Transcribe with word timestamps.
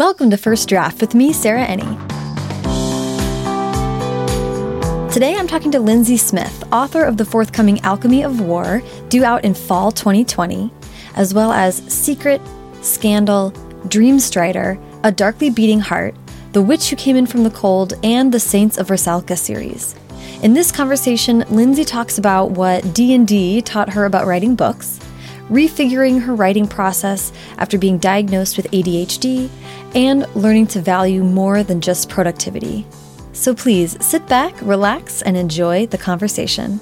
Welcome 0.00 0.30
to 0.30 0.38
First 0.38 0.66
Draft 0.66 1.02
with 1.02 1.14
me, 1.14 1.30
Sarah 1.30 1.66
Enni. 1.66 1.84
Today 5.12 5.36
I'm 5.36 5.46
talking 5.46 5.70
to 5.72 5.78
Lindsay 5.78 6.16
Smith, 6.16 6.64
author 6.72 7.04
of 7.04 7.18
the 7.18 7.26
forthcoming 7.26 7.80
Alchemy 7.80 8.24
of 8.24 8.40
War, 8.40 8.80
due 9.10 9.24
out 9.24 9.44
in 9.44 9.52
fall 9.52 9.92
2020, 9.92 10.72
as 11.16 11.34
well 11.34 11.52
as 11.52 11.82
Sekret, 11.82 12.40
Skandal, 12.80 13.52
Dream 13.90 14.18
Strider, 14.18 14.80
A 15.04 15.12
Darkly 15.12 15.50
Beating 15.50 15.80
Heart, 15.80 16.14
The 16.52 16.62
Witch 16.62 16.88
Who 16.88 16.96
Came 16.96 17.16
In 17.16 17.26
From 17.26 17.44
the 17.44 17.50
Cold, 17.50 17.92
and 18.02 18.32
the 18.32 18.40
Saints 18.40 18.78
of 18.78 18.88
Russalka 18.88 19.36
series. 19.36 19.94
In 20.42 20.54
this 20.54 20.72
conversation, 20.72 21.44
Lindsay 21.50 21.84
talks 21.84 22.16
about 22.16 22.52
what 22.52 22.94
D&D 22.94 23.60
taught 23.60 23.90
her 23.90 24.06
about 24.06 24.26
writing 24.26 24.54
books, 24.54 24.98
refiguring 25.50 26.22
her 26.22 26.34
writing 26.34 26.66
process 26.66 27.32
after 27.58 27.76
being 27.76 27.98
diagnosed 27.98 28.56
with 28.56 28.70
ADHD, 28.70 29.50
and 29.94 30.26
learning 30.36 30.68
to 30.68 30.80
value 30.80 31.22
more 31.24 31.62
than 31.62 31.80
just 31.80 32.08
productivity. 32.08 32.86
So 33.32 33.54
please 33.54 34.02
sit 34.04 34.26
back, 34.26 34.54
relax, 34.62 35.22
and 35.22 35.36
enjoy 35.36 35.86
the 35.86 35.98
conversation. 35.98 36.80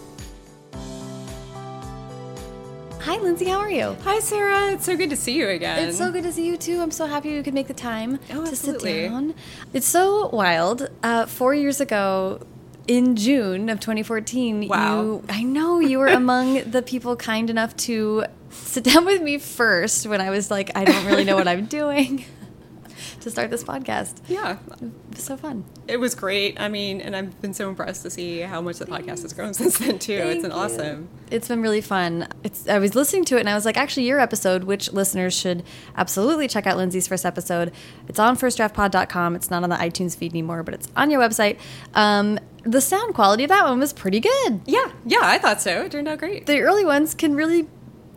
Hi, 3.00 3.16
Lindsay. 3.16 3.46
How 3.46 3.58
are 3.58 3.70
you? 3.70 3.96
Hi, 4.02 4.18
Sarah. 4.18 4.72
It's 4.72 4.84
so 4.84 4.96
good 4.96 5.08
to 5.10 5.16
see 5.16 5.34
you 5.36 5.48
again. 5.48 5.88
It's 5.88 5.96
so 5.96 6.12
good 6.12 6.24
to 6.24 6.32
see 6.32 6.46
you 6.46 6.56
too. 6.58 6.82
I'm 6.82 6.90
so 6.90 7.06
happy 7.06 7.30
you 7.30 7.42
could 7.42 7.54
make 7.54 7.68
the 7.68 7.74
time 7.74 8.18
Oh, 8.32 8.44
to 8.44 8.54
sit 8.54 8.80
down. 8.82 9.34
It's 9.72 9.86
so 9.86 10.28
wild. 10.28 10.90
Uh, 11.02 11.24
four 11.24 11.54
years 11.54 11.80
ago, 11.80 12.40
in 12.86 13.16
June 13.16 13.68
of 13.70 13.80
2014, 13.80 14.68
Wow. 14.68 15.02
you 15.02 15.24
I 15.28 15.42
know 15.42 15.78
you 15.80 15.98
were 15.98 16.08
among 16.08 16.70
the 16.70 16.82
people 16.82 17.16
kind 17.16 17.48
enough 17.48 17.74
to 17.88 18.24
sit 18.50 18.84
down 18.84 19.04
with 19.04 19.22
me 19.22 19.38
first 19.38 20.06
when 20.06 20.20
I 20.20 20.30
was 20.30 20.50
like, 20.50 20.70
I 20.76 20.84
don't 20.84 21.06
really 21.06 21.24
know 21.24 21.36
what 21.36 21.48
I'm 21.48 21.66
doing 21.78 22.24
to 23.20 23.30
start 23.30 23.50
this 23.50 23.64
podcast. 23.64 24.16
Yeah, 24.28 24.58
It 24.80 24.90
was 25.14 25.22
so 25.24 25.36
fun. 25.36 25.64
it 25.88 25.96
was 25.98 26.14
great. 26.14 26.60
I 26.60 26.68
mean, 26.68 27.00
and 27.00 27.14
I've 27.16 27.40
been 27.40 27.52
so 27.54 27.68
impressed 27.68 28.02
to 28.02 28.10
see 28.10 28.40
how 28.40 28.60
much 28.60 28.78
the 28.78 28.86
podcast 28.86 29.22
has 29.22 29.32
grown 29.32 29.54
since 29.54 29.78
then 29.78 29.98
too. 29.98 30.12
it's 30.14 30.44
an 30.44 30.50
Thank 30.50 30.52
you. 30.52 30.58
awesome. 30.82 31.08
It's 31.30 31.48
been 31.48 31.60
really 31.60 31.80
fun. 31.80 32.28
It's 32.44 32.68
I 32.68 32.78
was 32.78 32.94
listening 32.94 33.24
to 33.26 33.36
it 33.36 33.40
and 33.40 33.48
I 33.50 33.54
was 33.54 33.64
like, 33.64 33.76
actually, 33.76 34.06
your 34.06 34.20
episode, 34.20 34.64
which 34.64 34.92
listeners 34.92 35.34
should 35.36 35.62
absolutely 35.96 36.48
check 36.48 36.66
out 36.66 36.76
Lindsay's 36.76 37.06
first 37.08 37.26
episode. 37.26 37.72
It's 38.08 38.18
on 38.18 38.36
firstdraftpod.com. 38.36 39.34
It's 39.36 39.50
not 39.50 39.62
on 39.62 39.70
the 39.70 39.76
iTunes 39.76 40.16
feed 40.16 40.32
anymore, 40.32 40.62
but 40.62 40.74
it's 40.74 40.88
on 40.96 41.10
your 41.10 41.20
website. 41.20 41.58
Um, 41.94 42.38
the 42.64 42.80
sound 42.80 43.14
quality 43.14 43.44
of 43.44 43.48
that 43.48 43.64
one 43.64 43.78
was 43.80 43.92
pretty 43.92 44.20
good. 44.20 44.60
Yeah, 44.66 44.90
yeah, 45.04 45.20
I 45.22 45.38
thought 45.38 45.60
so. 45.60 45.82
It 45.82 45.92
turned 45.92 46.08
out 46.08 46.18
great. 46.18 46.46
The 46.46 46.60
early 46.60 46.84
ones 46.84 47.14
can 47.14 47.34
really 47.34 47.68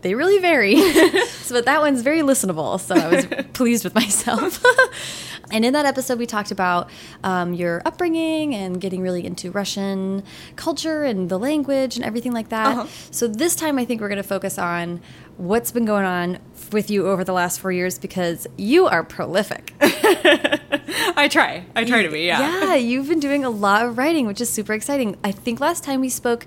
they 0.02 0.16
really 0.16 0.39
vary. 0.39 0.75
so 1.27 1.55
but 1.55 1.66
that 1.66 1.81
one's 1.81 2.02
very 2.02 2.21
listenable, 2.21 2.80
so 2.80 2.95
I 2.95 3.07
was 3.07 3.25
pleased 3.53 3.83
with 3.83 3.95
myself. 3.95 4.63
and 5.52 5.66
in 5.66 5.73
that 5.73 5.85
episode 5.85 6.19
we 6.19 6.25
talked 6.25 6.52
about 6.52 6.89
um, 7.23 7.53
your 7.53 7.81
upbringing 7.85 8.55
and 8.55 8.79
getting 8.79 9.02
really 9.02 9.25
into 9.25 9.52
Russian 9.52 10.23
culture 10.55 11.03
and 11.03 11.29
the 11.29 11.38
language 11.38 11.95
and 11.95 12.05
everything 12.05 12.31
like 12.31 12.49
that. 12.49 12.77
Uh-huh. 12.77 12.88
So 13.11 13.27
this 13.27 13.55
time 13.55 13.77
I 13.77 13.85
think 13.85 14.02
we're 14.02 14.09
going 14.09 14.17
to 14.17 14.23
focus 14.27 14.57
on 14.57 15.02
what's 15.38 15.72
been 15.72 15.85
going 15.85 16.05
on 16.05 16.39
with 16.72 16.89
you 16.89 17.07
over 17.07 17.23
the 17.23 17.33
last 17.33 17.59
4 17.59 17.72
years 17.72 17.97
because 17.97 18.47
you 18.57 18.88
are 18.88 19.03
prolific. 19.03 19.73
I 19.81 21.27
try. 21.29 21.66
I 21.75 21.83
try 21.83 22.03
to 22.03 22.09
be. 22.09 22.22
Yeah. 22.22 22.39
Yeah, 22.39 22.75
you've 22.75 23.07
been 23.07 23.19
doing 23.19 23.44
a 23.44 23.49
lot 23.49 23.85
of 23.85 23.97
writing, 23.97 24.27
which 24.27 24.41
is 24.41 24.49
super 24.49 24.73
exciting. 24.73 25.17
I 25.23 25.31
think 25.31 25.59
last 25.59 25.83
time 25.83 26.02
we 26.02 26.09
spoke 26.09 26.45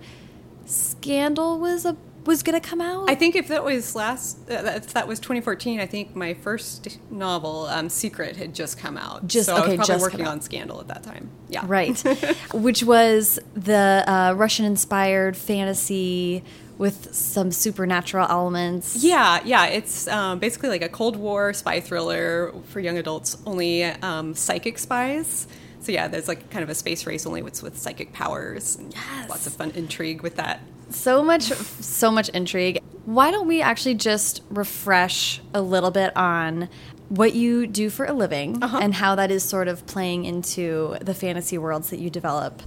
Skandal 0.66 1.58
was 1.58 1.84
a 1.84 1.96
was 2.24 2.42
going 2.42 2.60
to 2.60 2.66
come 2.66 2.80
out. 2.80 3.10
I 3.10 3.14
think 3.14 3.36
if 3.36 3.48
that 3.48 3.64
was 3.64 3.94
last, 3.94 4.38
uh, 4.50 4.54
if 4.76 4.92
that 4.94 5.06
was 5.06 5.18
2014, 5.20 5.80
I 5.80 5.86
think 5.86 6.16
my 6.16 6.34
first 6.34 6.98
novel, 7.10 7.66
um, 7.66 7.88
Sekret, 7.88 8.36
had 8.36 8.54
just 8.54 8.78
come 8.78 8.96
out. 8.96 9.26
Just- 9.26 9.46
so 9.46 9.56
I 9.56 9.60
okay, 9.60 9.76
was 9.76 9.86
probably 9.86 9.94
just 9.94 10.02
working 10.02 10.26
on 10.26 10.40
Skandal 10.40 10.80
at 10.80 10.88
that 10.88 11.02
time. 11.02 11.30
Yeah. 11.48 11.64
Right. 11.66 11.98
Which 12.54 12.82
was 12.82 13.38
the 13.54 14.04
uh, 14.06 14.34
Russian 14.36 14.64
inspired 14.64 15.36
fantasy 15.36 16.42
with 16.78 17.14
some 17.14 17.52
supernatural 17.52 18.26
elements. 18.28 18.96
Yeah, 19.04 19.40
yeah. 19.44 19.66
It's 19.66 20.08
um, 20.08 20.38
basically 20.40 20.70
like 20.70 20.82
a 20.82 20.88
Cold 20.88 21.16
War 21.16 21.52
spy 21.52 21.80
thriller 21.80 22.52
for 22.68 22.80
young 22.80 22.98
adults, 22.98 23.36
only 23.46 23.84
um, 23.84 24.34
psychic 24.34 24.78
spies. 24.78 25.46
So 25.80 25.92
yeah, 25.92 26.08
there's 26.08 26.26
like 26.28 26.50
kind 26.50 26.62
of 26.64 26.70
a 26.70 26.74
space 26.74 27.06
race, 27.06 27.26
only 27.26 27.42
with 27.42 27.62
with 27.62 27.78
psychic 27.78 28.12
powers. 28.12 28.74
And 28.76 28.92
Yes. 28.92 29.28
Lots 29.28 29.46
of 29.46 29.52
fun 29.52 29.70
intrigue 29.76 30.22
with 30.22 30.36
that. 30.36 30.60
So 30.90 31.22
much, 31.22 31.44
so 31.44 32.10
much 32.10 32.28
intrigue. 32.30 32.80
Why 33.04 33.30
don't 33.30 33.46
we 33.46 33.60
actually 33.60 33.94
just 33.96 34.42
refresh 34.50 35.40
a 35.52 35.60
little 35.60 35.90
bit 35.90 36.16
on 36.16 36.68
what 37.08 37.34
you 37.34 37.66
do 37.66 37.90
for 37.90 38.06
a 38.06 38.12
living 38.12 38.62
Uh-huh. 38.62 38.78
and 38.80 38.94
how 38.94 39.14
that 39.16 39.30
is 39.30 39.42
sort 39.42 39.68
of 39.68 39.86
playing 39.86 40.24
into 40.24 40.96
the 41.02 41.14
fantasy 41.14 41.58
worlds 41.58 41.90
that 41.90 41.98
you 41.98 42.08
develop 42.10 42.62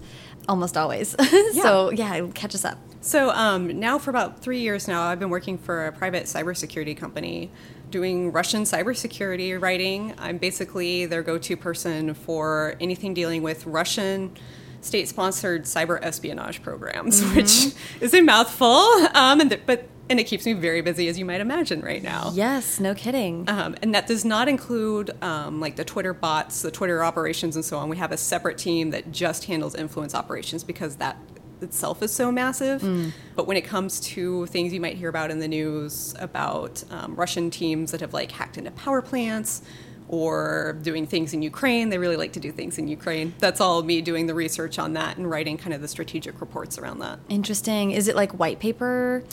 almost 0.47 0.77
always. 0.77 1.16
so, 1.61 1.89
yeah, 1.91 2.27
catch 2.33 2.53
us 2.56 2.63
up. 2.63 2.77
So 3.01 3.29
um, 3.31 3.79
now, 3.79 3.97
for 3.97 4.09
about 4.09 4.41
three 4.41 4.59
years 4.59 4.88
now, 4.88 5.03
I've 5.03 5.19
been 5.19 5.29
working 5.29 5.57
for 5.57 5.88
a 5.88 5.91
private 5.91 6.23
cybersecurity 6.25 6.95
company 6.97 7.51
doing 7.89 8.31
Russian 8.31 8.63
cybersecurity 8.63 9.59
writing. 9.59 10.13
I'm 10.17 10.38
basically 10.38 11.06
their 11.06 11.23
go 11.23 11.38
to 11.38 11.56
person 11.57 12.13
for 12.13 12.75
anything 12.81 13.13
dealing 13.13 13.44
with 13.44 13.66
Russian 13.66 14.33
state 14.81 15.07
sponsored 15.07 15.63
cyber 15.63 15.99
espionage 16.01 16.61
programs, 16.61 17.23
which 17.35 17.73
is 18.01 18.13
a 18.13 18.21
mouthful, 18.21 18.67
um, 19.13 19.39
and 19.41 19.49
th- 19.49 19.61
but 19.65 19.88
and 20.09 20.19
it 20.19 20.23
keeps 20.23 20.45
me 20.45 20.53
very 20.53 20.79
busy, 20.81 21.09
as 21.09 21.19
you 21.19 21.25
might 21.25 21.41
imagine, 21.41 21.81
right 21.81 22.01
now. 22.01 22.31
Yes, 22.33 22.79
no 22.79 22.95
kidding. 22.95 23.43
Um, 23.49 23.75
and 23.81 23.93
that 23.93 24.07
does 24.07 24.23
not 24.23 24.47
include 24.47 25.11
um, 25.21 25.59
like 25.59 25.75
the 25.75 25.83
Twitter 25.83 26.13
bots, 26.13 26.61
the 26.61 26.71
Twitter 26.71 27.03
operations, 27.03 27.55
and 27.57 27.65
so 27.65 27.77
on. 27.77 27.89
We 27.89 27.97
have 27.97 28.13
a 28.13 28.17
separate 28.17 28.57
team 28.57 28.91
that 28.91 29.11
just 29.11 29.45
handles 29.45 29.75
influence 29.75 30.15
operations 30.15 30.63
because 30.63 30.95
that 30.97 31.17
itself 31.61 32.01
is 32.03 32.13
so 32.13 32.31
massive. 32.31 32.81
But 33.35 33.47
when 33.47 33.57
it 33.57 33.65
comes 33.65 33.99
to 34.01 34.45
things 34.45 34.71
you 34.73 34.79
might 34.79 34.95
hear 34.95 35.09
about 35.09 35.31
in 35.31 35.39
the 35.39 35.47
news 35.47 36.15
about 36.19 36.83
um, 36.91 37.15
Russian 37.15 37.49
teams 37.49 37.91
that 37.91 38.01
have 38.01 38.13
like 38.13 38.31
hacked 38.31 38.57
into 38.57 38.71
power 38.71 39.01
plants 39.01 39.61
or 40.09 40.78
doing 40.81 41.06
things 41.06 41.34
in 41.34 41.41
Ukraine, 41.41 41.90
they 41.90 41.97
really 41.97 42.16
like 42.16 42.34
to 42.34 42.40
do 42.40 42.51
things 42.51 42.78
in 42.78 42.88
Ukraine. 42.88 43.34
That's 43.40 43.59
all 43.59 43.84
me 43.84 44.01
doing 44.01 44.28
the 44.28 44.34
research 44.34 44.79
on 44.79 44.94
that 44.94 45.18
and 45.18 45.29
writing 45.29 45.57
kind 45.57 45.73
of 45.73 45.81
the 45.81 45.88
strategic 45.88 46.40
reports 46.40 46.78
around 46.78 47.00
that. 47.00 47.19
Interesting. 47.29 47.91
Is 47.91 48.07
it 48.07 48.16
like 48.16 48.31
white 48.34 48.59
paper? 48.59 49.23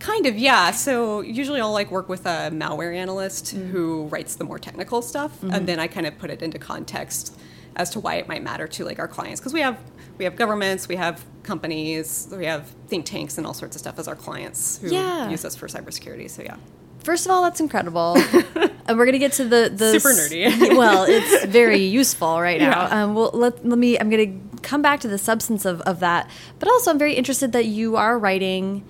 Kind 0.00 0.26
of, 0.26 0.36
yeah. 0.36 0.72
So 0.72 1.20
usually 1.20 1.60
I'll 1.60 1.72
like 1.72 1.90
work 1.90 2.08
with 2.08 2.26
a 2.26 2.50
malware 2.52 2.94
analyst 2.94 3.54
mm-hmm. 3.54 3.70
who 3.70 4.06
writes 4.08 4.34
the 4.34 4.44
more 4.44 4.58
technical 4.58 5.02
stuff, 5.02 5.42
and 5.42 5.52
mm-hmm. 5.52 5.64
then 5.66 5.80
I 5.80 5.86
kind 5.86 6.06
of 6.06 6.18
put 6.18 6.30
it 6.30 6.42
into 6.42 6.58
context 6.58 7.38
as 7.76 7.90
to 7.90 8.00
why 8.00 8.16
it 8.16 8.28
might 8.28 8.42
matter 8.42 8.68
to 8.68 8.84
like 8.84 8.98
our 8.98 9.08
clients 9.08 9.40
because 9.40 9.52
we 9.52 9.60
have 9.60 9.78
we 10.16 10.24
have 10.24 10.36
governments, 10.36 10.86
we 10.86 10.94
have 10.96 11.24
companies, 11.42 12.28
we 12.36 12.46
have 12.46 12.68
think 12.88 13.04
tanks, 13.04 13.36
and 13.36 13.46
all 13.46 13.54
sorts 13.54 13.74
of 13.74 13.80
stuff 13.80 13.98
as 13.98 14.06
our 14.06 14.14
clients 14.14 14.78
who 14.78 14.88
Yeah. 14.88 15.28
use 15.28 15.44
us 15.44 15.56
for 15.56 15.66
cybersecurity. 15.66 16.30
So 16.30 16.42
yeah, 16.42 16.56
First 17.04 17.26
of 17.26 17.32
all, 17.32 17.42
that's 17.42 17.60
incredible. 17.60 18.16
and 18.86 18.98
we're 18.98 19.06
gonna 19.06 19.18
get 19.18 19.32
to 19.32 19.44
the 19.44 19.70
the 19.74 19.98
Super 19.98 20.10
nerdy. 20.10 20.76
well, 20.76 21.04
it's 21.08 21.44
very 21.46 21.78
useful 21.78 22.40
right 22.40 22.60
now. 22.60 22.86
Yeah. 22.86 23.02
Um, 23.04 23.14
well, 23.14 23.30
let 23.32 23.64
let 23.66 23.78
me. 23.78 23.98
I'm 23.98 24.10
gonna 24.10 24.38
come 24.62 24.82
back 24.82 25.00
to 25.00 25.08
the 25.08 25.18
substance 25.18 25.64
of 25.64 25.80
of 25.82 26.00
that, 26.00 26.28
but 26.58 26.68
also 26.68 26.90
I'm 26.90 26.98
very 26.98 27.14
interested 27.14 27.52
that 27.52 27.66
you 27.66 27.96
are 27.96 28.18
writing. 28.18 28.84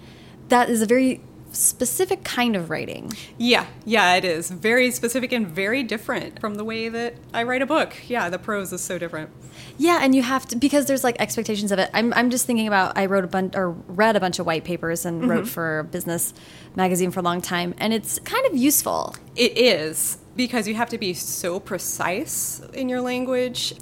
That 0.48 0.68
is 0.68 0.82
a 0.82 0.86
very 0.86 1.20
specific 1.52 2.24
kind 2.24 2.56
of 2.56 2.68
writing. 2.68 3.12
yeah, 3.38 3.66
yeah. 3.84 4.16
It 4.16 4.24
is 4.24 4.50
very 4.50 4.90
specific 4.90 5.32
and 5.32 5.46
very 5.46 5.82
different 5.84 6.40
from 6.40 6.56
the 6.56 6.64
way 6.64 6.88
that 6.88 7.14
I 7.32 7.44
write 7.44 7.62
a 7.62 7.66
book. 7.66 7.94
Yeah, 8.08 8.28
the 8.28 8.38
prose 8.38 8.72
is 8.72 8.80
so 8.80 8.98
different. 8.98 9.30
Yeah, 9.76 10.00
and 10.02 10.14
you 10.14 10.22
have 10.22 10.46
to 10.48 10.56
because 10.56 10.86
there's 10.86 11.02
like 11.02 11.16
expectations 11.20 11.72
of 11.72 11.78
it. 11.78 11.90
I'm 11.92 12.12
I'm 12.14 12.30
just 12.30 12.46
thinking 12.46 12.68
about 12.68 12.96
I 12.96 13.06
wrote 13.06 13.24
a 13.24 13.26
bunch 13.26 13.56
or 13.56 13.70
read 13.70 14.16
a 14.16 14.20
bunch 14.20 14.38
of 14.38 14.46
white 14.46 14.64
papers 14.64 15.04
and 15.04 15.28
wrote 15.28 15.44
mm-hmm. 15.44 15.48
for 15.48 15.80
a 15.80 15.84
business 15.84 16.32
magazine 16.76 17.10
for 17.10 17.20
a 17.20 17.22
long 17.22 17.40
time, 17.40 17.74
and 17.78 17.92
it's 17.92 18.18
kind 18.20 18.46
of 18.46 18.56
useful. 18.56 19.16
It 19.34 19.58
is 19.58 20.18
because 20.36 20.68
you 20.68 20.74
have 20.74 20.90
to 20.90 20.98
be 20.98 21.14
so 21.14 21.58
precise 21.60 22.60
in 22.72 22.88
your 22.88 23.00
language. 23.00 23.74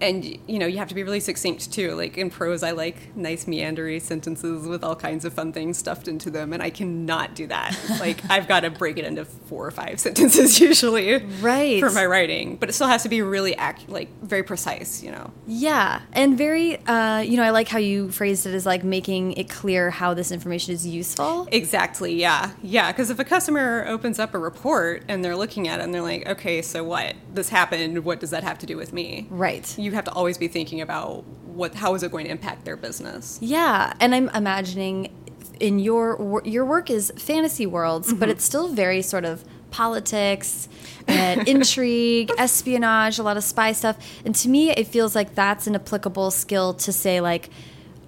And 0.00 0.24
you 0.24 0.58
know, 0.58 0.66
you 0.66 0.78
have 0.78 0.88
to 0.88 0.94
be 0.94 1.02
really 1.02 1.20
succinct 1.20 1.72
too. 1.72 1.94
Like 1.94 2.16
in 2.16 2.30
prose, 2.30 2.62
I 2.62 2.70
like 2.72 3.14
nice 3.16 3.44
meandery 3.44 4.00
sentences 4.00 4.66
with 4.66 4.82
all 4.82 4.96
kinds 4.96 5.24
of 5.24 5.32
fun 5.32 5.52
things 5.52 5.78
stuffed 5.78 6.08
into 6.08 6.30
them, 6.30 6.52
and 6.52 6.62
I 6.62 6.70
cannot 6.70 7.34
do 7.34 7.46
that. 7.48 7.76
like 8.00 8.18
I've 8.30 8.48
got 8.48 8.60
to 8.60 8.70
break 8.70 8.98
it 8.98 9.04
into 9.04 9.24
four 9.24 9.66
or 9.66 9.70
five 9.70 10.00
sentences 10.00 10.58
usually, 10.70 11.16
Right. 11.40 11.80
for 11.80 11.90
my 11.90 12.06
writing. 12.06 12.56
But 12.56 12.68
it 12.68 12.72
still 12.72 12.86
has 12.88 13.02
to 13.02 13.08
be 13.08 13.20
really 13.22 13.52
ac- 13.52 13.86
like 13.88 14.08
very 14.22 14.42
precise. 14.42 15.02
You 15.02 15.12
know. 15.12 15.32
Yeah, 15.46 16.00
and 16.12 16.38
very, 16.38 16.76
uh, 16.86 17.18
you 17.20 17.36
know, 17.36 17.42
I 17.42 17.50
like 17.50 17.68
how 17.68 17.78
you 17.78 18.10
phrased 18.10 18.46
it 18.46 18.54
as 18.54 18.64
like 18.66 18.84
making 18.84 19.32
it 19.34 19.48
clear 19.48 19.90
how 19.90 20.14
this 20.14 20.30
information 20.32 20.72
is 20.74 20.86
useful. 20.86 21.46
Exactly. 21.52 22.14
Yeah. 22.14 22.52
Yeah. 22.62 22.90
Because 22.92 23.10
if 23.10 23.18
a 23.18 23.24
customer 23.24 23.84
opens 23.88 24.18
up 24.18 24.34
a 24.34 24.38
report 24.38 25.02
and 25.08 25.24
they're 25.24 25.36
looking 25.36 25.68
at 25.68 25.80
it 25.80 25.84
and 25.84 25.94
they're 25.94 26.00
like, 26.02 26.26
okay, 26.28 26.62
so 26.62 26.82
what? 26.84 27.14
This 27.34 27.48
happened. 27.50 28.04
What 28.04 28.20
does 28.20 28.30
that 28.30 28.44
have 28.44 28.58
to 28.60 28.66
do 28.66 28.76
with 28.76 28.92
me? 28.92 29.26
Right. 29.30 29.76
You 29.78 29.89
have 29.94 30.04
to 30.04 30.12
always 30.12 30.38
be 30.38 30.48
thinking 30.48 30.80
about 30.80 31.24
what, 31.46 31.74
how 31.74 31.94
is 31.94 32.02
it 32.02 32.10
going 32.10 32.24
to 32.24 32.30
impact 32.30 32.64
their 32.64 32.76
business? 32.76 33.38
Yeah, 33.42 33.92
and 34.00 34.14
I'm 34.14 34.28
imagining 34.30 35.12
in 35.58 35.78
your 35.78 36.42
your 36.44 36.64
work 36.64 36.90
is 36.90 37.12
fantasy 37.16 37.66
worlds, 37.66 38.12
but 38.12 38.20
mm-hmm. 38.20 38.30
it's 38.30 38.44
still 38.44 38.68
very 38.68 39.02
sort 39.02 39.24
of 39.24 39.44
politics 39.70 40.68
and 41.08 41.46
intrigue, 41.48 42.30
espionage, 42.38 43.18
a 43.18 43.22
lot 43.22 43.36
of 43.36 43.44
spy 43.44 43.72
stuff. 43.72 43.96
And 44.24 44.34
to 44.36 44.48
me, 44.48 44.70
it 44.70 44.86
feels 44.86 45.14
like 45.14 45.34
that's 45.34 45.66
an 45.66 45.74
applicable 45.74 46.30
skill 46.30 46.74
to 46.74 46.92
say, 46.92 47.20
like, 47.20 47.50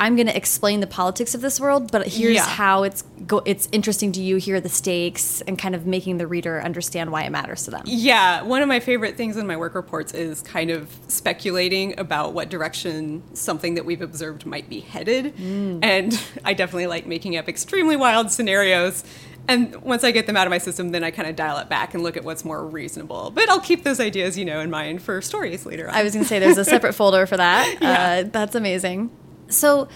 I'm 0.03 0.17
going 0.17 0.27
to 0.27 0.37
explain 0.37 0.81
the 0.81 0.87
politics 0.89 1.35
of 1.35 1.41
this 1.43 1.61
world, 1.61 1.93
but 1.93 2.07
here's 2.09 2.35
Yeah. 2.35 2.45
how 2.47 2.83
it's 2.83 3.03
go 3.27 3.41
it's 3.45 3.69
interesting 3.71 4.11
to 4.13 4.21
you. 4.21 4.37
Here 4.37 4.57
are 4.57 4.61
the 4.61 4.69
stakes, 4.69 5.43
and 5.47 5.57
kind 5.59 5.75
of 5.77 5.87
making 5.87 6.19
the 6.19 6.27
reader 6.27 6.61
understand 6.61 7.13
why 7.13 7.23
it 7.23 7.31
matters 7.31 7.63
to 7.67 7.71
them. 7.71 7.83
Yeah, 7.87 8.43
one 8.43 8.63
of 8.63 8.69
my 8.69 8.81
favorite 8.81 9.17
things 9.17 9.37
in 9.37 9.47
my 9.47 9.57
work 9.57 9.75
reports 9.77 10.13
is 10.13 10.43
kind 10.43 10.71
of 10.71 10.89
speculating 11.07 11.99
about 12.01 12.33
what 12.35 12.49
direction 12.51 13.23
something 13.35 13.75
that 13.77 13.85
we've 13.85 14.03
observed 14.03 14.45
might 14.45 14.69
be 14.69 14.81
headed. 14.81 15.35
And 15.39 16.21
I 16.45 16.53
definitely 16.55 16.89
like 16.89 17.07
making 17.07 17.37
up 17.37 17.49
extremely 17.49 17.97
wild 17.97 18.31
scenarios. 18.33 19.05
And 19.49 19.75
once 19.83 20.05
I 20.05 20.11
get 20.13 20.27
them 20.27 20.37
out 20.37 20.47
of 20.47 20.51
my 20.51 20.59
system, 20.59 20.91
then 20.91 21.03
I 21.03 21.11
kind 21.11 21.29
of 21.29 21.35
dial 21.37 21.59
it 21.59 21.69
back 21.69 21.95
and 21.95 22.03
look 22.03 22.17
at 22.17 22.23
what's 22.25 22.45
more 22.45 22.65
reasonable. 22.65 23.31
But 23.35 23.49
I'll 23.49 23.61
keep 23.61 23.83
those 23.83 23.99
ideas, 23.99 24.39
you 24.39 24.45
know, 24.45 24.61
in 24.61 24.71
mind 24.71 25.03
for 25.03 25.21
stories 25.21 25.65
later 25.67 25.89
on. 25.89 25.95
I 25.95 26.03
was 26.03 26.13
going 26.13 26.25
to 26.25 26.29
say 26.29 26.39
there's 26.39 26.59
a 26.59 26.65
separate 26.65 26.93
folder 27.01 27.27
for 27.27 27.37
that. 27.37 27.77
Yeah. 27.81 27.91
Uh, 28.25 28.29
that's 28.31 28.55
amazing. 28.55 29.11
So, 29.53 29.89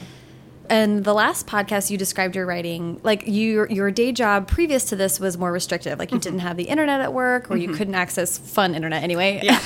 in 0.70 1.02
the 1.02 1.14
last 1.14 1.46
podcast, 1.46 1.90
you 1.90 1.98
described 1.98 2.34
your 2.34 2.46
writing 2.46 3.00
like 3.02 3.24
your 3.26 3.70
your 3.70 3.90
day 3.90 4.12
job 4.12 4.48
previous 4.48 4.84
to 4.86 4.96
this 4.96 5.20
was 5.20 5.38
more 5.38 5.52
restrictive. 5.52 5.98
Like 5.98 6.10
you 6.10 6.18
mm-hmm. 6.18 6.22
didn't 6.22 6.38
have 6.40 6.56
the 6.56 6.64
internet 6.64 7.00
at 7.00 7.12
work, 7.12 7.50
or 7.50 7.56
you 7.56 7.68
mm-hmm. 7.68 7.76
couldn't 7.76 7.94
access 7.94 8.38
fun 8.38 8.74
internet 8.74 9.02
anyway. 9.02 9.40
Yeah. 9.42 9.60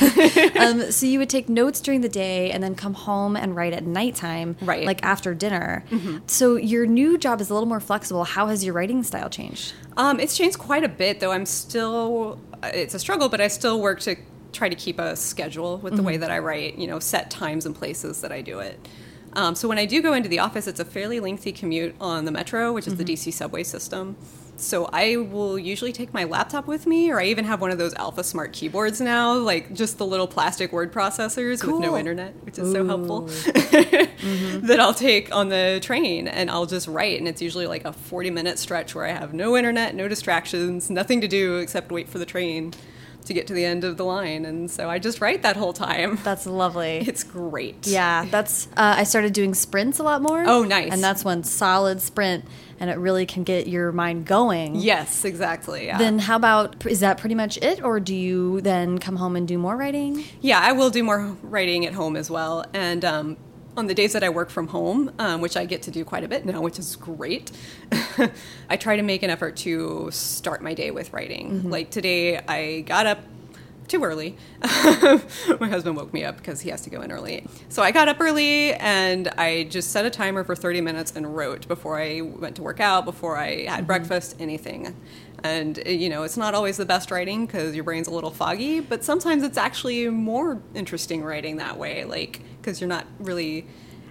um, 0.60 0.90
so 0.90 1.06
you 1.06 1.18
would 1.18 1.30
take 1.30 1.48
notes 1.48 1.80
during 1.80 2.00
the 2.00 2.08
day 2.08 2.50
and 2.50 2.62
then 2.62 2.74
come 2.74 2.94
home 2.94 3.36
and 3.36 3.56
write 3.56 3.72
at 3.72 3.84
nighttime, 3.84 4.56
Right. 4.60 4.84
Like 4.84 5.02
after 5.02 5.34
dinner. 5.34 5.84
Mm-hmm. 5.90 6.18
So 6.26 6.56
your 6.56 6.86
new 6.86 7.18
job 7.18 7.40
is 7.40 7.50
a 7.50 7.54
little 7.54 7.68
more 7.68 7.80
flexible. 7.80 8.24
How 8.24 8.48
has 8.48 8.64
your 8.64 8.74
writing 8.74 9.02
style 9.02 9.30
changed? 9.30 9.72
Um, 9.96 10.20
it's 10.20 10.36
changed 10.36 10.58
quite 10.58 10.84
a 10.84 10.88
bit, 10.88 11.20
though. 11.20 11.32
I'm 11.32 11.46
still, 11.46 12.40
uh, 12.62 12.70
it's 12.72 12.94
a 12.94 12.98
struggle, 12.98 13.28
but 13.28 13.40
I 13.40 13.48
still 13.48 13.80
work 13.80 14.00
to 14.00 14.16
try 14.52 14.68
to 14.68 14.74
keep 14.74 14.98
a 14.98 15.16
schedule 15.16 15.78
with 15.78 15.96
the 15.96 16.02
way 16.02 16.16
that 16.16 16.30
I 16.30 16.40
write, 16.40 16.76
you 16.76 16.86
know, 16.86 16.98
set 16.98 17.30
times 17.30 17.66
and 17.66 17.74
places 17.74 18.20
that 18.22 18.32
I 18.32 18.42
do 18.42 18.58
it. 18.58 18.88
Um, 19.34 19.54
so 19.54 19.68
when 19.68 19.78
I 19.78 19.86
do 19.86 20.02
go 20.02 20.12
into 20.12 20.28
the 20.28 20.40
office, 20.40 20.66
it's 20.66 20.80
a 20.80 20.84
fairly 20.84 21.20
lengthy 21.20 21.52
commute 21.52 21.94
on 22.00 22.24
the 22.24 22.30
metro, 22.30 22.72
which 22.72 22.86
is 22.86 22.96
the 22.96 23.04
DC 23.04 23.32
subway 23.32 23.62
system. 23.62 24.16
So 24.60 24.90
I 24.92 25.16
will 25.16 25.58
usually 25.58 25.92
take 25.92 26.12
my 26.12 26.24
laptop 26.24 26.66
with 26.66 26.86
me, 26.86 27.10
or 27.10 27.18
I 27.18 27.26
even 27.26 27.46
have 27.46 27.62
one 27.62 27.70
of 27.70 27.78
those 27.78 27.94
AlphaSmart 27.94 28.52
keyboards 28.52 29.00
now, 29.00 29.34
like 29.34 29.72
just 29.72 29.96
the 29.96 30.04
little 30.04 30.26
plastic 30.26 30.70
word 30.70 30.92
processors 30.92 31.64
with 31.64 31.80
no 31.80 31.96
internet, 31.96 32.34
which 32.44 32.58
is 32.58 32.70
so 32.70 32.86
helpful. 32.86 33.20
that 33.22 34.76
I'll 34.78 34.92
take 34.92 35.34
on 35.34 35.48
the 35.48 35.80
train 35.82 36.28
and 36.28 36.50
I'll 36.50 36.66
just 36.66 36.88
write. 36.88 37.18
And 37.18 37.26
it's 37.26 37.40
usually 37.40 37.66
like 37.66 37.86
a 37.86 37.92
40 37.92 38.30
minute 38.30 38.58
stretch 38.58 38.94
where 38.94 39.06
I 39.06 39.12
have 39.12 39.32
no 39.32 39.56
internet, 39.56 39.94
no 39.94 40.08
distractions, 40.08 40.90
nothing 40.90 41.22
to 41.22 41.28
do 41.28 41.56
except 41.56 41.90
wait 41.90 42.08
for 42.08 42.18
the 42.18 42.26
train 42.26 42.74
to 43.24 43.34
get 43.34 43.46
to 43.48 43.52
the 43.54 43.64
end 43.64 43.84
of 43.84 43.96
the 43.96 44.04
line. 44.04 44.44
And 44.44 44.70
so 44.70 44.88
I 44.88 44.98
just 44.98 45.20
write 45.20 45.42
that 45.42 45.56
whole 45.56 45.72
time. 45.72 46.18
That's 46.24 46.46
lovely. 46.46 46.98
It's 47.06 47.24
great. 47.24 47.86
Yeah, 47.86 48.26
that's. 48.30 48.66
Uh, 48.76 48.94
I 48.98 49.04
started 49.04 49.32
doing 49.32 49.54
sprints 49.54 49.98
a 49.98 50.02
lot 50.02 50.22
more. 50.22 50.44
Oh, 50.46 50.64
nice. 50.64 50.92
And 50.92 51.02
that's 51.02 51.24
one 51.24 51.44
solid 51.44 52.00
sprint, 52.00 52.44
and 52.78 52.90
it 52.90 52.98
really 52.98 53.26
can 53.26 53.42
get 53.44 53.66
your 53.66 53.92
mind 53.92 54.26
going. 54.26 54.76
Yes, 54.76 55.24
exactly. 55.24 55.86
Yeah. 55.86 55.98
Then 55.98 56.18
how 56.18 56.36
about 56.36 56.86
is 56.86 57.00
that 57.00 57.18
pretty 57.18 57.34
much 57.34 57.56
it, 57.58 57.82
or 57.82 58.00
do 58.00 58.14
you 58.14 58.60
then 58.60 58.98
come 58.98 59.16
home 59.16 59.36
and 59.36 59.46
do 59.46 59.58
more 59.58 59.76
writing? 59.76 60.24
Yeah, 60.40 60.60
I 60.60 60.72
will 60.72 60.90
do 60.90 61.02
more 61.02 61.36
writing 61.42 61.86
at 61.86 61.94
home 61.94 62.16
as 62.16 62.30
well. 62.30 62.64
And 62.72 63.04
um, 63.04 63.36
on 63.76 63.86
the 63.86 63.94
days 63.94 64.12
that 64.12 64.22
I 64.22 64.28
work 64.28 64.50
from 64.50 64.68
home, 64.68 65.12
um, 65.18 65.40
which 65.40 65.56
I 65.56 65.64
get 65.64 65.82
to 65.82 65.90
do 65.90 66.04
quite 66.04 66.24
a 66.24 66.28
bit 66.28 66.44
now, 66.44 66.60
which 66.60 66.78
is 66.78 66.96
great, 66.96 67.50
I 68.68 68.76
try 68.76 68.96
to 68.96 69.02
make 69.02 69.22
an 69.22 69.30
effort 69.30 69.56
to 69.58 70.10
start 70.10 70.62
my 70.62 70.74
day 70.74 70.90
with 70.90 71.12
writing. 71.12 71.70
Like 71.70 71.90
today, 71.90 72.38
I 72.38 72.80
got 72.82 73.06
up 73.06 73.20
too 73.90 74.04
early. 74.04 74.36
my 74.62 75.68
husband 75.68 75.96
woke 75.96 76.12
me 76.12 76.24
up 76.24 76.36
because 76.36 76.60
he 76.60 76.70
has 76.70 76.80
to 76.82 76.90
go 76.90 77.02
in 77.02 77.10
early. 77.10 77.44
So 77.68 77.82
I 77.82 77.90
got 77.90 78.08
up 78.08 78.18
early 78.20 78.72
and 78.74 79.28
I 79.36 79.64
just 79.64 79.90
set 79.90 80.04
a 80.04 80.10
timer 80.10 80.44
for 80.44 80.54
30 80.54 80.80
minutes 80.80 81.12
and 81.16 81.36
wrote 81.36 81.66
before 81.66 82.00
I 82.00 82.20
went 82.20 82.54
to 82.56 82.62
work 82.62 82.78
out, 82.78 83.04
before 83.04 83.36
I 83.36 83.64
had 83.64 83.86
breakfast, 83.88 84.36
anything. 84.38 84.94
And 85.42 85.80
uh, 85.84 85.90
you 85.90 86.08
know, 86.08 86.22
it's 86.22 86.36
not 86.36 86.54
always 86.54 86.76
the 86.76 86.86
best 86.86 87.10
writing 87.10 87.46
because 87.46 87.74
your 87.74 87.82
brain's 87.82 88.06
a 88.06 88.12
little 88.12 88.30
foggy, 88.30 88.78
but 88.78 89.02
sometimes 89.02 89.42
it's 89.42 89.58
actually 89.58 90.08
more 90.08 90.62
interesting 90.74 91.24
writing 91.24 91.56
that 91.56 91.76
way, 91.76 92.04
like 92.04 92.42
because 92.60 92.80
you're 92.80 92.88
not 92.88 93.06
really 93.18 93.66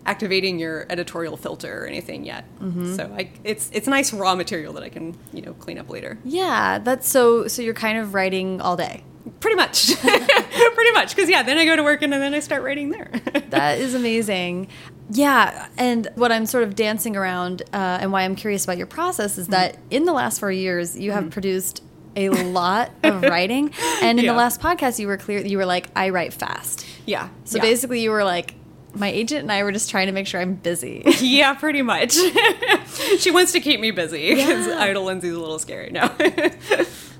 activating 0.05 0.57
your 0.59 0.85
editorial 0.89 1.37
filter 1.37 1.83
or 1.83 1.85
anything 1.85 2.25
yet. 2.25 2.45
Mm-hmm. 2.59 2.95
So 2.95 3.13
I, 3.15 3.29
it's 3.43 3.69
it's 3.73 3.87
nice 3.87 4.11
raw 4.13 4.35
material 4.35 4.73
that 4.73 4.83
I 4.83 4.89
can 4.89 5.17
you 5.33 5.41
know 5.41 5.53
clean 5.53 5.77
up 5.77 5.89
later. 5.89 6.17
Yeah, 6.23 6.79
that's 6.79 7.07
so. 7.07 7.47
So 7.47 7.61
you're 7.61 7.73
kind 7.73 7.97
of 7.97 8.13
writing 8.13 8.61
all 8.61 8.75
day. 8.75 9.03
Pretty 9.39 9.55
much, 9.55 9.95
pretty 10.01 10.91
much. 10.93 11.15
Because 11.15 11.29
yeah, 11.29 11.43
then 11.43 11.57
I 11.57 11.65
go 11.65 11.75
to 11.75 11.83
work 11.83 12.01
and 12.01 12.11
then 12.11 12.33
I 12.33 12.39
start 12.39 12.63
writing 12.63 12.89
there. 12.89 13.11
That 13.49 13.79
is 13.79 13.95
amazing. 13.95 14.67
Yeah, 15.11 15.69
and 15.75 16.07
what 16.13 16.31
I'm 16.31 16.45
sort 16.45 16.63
of 16.63 16.75
dancing 16.75 17.17
around, 17.17 17.63
uh, 17.73 17.97
and 17.99 18.11
why 18.11 18.21
I'm 18.21 18.35
curious 18.35 18.63
about 18.63 18.77
your 18.77 18.85
process 18.85 19.39
is 19.39 19.45
mm-hmm. 19.45 19.53
that 19.53 19.77
in 19.89 20.05
the 20.05 20.13
last 20.13 20.39
four 20.39 20.51
years, 20.51 20.95
you 20.95 21.11
have 21.13 21.23
mm-hmm. 21.23 21.31
produced 21.31 21.81
a 22.15 22.29
lot 22.29 22.91
of 23.03 23.21
writing, 23.33 23.73
and 24.03 24.19
in 24.19 24.25
Yeah. 24.25 24.33
the 24.33 24.37
last 24.37 24.61
podcast, 24.61 24.99
you 24.99 25.07
were 25.07 25.17
clear. 25.17 25.39
You 25.45 25.57
were 25.57 25.65
like, 25.65 25.89
"I 25.95 26.09
write 26.09 26.33
fast." 26.33 26.85
Yeah. 27.09 27.29
So 27.43 27.57
yeah. 27.57 27.63
basically, 27.63 28.01
you 28.01 28.11
were 28.11 28.23
like, 28.23 28.53
"My 28.93 29.07
agent 29.07 29.41
and 29.41 29.51
I 29.51 29.63
were 29.63 29.71
just 29.71 29.89
trying 29.89 30.05
to 30.07 30.13
make 30.13 30.27
sure 30.27 30.39
I'm 30.39 30.53
busy." 30.53 31.01
yeah, 31.19 31.55
pretty 31.55 31.81
much. 31.81 32.13
she 33.17 33.31
wants 33.31 33.51
to 33.53 33.59
keep 33.59 33.79
me 33.79 33.89
busy 33.91 34.35
because 34.35 34.67
Yeah. 34.67 34.79
idle 34.79 35.05
Lindsay's 35.05 35.33
a 35.33 35.39
little 35.39 35.57
scary 35.57 35.89
now. 35.89 36.09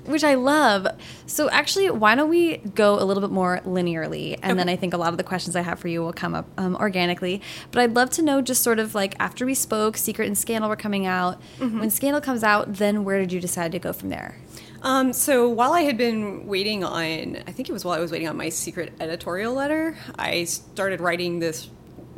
which 0.06 0.24
I 0.24 0.34
love. 0.34 0.86
So 1.26 1.50
actually, 1.50 1.90
why 1.90 2.14
don't 2.14 2.28
we 2.30 2.58
go 2.58 3.00
a 3.00 3.04
little 3.04 3.20
bit 3.20 3.30
more 3.30 3.60
linearly, 3.64 4.38
and 4.42 4.58
then 4.58 4.68
I 4.68 4.76
think 4.76 4.94
a 4.94 4.96
lot 4.96 5.10
of 5.12 5.18
the 5.18 5.24
questions 5.24 5.54
I 5.56 5.62
have 5.62 5.78
for 5.80 5.88
you 5.88 6.00
will 6.02 6.12
come 6.12 6.34
up 6.34 6.46
um, 6.56 6.76
organically. 6.76 7.42
But 7.72 7.82
I'd 7.82 7.94
love 7.94 8.10
to 8.10 8.22
know 8.22 8.40
just 8.42 8.62
sort 8.62 8.78
of 8.78 8.94
like 8.94 9.14
after 9.18 9.44
we 9.44 9.54
spoke, 9.54 9.96
Sekret 9.96 10.26
and 10.26 10.36
Skandal 10.36 10.68
were 10.68 10.76
coming 10.76 11.04
out. 11.06 11.40
When 11.58 11.90
Skandal 11.90 12.22
comes 12.22 12.42
out, 12.44 12.74
then 12.74 13.04
where 13.04 13.18
did 13.18 13.32
you 13.32 13.40
decide 13.40 13.72
to 13.72 13.78
go 13.78 13.92
from 13.92 14.08
there? 14.08 14.36
Um, 14.82 15.12
so 15.12 15.48
while 15.48 15.72
I 15.72 15.82
had 15.82 15.96
been 15.98 16.46
waiting 16.46 16.84
on, 16.84 17.38
I 17.46 17.52
think 17.52 17.68
it 17.68 17.72
was 17.72 17.84
while 17.84 17.96
I 17.96 18.00
was 18.00 18.10
waiting 18.10 18.28
on 18.28 18.36
my 18.36 18.48
secret 18.48 18.92
editorial 19.00 19.54
letter, 19.54 19.96
I 20.18 20.44
started 20.44 21.00
writing 21.00 21.38
this 21.38 21.68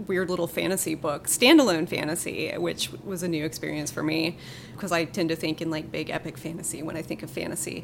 weird 0.07 0.31
little 0.31 0.47
fantasy 0.47 0.95
book, 0.95 1.27
standalone 1.29 1.89
fantasy, 1.89 2.51
which 2.57 2.91
was 3.05 3.23
a 3.23 3.29
new 3.29 3.45
experience 3.45 3.91
for 3.91 4.03
me 4.03 4.37
because 4.75 4.91
I 4.91 5.05
tend 5.05 5.29
to 5.29 5.37
think 5.37 5.61
in 5.61 5.71
like 5.71 5.93
big 5.93 6.11
epic 6.11 6.39
fantasy 6.39 6.83
when 6.83 6.97
I 6.97 7.03
think 7.03 7.23
of 7.23 7.31
fantasy. 7.31 7.83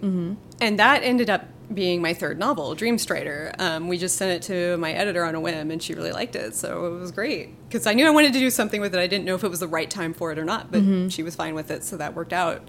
And 0.61 0.79
that 0.79 1.03
ended 1.05 1.31
up 1.31 1.47
being 1.73 2.01
my 2.01 2.15
third 2.15 2.39
novel, 2.39 2.75
Dreamstrider. 2.75 3.61
Um, 3.61 3.89
we 3.89 3.99
just 3.99 4.17
sent 4.17 4.33
it 4.33 4.43
to 4.49 4.77
my 4.79 4.93
editor 4.93 5.23
on 5.25 5.35
a 5.35 5.41
whim 5.41 5.71
and 5.71 5.83
she 5.83 5.95
really 5.95 6.13
liked 6.13 6.35
it. 6.35 6.55
So 6.55 6.87
it 6.87 6.99
was 6.99 7.13
great 7.13 7.51
because 7.69 7.87
I 7.87 7.93
knew 7.95 8.07
I 8.07 8.11
wanted 8.11 8.33
to 8.33 8.39
do 8.39 8.51
something 8.51 8.81
with 8.81 8.95
it. 8.95 8.99
I 9.01 9.07
didn't 9.07 9.27
know 9.27 9.35
if 9.35 9.45
it 9.45 9.49
was 9.49 9.61
the 9.61 9.69
right 9.69 9.89
time 9.91 10.15
for 10.15 10.33
it 10.33 10.39
or 10.39 10.45
not, 10.45 10.73
but 10.73 11.13
she 11.13 11.23
was 11.23 11.37
fine 11.37 11.55
with 11.55 11.71
it. 11.71 11.85
So 11.85 11.99
that 11.99 12.15
worked 12.15 12.33
out. 12.33 12.69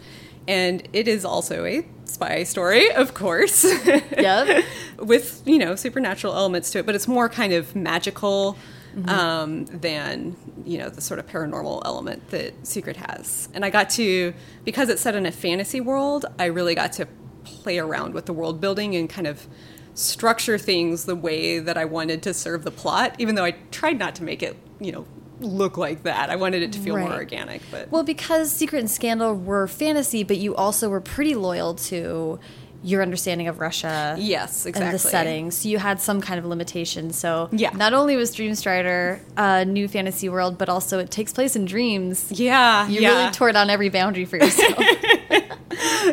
And 0.49 0.89
it 0.93 1.07
is 1.07 1.25
also 1.25 1.63
a 1.63 1.85
spy 2.05 2.41
story, 2.43 2.91
of 2.91 3.13
course. 3.13 3.63
Yep. 4.19 4.65
with 4.97 5.41
you 5.45 5.59
know 5.59 5.75
supernatural 5.75 6.33
elements 6.33 6.71
to 6.71 6.79
it, 6.79 6.85
but 6.85 6.95
it's 6.95 7.07
more 7.07 7.29
kind 7.29 7.53
of 7.53 7.75
magical 7.75 8.57
um, 9.05 9.65
than 9.65 10.35
you 10.65 10.79
know 10.79 10.89
the 10.89 11.01
sort 11.01 11.19
of 11.19 11.27
paranormal 11.27 11.83
element 11.85 12.31
that 12.31 12.63
Sekret 12.63 12.95
has. 12.95 13.47
And 13.53 13.63
I 13.63 13.69
got 13.69 13.91
to 13.91 14.33
because 14.65 14.89
it's 14.89 15.01
set 15.01 15.15
in 15.15 15.25
a 15.27 15.31
fantasy 15.31 15.79
world, 15.79 16.25
I 16.39 16.45
really 16.45 16.73
got 16.75 16.91
to 16.93 17.07
play 17.43 17.77
around 17.77 18.13
with 18.15 18.25
the 18.25 18.33
world 18.33 18.59
building 18.59 18.95
and 18.95 19.07
kind 19.07 19.27
of 19.27 19.47
structure 19.93 20.57
things 20.57 21.05
the 21.05 21.15
way 21.15 21.59
that 21.59 21.77
I 21.77 21.85
wanted 21.85 22.23
to 22.23 22.33
serve 22.33 22.63
the 22.63 22.71
plot. 22.71 23.15
Even 23.19 23.35
though 23.35 23.45
I 23.45 23.51
tried 23.71 23.99
not 23.99 24.15
to 24.15 24.23
make 24.23 24.41
it 24.41 24.57
you 24.79 24.91
know 24.91 25.05
look 25.39 25.77
like 25.77 26.03
that, 26.03 26.29
I 26.29 26.35
wanted 26.35 26.61
it 26.63 26.73
to 26.73 26.79
feel 26.79 26.97
more 26.97 27.13
organic. 27.13 27.61
But 27.71 27.91
Well, 27.91 28.03
because 28.03 28.53
Sekret 28.53 28.79
and 28.79 28.87
Skandal 28.89 29.41
were 29.43 29.67
fantasy, 29.67 30.23
but 30.23 30.37
you 30.37 30.55
also 30.55 30.89
were 30.89 31.01
pretty 31.01 31.35
loyal 31.35 31.75
to 31.75 32.39
your 32.81 33.01
understanding 33.01 33.49
of 33.49 33.59
Russia. 33.59 34.15
Yes, 34.17 34.65
And 34.65 34.73
the 34.75 34.79
exactly. 34.79 35.11
setting. 35.11 35.51
So 35.51 35.67
you 35.67 35.79
had 35.79 35.99
some 35.99 36.21
kind 36.21 36.39
of 36.39 36.45
limitation. 36.45 37.11
So 37.11 37.49
Yeah. 37.51 37.71
not 37.71 37.93
only 37.93 38.15
was 38.15 38.33
Dreamstrider 38.33 39.19
a 39.35 39.65
new 39.65 39.89
fantasy 39.89 40.29
world, 40.29 40.57
but 40.57 40.69
also 40.69 40.97
it 40.99 41.11
takes 41.11 41.33
place 41.33 41.57
in 41.57 41.65
dreams. 41.65 42.25
yeah, 42.29 42.87
You 42.87 43.01
yeah. 43.01 43.09
really 43.19 43.31
tore 43.31 43.51
down 43.51 43.69
every 43.69 43.89
boundary 43.89 44.23
for 44.25 44.37
yourself. 44.37 44.77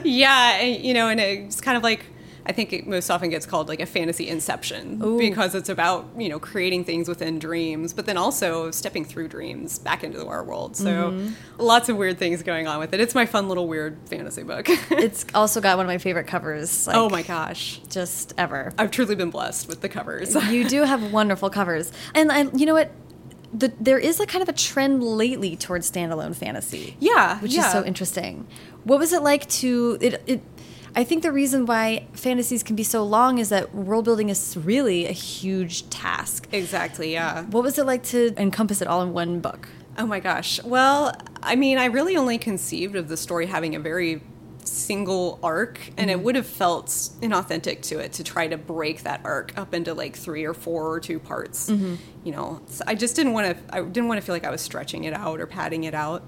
Yeah, 0.04 0.61
you 0.62 0.95
know, 0.95 1.09
and 1.09 1.21
it's 1.21 1.61
kind 1.61 1.76
of 1.76 1.83
like 1.83 2.04
I 2.48 2.52
think 2.52 2.72
it 2.72 2.86
most 2.86 3.10
often 3.10 3.28
gets 3.28 3.44
called 3.44 3.68
like 3.68 3.80
a 3.80 3.86
fantasy 3.86 4.28
inception 4.28 5.00
Ooh. 5.04 5.18
because 5.18 5.54
it's 5.54 5.68
about 5.68 6.06
you 6.16 6.28
know 6.28 6.38
creating 6.38 6.84
things 6.84 7.08
within 7.08 7.38
dreams, 7.38 7.92
but 7.92 8.06
then 8.06 8.16
also 8.16 8.70
stepping 8.70 9.04
through 9.04 9.28
dreams 9.28 9.78
back 9.78 10.04
into 10.04 10.26
our 10.26 10.44
world. 10.44 10.76
So 10.76 10.86
Mm-hmm. 11.10 11.34
lots 11.62 11.88
of 11.88 11.96
weird 11.96 12.18
things 12.18 12.42
going 12.42 12.66
on 12.68 12.78
with 12.78 12.94
it. 12.94 13.00
It's 13.00 13.14
my 13.14 13.26
fun 13.26 13.48
little 13.48 13.66
weird 13.68 13.96
fantasy 14.06 14.42
book. 14.44 14.66
it's 14.90 15.26
also 15.34 15.60
got 15.60 15.76
one 15.76 15.86
of 15.86 15.88
my 15.88 15.98
favorite 15.98 16.26
covers. 16.26 16.86
Like, 16.86 16.96
oh 16.96 17.08
my 17.08 17.22
gosh, 17.22 17.80
Just 17.90 18.32
ever. 18.38 18.72
I've 18.78 18.90
truly 18.90 19.14
been 19.16 19.30
blessed 19.30 19.68
with 19.68 19.80
the 19.80 19.88
covers. 19.88 20.34
you 20.50 20.68
do 20.68 20.82
have 20.92 21.12
wonderful 21.12 21.50
covers. 21.50 21.92
And 22.14 22.30
I, 22.32 22.42
you 22.54 22.64
know 22.66 22.74
what? 22.74 22.90
The, 23.54 23.72
there 23.80 23.98
is 23.98 24.20
a 24.20 24.26
kind 24.26 24.42
of 24.42 24.48
a 24.48 24.52
trend 24.52 25.02
lately 25.02 25.56
towards 25.56 25.90
standalone 25.90 26.34
fantasy. 26.36 26.96
yeah, 27.00 27.38
which 27.40 27.52
yeah. 27.52 27.66
is 27.66 27.72
so 27.72 27.84
interesting. 27.84 28.46
What 28.84 28.98
was 28.98 29.12
it 29.12 29.22
like 29.22 29.48
to 29.60 29.96
it? 30.00 30.22
it 30.26 30.42
I 30.96 31.04
think 31.04 31.22
the 31.22 31.30
reason 31.30 31.66
why 31.66 32.06
fantasies 32.14 32.62
can 32.62 32.74
be 32.74 32.82
so 32.82 33.04
long 33.04 33.36
is 33.36 33.50
that 33.50 33.74
world 33.74 34.06
building 34.06 34.30
is 34.30 34.56
really 34.56 35.06
a 35.06 35.12
huge 35.12 35.88
task. 35.90 36.48
Exactly, 36.52 37.12
yeah. 37.12 37.44
What 37.44 37.62
was 37.62 37.78
it 37.78 37.84
like 37.84 38.02
to 38.04 38.32
encompass 38.38 38.80
it 38.80 38.88
all 38.88 39.02
in 39.02 39.12
one 39.12 39.40
book? 39.40 39.68
Oh 39.98 40.06
my 40.06 40.20
gosh. 40.20 40.62
Well, 40.64 41.14
I 41.42 41.54
mean, 41.54 41.76
I 41.76 41.86
really 41.86 42.16
only 42.16 42.38
conceived 42.38 42.96
of 42.96 43.08
the 43.08 43.16
story 43.18 43.44
having 43.44 43.74
a 43.74 43.78
very 43.78 44.22
single 44.64 45.38
arc 45.42 45.78
and 45.96 46.10
it 46.10 46.14
mm-hmm. 46.14 46.24
would 46.24 46.34
have 46.34 46.46
felt 46.46 46.86
inauthentic 46.88 47.82
to 47.82 47.98
it 47.98 48.14
to 48.14 48.24
try 48.24 48.48
to 48.48 48.56
break 48.56 49.02
that 49.02 49.20
arc 49.22 49.56
up 49.56 49.74
into 49.74 49.94
like 49.94 50.16
three 50.16 50.44
or 50.44 50.54
four 50.54 50.90
or 50.90 50.98
two 50.98 51.20
parts 51.20 51.70
mm-hmm. 51.70 51.94
you 52.24 52.32
know 52.32 52.60
so 52.66 52.82
i 52.88 52.94
just 52.94 53.14
didn't 53.14 53.32
want 53.32 53.46
to 53.46 53.74
i 53.74 53.80
didn't 53.80 54.08
want 54.08 54.20
to 54.20 54.26
feel 54.26 54.34
like 54.34 54.44
i 54.44 54.50
was 54.50 54.60
stretching 54.60 55.04
it 55.04 55.12
out 55.12 55.40
or 55.40 55.46
padding 55.46 55.84
it 55.84 55.94
out 55.94 56.24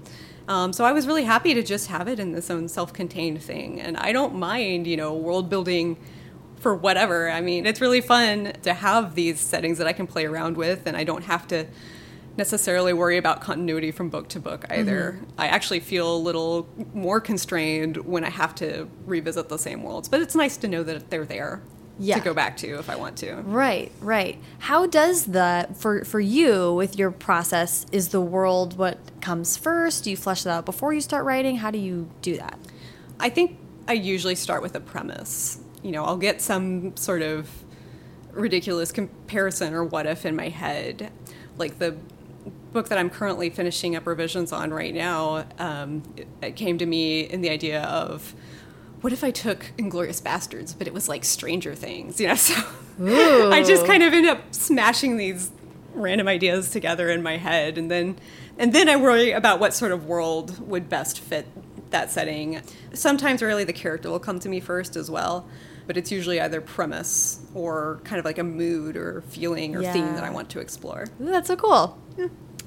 um, 0.49 0.73
so 0.73 0.83
i 0.83 0.91
was 0.91 1.07
really 1.07 1.23
happy 1.23 1.53
to 1.53 1.63
just 1.63 1.87
have 1.87 2.09
it 2.09 2.19
in 2.19 2.33
this 2.33 2.49
own 2.49 2.67
self-contained 2.67 3.41
thing 3.41 3.79
and 3.79 3.95
i 3.97 4.11
don't 4.11 4.35
mind 4.35 4.85
you 4.85 4.97
know 4.97 5.13
world 5.13 5.49
building 5.49 5.95
for 6.57 6.75
whatever 6.75 7.31
i 7.31 7.39
mean 7.39 7.65
it's 7.65 7.79
really 7.79 8.01
fun 8.01 8.51
to 8.61 8.73
have 8.73 9.15
these 9.15 9.39
settings 9.39 9.77
that 9.77 9.87
i 9.87 9.93
can 9.93 10.05
play 10.05 10.25
around 10.25 10.57
with 10.57 10.85
and 10.85 10.97
i 10.97 11.05
don't 11.05 11.23
have 11.23 11.47
to 11.47 11.65
necessarily 12.39 12.93
worry 12.93 13.17
about 13.17 13.41
continuity 13.41 13.91
from 13.91 14.09
book 14.09 14.29
to 14.29 14.39
book 14.39 14.65
either. 14.71 15.17
Mm-hmm. 15.17 15.31
I 15.37 15.47
actually 15.47 15.81
feel 15.81 16.15
a 16.15 16.17
little 16.17 16.67
more 16.93 17.19
constrained 17.19 17.97
when 17.97 18.23
I 18.23 18.29
have 18.29 18.55
to 18.55 18.87
revisit 19.05 19.49
the 19.49 19.59
same 19.59 19.83
worlds, 19.83 20.09
but 20.09 20.21
it's 20.21 20.35
nice 20.35 20.57
to 20.57 20.67
know 20.67 20.81
that 20.83 21.11
they're 21.11 21.25
there 21.25 21.61
Yeah. 21.99 22.15
to 22.15 22.21
go 22.21 22.33
back 22.33 22.57
to 22.57 22.79
if 22.79 22.89
I 22.89 22.95
want 22.95 23.17
to. 23.17 23.35
Right, 23.35 23.91
right. 23.99 24.37
How 24.59 24.85
does 24.87 25.25
the 25.25 25.67
for 25.75 26.05
for 26.05 26.19
you 26.19 26.73
with 26.73 26.97
your 26.97 27.11
process 27.11 27.85
is 27.91 28.09
the 28.09 28.21
world 28.21 28.77
what 28.77 28.97
comes 29.21 29.57
first? 29.57 30.05
Do 30.05 30.09
you 30.09 30.17
flesh 30.17 30.43
that 30.43 30.51
out 30.51 30.65
before 30.65 30.93
you 30.93 31.01
start 31.01 31.25
writing? 31.25 31.57
How 31.57 31.71
do 31.71 31.77
you 31.77 32.09
do 32.21 32.37
that? 32.37 32.57
I 33.19 33.29
think 33.29 33.57
I 33.87 33.93
usually 33.93 34.35
start 34.35 34.61
with 34.61 34.75
a 34.75 34.79
premise. 34.79 35.59
You 35.83 35.91
know, 35.91 36.05
I'll 36.05 36.17
get 36.17 36.41
some 36.41 36.95
sort 36.95 37.21
of 37.21 37.49
ridiculous 38.31 38.91
comparison 38.91 39.73
or 39.73 39.83
what 39.83 40.05
if 40.05 40.25
in 40.25 40.35
my 40.35 40.49
head. 40.49 41.11
Like 41.57 41.79
the 41.79 41.97
book 42.71 42.89
that 42.89 42.97
I'm 42.97 43.09
currently 43.09 43.49
finishing 43.49 43.95
up 43.95 44.05
revisions 44.05 44.51
on 44.51 44.71
right 44.71 44.93
now, 44.93 45.45
um, 45.57 46.03
it, 46.15 46.27
it 46.41 46.55
came 46.55 46.77
to 46.77 46.85
me 46.85 47.21
in 47.21 47.41
the 47.41 47.49
idea 47.49 47.81
of 47.83 48.35
what 49.01 49.13
if 49.13 49.23
I 49.23 49.31
took 49.31 49.71
Inglourious 49.77 50.21
Basterds, 50.21 50.77
but 50.77 50.87
it 50.87 50.93
was 50.93 51.07
like 51.07 51.23
Stranger 51.23 51.75
Things, 51.75 52.19
you 52.19 52.27
know? 52.27 52.35
So 52.99 53.49
I 53.49 53.63
just 53.63 53.85
kind 53.85 54.03
of 54.03 54.11
end 54.11 54.27
up 54.27 54.53
smashing 54.53 55.15
these 55.15 55.51
random 55.93 56.27
ideas 56.27 56.69
together 56.69 57.09
in 57.09 57.23
my 57.23 57.37
head, 57.37 57.77
and 57.77 57.89
then 57.89 58.17
and 58.57 58.73
then 58.73 58.89
I 58.89 58.97
worry 58.97 59.31
about 59.31 59.61
what 59.61 59.73
sort 59.73 59.93
of 59.93 60.05
world 60.05 60.67
would 60.67 60.89
best 60.89 61.21
fit 61.21 61.47
that 61.91 62.11
setting. 62.11 62.61
Sometimes 62.93 63.41
really 63.41 63.63
the 63.63 63.71
character 63.71 64.09
will 64.09 64.19
come 64.19 64.37
to 64.39 64.49
me 64.49 64.59
first 64.59 64.97
as 64.97 65.09
well, 65.09 65.47
but 65.87 65.95
it's 65.95 66.11
usually 66.11 66.41
either 66.41 66.59
premise 66.59 67.39
or 67.55 68.01
kind 68.03 68.19
of 68.19 68.25
like 68.25 68.37
a 68.37 68.43
mood 68.43 68.97
or 68.97 69.21
feeling 69.29 69.77
or 69.77 69.81
theme 69.81 70.13
that 70.15 70.25
I 70.25 70.29
want 70.29 70.49
to 70.49 70.59
explore. 70.59 71.05
Ooh, 71.21 71.25
that's 71.31 71.47
so 71.47 71.55
cool. 71.55 71.97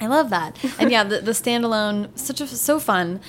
I 0.01 0.07
love 0.07 0.31
that. 0.31 0.57
And 0.79 0.91
yeah, 0.91 1.05
the, 1.05 1.21
the 1.21 1.33
standalone, 1.33 2.19
such 2.19 2.41
a 2.41 2.47
so 2.47 2.81
fun. 2.81 3.21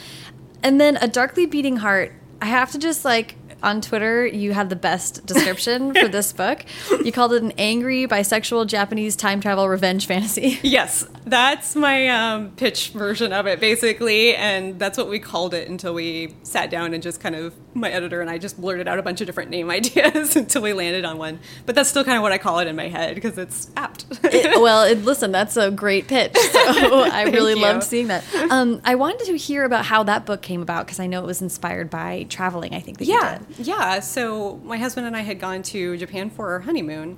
And 0.64 0.80
then 0.80 0.98
a 0.98 1.08
darkly 1.08 1.46
beating 1.46 1.78
heart. 1.78 2.14
I 2.44 2.48
have 2.48 2.72
to 2.74 2.78
just 2.78 3.06
like 3.06 3.36
on 3.64 3.80
Twitter, 3.80 4.26
you 4.26 4.52
had 4.52 4.70
the 4.70 4.76
best 4.76 5.26
description 5.26 5.94
for 6.00 6.10
this 6.10 6.34
book. 6.34 6.66
You 7.02 7.14
called 7.14 7.32
it 7.32 7.42
an 7.42 7.54
angry 7.58 8.06
bisexual 8.06 8.68
Japanese 8.68 9.16
time 9.16 9.40
travel 9.40 9.70
revenge 9.70 10.08
fantasy. 10.08 10.60
Yes, 10.62 11.08
that's 11.26 11.76
my 11.76 12.08
um, 12.10 12.52
pitch 12.52 12.90
version 12.90 13.34
of 13.34 13.48
it, 13.48 13.60
basically, 13.60 14.36
and 14.36 14.80
that's 14.80 14.98
what 14.98 15.10
we 15.10 15.20
called 15.20 15.54
it 15.54 15.68
until 15.68 15.94
we 15.94 16.36
sat 16.44 16.70
down 16.70 16.94
and 16.94 17.02
just 17.02 17.20
kind 17.20 17.36
of 17.36 17.54
my 17.76 17.90
editor 17.90 18.22
and 18.22 18.30
I 18.30 18.38
just 18.38 18.60
blurted 18.60 18.88
out 18.88 19.00
a 19.00 19.02
bunch 19.02 19.22
of 19.22 19.28
different 19.28 19.50
name 19.50 19.70
ideas 19.72 20.36
until 20.36 20.62
we 20.62 20.74
landed 20.74 21.06
on 21.06 21.18
one. 21.18 21.40
But 21.66 21.76
that's 21.76 21.90
still 21.90 22.04
kind 22.04 22.18
of 22.18 22.24
what 22.24 22.32
I 22.32 22.38
call 22.38 22.60
it 22.60 22.68
in 22.68 22.76
my 22.76 22.88
head 22.88 23.16
because 23.16 23.38
it's 23.38 23.72
apt. 23.76 24.06
It- 24.24 24.62
well, 24.62 24.84
it, 24.84 25.04
listen, 25.04 25.32
that's 25.32 25.58
a 25.58 25.72
great 25.72 26.08
pitch. 26.08 26.36
So 26.36 26.60
I 27.04 27.24
really 27.32 27.54
you. 27.54 27.62
loved 27.62 27.84
seeing 27.84 28.08
that. 28.08 28.24
Um, 28.50 28.82
I 28.84 28.96
wanted 28.96 29.26
to 29.26 29.38
hear 29.38 29.64
about 29.64 29.86
how 29.86 30.04
that 30.04 30.26
book 30.26 30.42
came 30.42 30.62
about 30.62 30.86
because 30.86 31.00
I 31.00 31.08
know 31.08 31.22
it 31.24 31.26
was 31.26 31.42
inspired 31.42 31.90
by 31.90 32.26
traveling. 32.30 32.74
I 32.74 32.80
think 32.80 32.98
that 33.00 33.06
yeah, 33.06 33.40
you 33.50 33.56
did. 33.56 33.68
yeah. 33.68 34.00
So 34.00 34.58
my 34.64 34.78
husband 34.78 35.08
and 35.08 35.16
I 35.16 35.22
had 35.22 35.40
gone 35.40 35.64
to 35.64 35.98
Japan 35.98 36.30
for 36.30 36.52
our 36.52 36.60
honeymoon, 36.60 37.18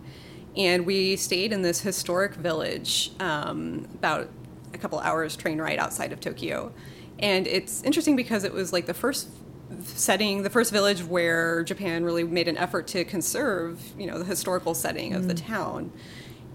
and 0.58 0.86
we 0.86 1.16
stayed 1.16 1.52
in 1.52 1.62
this 1.62 1.82
historic 1.82 2.36
village 2.36 3.12
um, 3.20 3.88
about 3.94 4.30
a 4.74 4.78
couple 4.78 5.00
hours 5.00 5.36
train 5.36 5.60
ride 5.60 5.80
outside 5.80 6.12
of 6.12 6.20
Tokyo. 6.20 6.72
And 7.20 7.48
it's 7.48 7.82
interesting 7.84 8.16
because 8.16 8.44
it 8.44 8.54
was 8.54 8.74
like 8.74 8.86
the 8.86 8.94
first 8.94 9.30
setting, 9.84 10.44
the 10.44 10.50
first 10.50 10.72
village 10.72 11.04
where 11.04 11.64
Japan 11.64 12.04
really 12.04 12.24
made 12.24 12.48
an 12.48 12.58
effort 12.58 12.88
to 12.88 13.04
conserve, 13.04 13.82
you 13.98 14.06
know, 14.06 14.20
the 14.20 14.26
historical 14.26 14.74
setting 14.74 15.14
of 15.14 15.28
the 15.28 15.34
town. 15.34 15.92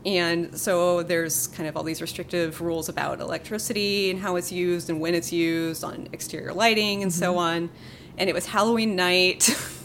And 0.07 0.59
so 0.59 1.03
there's 1.03 1.47
kind 1.49 1.69
of 1.69 1.77
all 1.77 1.83
these 1.83 2.01
restrictive 2.01 2.61
rules 2.61 2.89
about 2.89 3.21
electricity 3.21 4.11
and 4.11 4.19
how 4.19 4.37
it's 4.37 4.51
used 4.51 4.89
and 4.89 5.01
when 5.01 5.15
it's 5.15 5.33
used 5.33 5.85
on 5.85 6.09
exterior 6.13 6.55
lighting 6.55 7.03
and 7.03 7.13
so 7.13 7.37
on. 7.37 7.71
And 8.17 8.31
it 8.31 8.33
was 8.33 8.47
Halloween 8.47 8.97
night. 8.97 9.55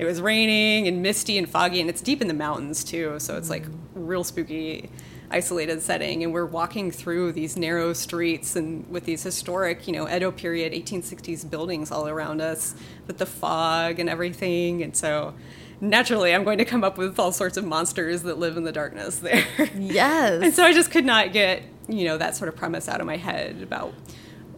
it 0.00 0.06
was 0.06 0.18
raining 0.22 0.88
and 0.88 1.02
misty 1.02 1.36
and 1.36 1.46
foggy, 1.46 1.78
and 1.78 1.90
it's 1.90 2.00
deep 2.00 2.22
in 2.22 2.26
the 2.26 2.32
mountains 2.32 2.82
too. 2.82 3.18
So 3.18 3.36
it's 3.36 3.50
like 3.50 3.66
real 3.94 4.24
spooky, 4.24 4.88
isolated 5.30 5.82
setting. 5.82 6.24
And 6.24 6.32
we're 6.32 6.46
walking 6.46 6.90
through 6.90 7.32
these 7.32 7.54
narrow 7.54 7.92
streets 7.92 8.56
and 8.56 8.88
with 8.88 9.04
these 9.04 9.22
historic, 9.22 9.86
you 9.86 9.92
know, 9.92 10.08
Edo 10.08 10.30
period 10.30 10.72
1860s 10.72 11.48
buildings 11.50 11.90
all 11.90 12.08
around 12.08 12.40
us 12.40 12.74
with 13.06 13.18
the 13.18 13.26
fog 13.26 13.98
and 13.98 14.08
everything. 14.08 14.82
And 14.82 14.96
so 14.96 15.34
naturally, 15.82 16.34
I'm 16.34 16.44
going 16.44 16.56
to 16.56 16.64
come 16.64 16.82
up 16.82 16.96
with 16.96 17.18
all 17.18 17.30
sorts 17.30 17.58
of 17.58 17.66
monsters 17.66 18.22
that 18.22 18.38
live 18.38 18.56
in 18.56 18.64
the 18.64 18.72
darkness 18.72 19.18
there. 19.18 19.44
Yes. 19.78 20.42
And 20.42 20.54
so 20.54 20.64
I 20.64 20.72
just 20.72 20.90
could 20.90 21.04
not 21.04 21.34
get, 21.34 21.62
you 21.88 22.06
know, 22.06 22.16
that 22.16 22.36
sort 22.36 22.48
of 22.48 22.56
premise 22.56 22.88
out 22.88 23.02
of 23.02 23.06
my 23.06 23.18
head 23.18 23.60
about 23.62 23.92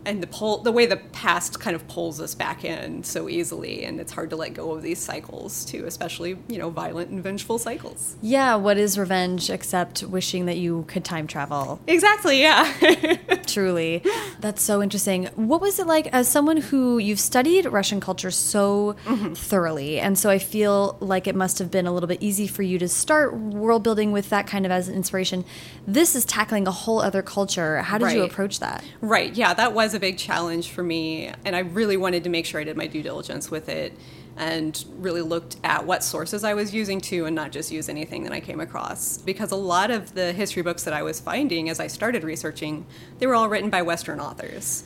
and 0.05 0.23
the 0.23 0.27
pull 0.27 0.59
the 0.59 0.73
way 0.73 0.87
the 0.87 0.97
past 0.97 1.61
kind 1.61 1.77
of 1.77 1.87
pulls 1.89 2.21
us 2.21 2.35
back 2.35 2.65
in 2.65 3.03
so 3.05 3.29
easily 3.29 3.85
and 3.85 4.01
it's 4.01 4.13
hard 4.13 4.31
to 4.31 4.37
let 4.37 4.55
go 4.55 4.73
of 4.73 4.83
these 4.83 4.99
cycles 4.99 5.65
too, 5.65 5.85
especially, 5.87 6.39
you 6.49 6.59
know, 6.59 6.71
violent 6.71 7.11
and 7.11 7.23
vengeful 7.23 7.59
cycles. 7.59 8.17
Yeah, 8.21 8.57
what 8.57 8.77
is 8.77 8.99
revenge 8.99 9.51
except 9.51 10.03
wishing 10.03 10.47
that 10.47 10.57
you 10.57 10.85
could 10.89 11.05
time 11.05 11.27
travel? 11.27 11.81
Exactly, 11.87 12.41
yeah. 12.41 13.17
Truly. 13.47 14.03
That's 14.41 14.63
so 14.63 14.83
interesting. 14.83 15.27
What 15.35 15.61
was 15.61 15.79
it 15.79 15.87
like 15.87 16.09
as 16.09 16.29
someone 16.29 16.57
who 16.59 16.99
you've 16.99 17.21
studied 17.21 17.67
Russian 17.67 18.01
culture 18.01 18.31
so 18.31 18.97
mm-hmm. 19.05 19.35
thoroughly? 19.35 20.01
And 20.01 20.19
so 20.19 20.31
I 20.31 20.39
feel 20.39 20.97
like 21.01 21.27
it 21.27 21.35
must 21.35 21.59
have 21.59 21.71
been 21.71 21.87
a 21.87 21.93
little 21.93 22.07
bit 22.07 22.23
easy 22.23 22.47
for 22.47 22.63
you 22.63 22.79
to 22.79 22.89
start 22.89 23.35
world 23.37 23.83
building 23.83 24.13
with 24.13 24.31
that 24.31 24.47
kind 24.47 24.67
of 24.67 24.73
as 24.73 24.89
an 24.89 24.95
inspiration. 24.95 25.45
This 25.87 26.15
is 26.15 26.25
tackling 26.25 26.67
a 26.67 26.71
whole 26.73 27.01
other 27.01 27.23
culture. 27.23 27.83
How 27.83 27.99
did 27.99 28.13
you 28.13 28.23
approach 28.23 28.61
that? 28.61 28.85
Right. 29.01 29.35
Yeah, 29.35 29.55
that 29.55 29.73
was 29.73 29.92
a 29.95 30.01
big 30.01 30.19
challenge 30.19 30.71
for 30.71 30.83
me, 30.83 31.33
and 31.45 31.55
I 31.55 31.61
really 31.61 31.97
wanted 31.97 32.25
to 32.25 32.31
make 32.31 32.47
sure 32.47 32.61
I 32.61 32.65
did 32.65 32.77
my 32.77 32.87
due 32.87 33.03
diligence 33.03 33.51
with 33.51 33.69
it, 33.69 33.93
and 34.37 34.85
really 34.97 35.21
looked 35.21 35.57
at 35.63 35.85
what 35.87 36.03
sources 36.03 36.43
I 36.43 36.55
was 36.55 36.73
using 36.73 37.01
too, 37.01 37.27
and 37.27 37.37
not 37.37 37.53
just 37.53 37.71
use 37.71 37.89
anything 37.89 38.25
that 38.25 38.33
I 38.33 38.41
came 38.41 38.61
across. 38.61 39.19
Because 39.19 39.51
a 39.51 39.57
lot 39.57 39.91
of 39.91 40.15
the 40.15 40.33
history 40.33 40.63
books 40.63 40.85
that 40.85 40.95
I 40.95 41.03
was 41.03 41.21
finding 41.21 41.69
as 41.69 41.79
I 41.81 41.87
started 41.87 42.25
researching, 42.25 42.87
they 43.19 43.27
were 43.27 43.35
all 43.35 43.49
written 43.49 43.69
by 43.69 43.83
Western 43.83 44.21
authors. 44.21 44.85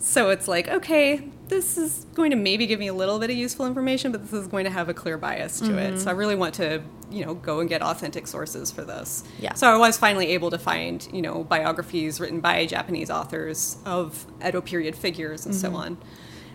So 0.00 0.30
it's 0.30 0.48
like, 0.48 0.68
okay, 0.68 1.28
this 1.48 1.78
is 1.78 2.06
going 2.14 2.30
to 2.30 2.36
maybe 2.36 2.66
give 2.66 2.78
me 2.78 2.88
a 2.88 2.94
little 2.94 3.18
bit 3.18 3.30
of 3.30 3.36
useful 3.36 3.66
information, 3.66 4.12
but 4.12 4.22
this 4.22 4.32
is 4.32 4.46
going 4.46 4.64
to 4.64 4.70
have 4.70 4.88
a 4.88 4.94
clear 4.94 5.18
bias 5.18 5.60
to 5.60 5.78
it. 5.78 5.98
So 5.98 6.06
I 6.06 6.10
mm-hmm. 6.10 6.18
really 6.18 6.34
want 6.36 6.54
to, 6.54 6.82
you 7.10 7.24
know, 7.24 7.34
go 7.34 7.60
and 7.60 7.68
get 7.68 7.82
authentic 7.82 8.26
sources 8.26 8.70
for 8.70 8.82
this. 8.84 9.24
Yeah. 9.40 9.54
So 9.54 9.72
I 9.72 9.76
was 9.76 9.96
finally 9.96 10.28
able 10.28 10.50
to 10.50 10.58
find, 10.58 11.06
you 11.12 11.22
know, 11.22 11.44
biographies 11.44 12.20
written 12.20 12.40
by 12.40 12.66
Japanese 12.66 13.10
authors 13.10 13.78
of 13.84 14.26
Edo 14.46 14.60
period 14.60 14.96
figures 14.96 15.46
and 15.46 15.54
so 15.54 15.68
mm-hmm. 15.68 15.76
on. 15.76 15.98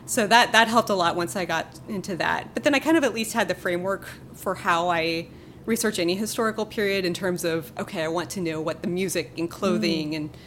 So 0.05 0.27
that 0.27 0.51
that 0.51 0.67
helped 0.67 0.89
a 0.89 0.95
lot 0.95 1.15
once 1.15 1.35
I 1.35 1.45
got 1.45 1.79
into 1.87 2.15
that. 2.17 2.53
But 2.53 2.63
then 2.63 2.75
I 2.75 2.79
kind 2.79 2.97
of 2.97 3.03
at 3.03 3.13
least 3.13 3.33
had 3.33 3.47
the 3.47 3.55
framework 3.55 4.07
for 4.33 4.55
how 4.55 4.89
I 4.89 5.27
research 5.65 5.97
any 5.97 6.15
historical 6.15 6.65
period 6.65 7.05
in 7.05 7.13
terms 7.13 7.45
of 7.45 7.71
okay, 7.77 8.03
I 8.03 8.09
want 8.09 8.29
to 8.31 8.41
know 8.41 8.59
what 8.59 8.81
the 8.81 8.89
music 8.89 9.31
and 9.37 9.49
clothing 9.49 10.11
mm-hmm. 10.11 10.15
and 10.15 10.37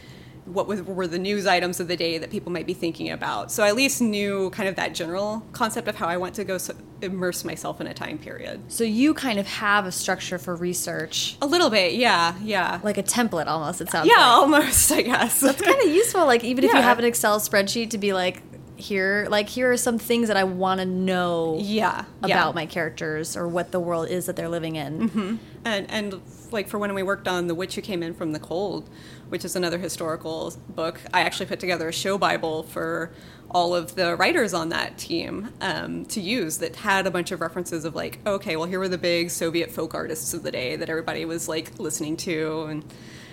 what 0.47 0.67
was, 0.67 0.81
were 0.81 1.07
the 1.07 1.19
news 1.19 1.45
items 1.45 1.79
of 1.79 1.87
the 1.87 1.97
day 1.97 2.17
that 2.17 2.29
people 2.29 2.51
might 2.51 2.65
be 2.65 2.73
thinking 2.73 3.09
about. 3.11 3.51
So 3.51 3.63
I 3.63 3.67
at 3.69 3.75
least 3.75 4.01
knew 4.01 4.49
kind 4.51 4.69
of 4.69 4.75
that 4.75 4.93
general 4.95 5.43
concept 5.51 5.87
of 5.87 5.95
how 5.95 6.07
I 6.07 6.17
want 6.17 6.35
to 6.35 6.43
go 6.43 6.57
so, 6.57 6.73
immerse 7.01 7.43
myself 7.43 7.81
in 7.81 7.87
a 7.87 7.93
time 7.93 8.17
period. 8.17 8.61
So 8.71 8.83
you 8.83 9.13
kind 9.13 9.39
of 9.39 9.47
have 9.47 9.85
a 9.85 9.91
structure 9.91 10.37
for 10.37 10.55
research, 10.55 11.37
A 11.41 11.45
little 11.45 11.69
bit, 11.69 11.93
yeah, 11.93 12.35
yeah. 12.41 12.79
like 12.83 12.97
a 12.97 13.03
template 13.03 13.47
almost, 13.47 13.81
it 13.81 13.89
sounds 13.89 14.07
yeah, 14.07 14.15
like. 14.15 14.25
almost, 14.41 14.91
I 14.93 15.01
guess. 15.01 15.43
It's 15.43 15.61
kind 15.61 15.81
of 15.81 15.89
useful, 15.89 16.25
like 16.25 16.43
even 16.43 16.63
if 16.63 16.73
you 16.73 16.81
have 16.81 16.99
an 16.99 17.05
Excel 17.05 17.39
spreadsheet 17.39 17.89
to 17.91 17.97
be 17.97 18.13
like, 18.13 18.41
here 18.79 19.25
like 19.31 19.49
here 19.49 19.71
are 19.71 19.77
some 19.77 19.97
things 19.97 20.27
that 20.27 20.37
I 20.37 20.43
want 20.43 20.79
to 20.79 20.85
know 20.85 21.57
Yeah, 21.59 22.05
about 22.19 22.29
yeah. 22.29 22.51
my 22.53 22.67
characters 22.67 23.35
or 23.35 23.47
what 23.47 23.71
the 23.71 23.79
world 23.79 24.07
is 24.07 24.27
that 24.27 24.35
they're 24.35 24.49
living 24.49 24.75
in. 24.75 25.09
Mm-hmm. 25.09 25.35
And 25.65 25.89
and 25.91 26.21
like 26.51 26.67
for 26.67 26.77
when 26.77 26.93
we 26.93 27.03
worked 27.03 27.27
on 27.27 27.47
The 27.47 27.55
Witch 27.55 27.73
Who 27.75 27.81
Came 27.81 28.03
In 28.03 28.13
from 28.13 28.33
the 28.33 28.39
Cold, 28.39 28.87
which 29.29 29.43
is 29.45 29.55
another 29.55 29.77
historical 29.77 30.53
book, 30.69 30.99
I 31.13 31.21
actually 31.21 31.45
put 31.47 31.59
together 31.59 31.87
a 31.89 31.93
show 31.93 32.17
bible 32.17 32.63
for 32.63 33.11
all 33.49 33.73
of 33.75 33.95
the 33.95 34.15
writers 34.15 34.53
on 34.53 34.69
that 34.69 34.97
team 34.97 35.53
um, 35.61 36.05
to 36.05 36.19
use 36.19 36.57
that 36.57 36.75
had 36.75 37.07
a 37.07 37.11
bunch 37.11 37.31
of 37.31 37.39
references 37.41 37.85
of 37.85 37.95
like, 37.95 38.19
okay, 38.25 38.55
well 38.55 38.65
here 38.65 38.79
were 38.79 38.89
the 38.89 38.97
big 38.97 39.29
Soviet 39.31 39.71
folk 39.71 39.93
artists 39.95 40.33
of 40.33 40.43
the 40.43 40.51
day 40.51 40.75
that 40.75 40.89
everybody 40.89 41.23
was 41.25 41.47
like 41.47 41.77
listening 41.79 42.17
to 42.17 42.63
and 42.63 42.83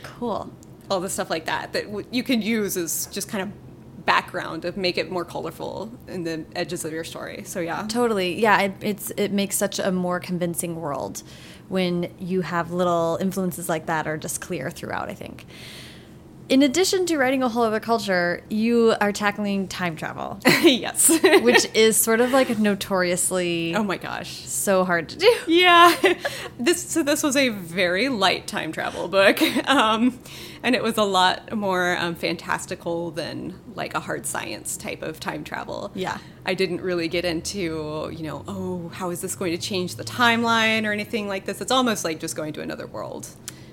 Cool. 0.02 0.52
all 0.90 1.00
the 1.00 1.08
stuff 1.08 1.30
like 1.30 1.46
that 1.46 1.72
that 1.72 1.84
w- 1.86 2.06
you 2.10 2.22
can 2.22 2.42
use 2.42 2.76
as 2.76 3.06
just 3.06 3.28
kind 3.28 3.42
of 3.42 3.63
background 4.06 4.62
to 4.62 4.78
make 4.78 4.98
it 4.98 5.10
more 5.10 5.24
colorful 5.24 5.90
in 6.08 6.24
the 6.24 6.44
edges 6.54 6.84
of 6.84 6.92
your 6.92 7.04
story. 7.04 7.42
So 7.44 7.60
yeah. 7.60 7.86
Totally. 7.88 8.40
Yeah, 8.40 8.60
it, 8.62 8.74
it's 8.80 9.10
it 9.16 9.32
makes 9.32 9.56
such 9.56 9.78
a 9.78 9.90
more 9.90 10.20
convincing 10.20 10.80
world 10.80 11.22
when 11.68 12.12
you 12.18 12.42
have 12.42 12.72
little 12.72 13.18
influences 13.20 13.68
like 13.68 13.86
that 13.86 14.06
are 14.06 14.16
just 14.18 14.40
clear 14.40 14.70
throughout, 14.70 15.08
I 15.08 15.14
think. 15.14 15.46
In 16.46 16.62
addition 16.62 17.06
to 17.06 17.16
writing 17.16 17.42
a 17.42 17.48
whole 17.48 17.62
other 17.62 17.80
culture, 17.80 18.42
you 18.50 18.94
are 19.00 19.12
tackling 19.12 19.66
time 19.66 19.96
travel, 19.96 20.38
yes. 20.62 21.08
which 21.42 21.66
is 21.74 21.96
sort 21.96 22.20
of 22.20 22.32
like 22.32 22.58
notoriously 22.58 23.74
oh 23.74 23.82
my 23.82 23.96
gosh. 23.96 24.30
so 24.46 24.84
hard 24.84 25.08
to 25.10 25.18
do. 25.18 25.34
Yeah, 25.46 25.94
this 26.58 26.82
so 26.82 27.02
this 27.02 27.22
was 27.22 27.36
a 27.36 27.48
very 27.48 28.08
light 28.10 28.46
time 28.46 28.72
travel 28.72 29.08
book, 29.08 29.40
um, 29.66 30.18
and 30.62 30.74
it 30.74 30.82
was 30.82 30.98
a 30.98 31.02
lot 31.02 31.56
more 31.56 31.96
um, 31.98 32.14
fantastical 32.14 33.10
than 33.10 33.58
like 33.74 33.94
a 33.94 34.00
hard 34.00 34.26
science 34.26 34.76
type 34.76 35.02
of 35.02 35.20
time 35.20 35.44
travel. 35.44 35.92
Yeah. 35.94 36.18
I 36.44 36.52
didn't 36.54 36.82
really 36.82 37.08
get 37.08 37.24
into 37.24 38.10
you 38.12 38.22
know 38.22 38.44
oh 38.46 38.88
how 38.90 39.08
is 39.10 39.22
this 39.22 39.34
going 39.34 39.52
to 39.52 39.58
change 39.62 39.94
the 39.94 40.04
timeline 40.04 40.86
or 40.86 40.92
anything 40.92 41.26
like 41.26 41.46
this. 41.46 41.62
It's 41.62 41.72
almost 41.72 42.04
like 42.04 42.20
just 42.20 42.36
going 42.36 42.52
to 42.54 42.60
another 42.60 42.86
world, 42.86 43.28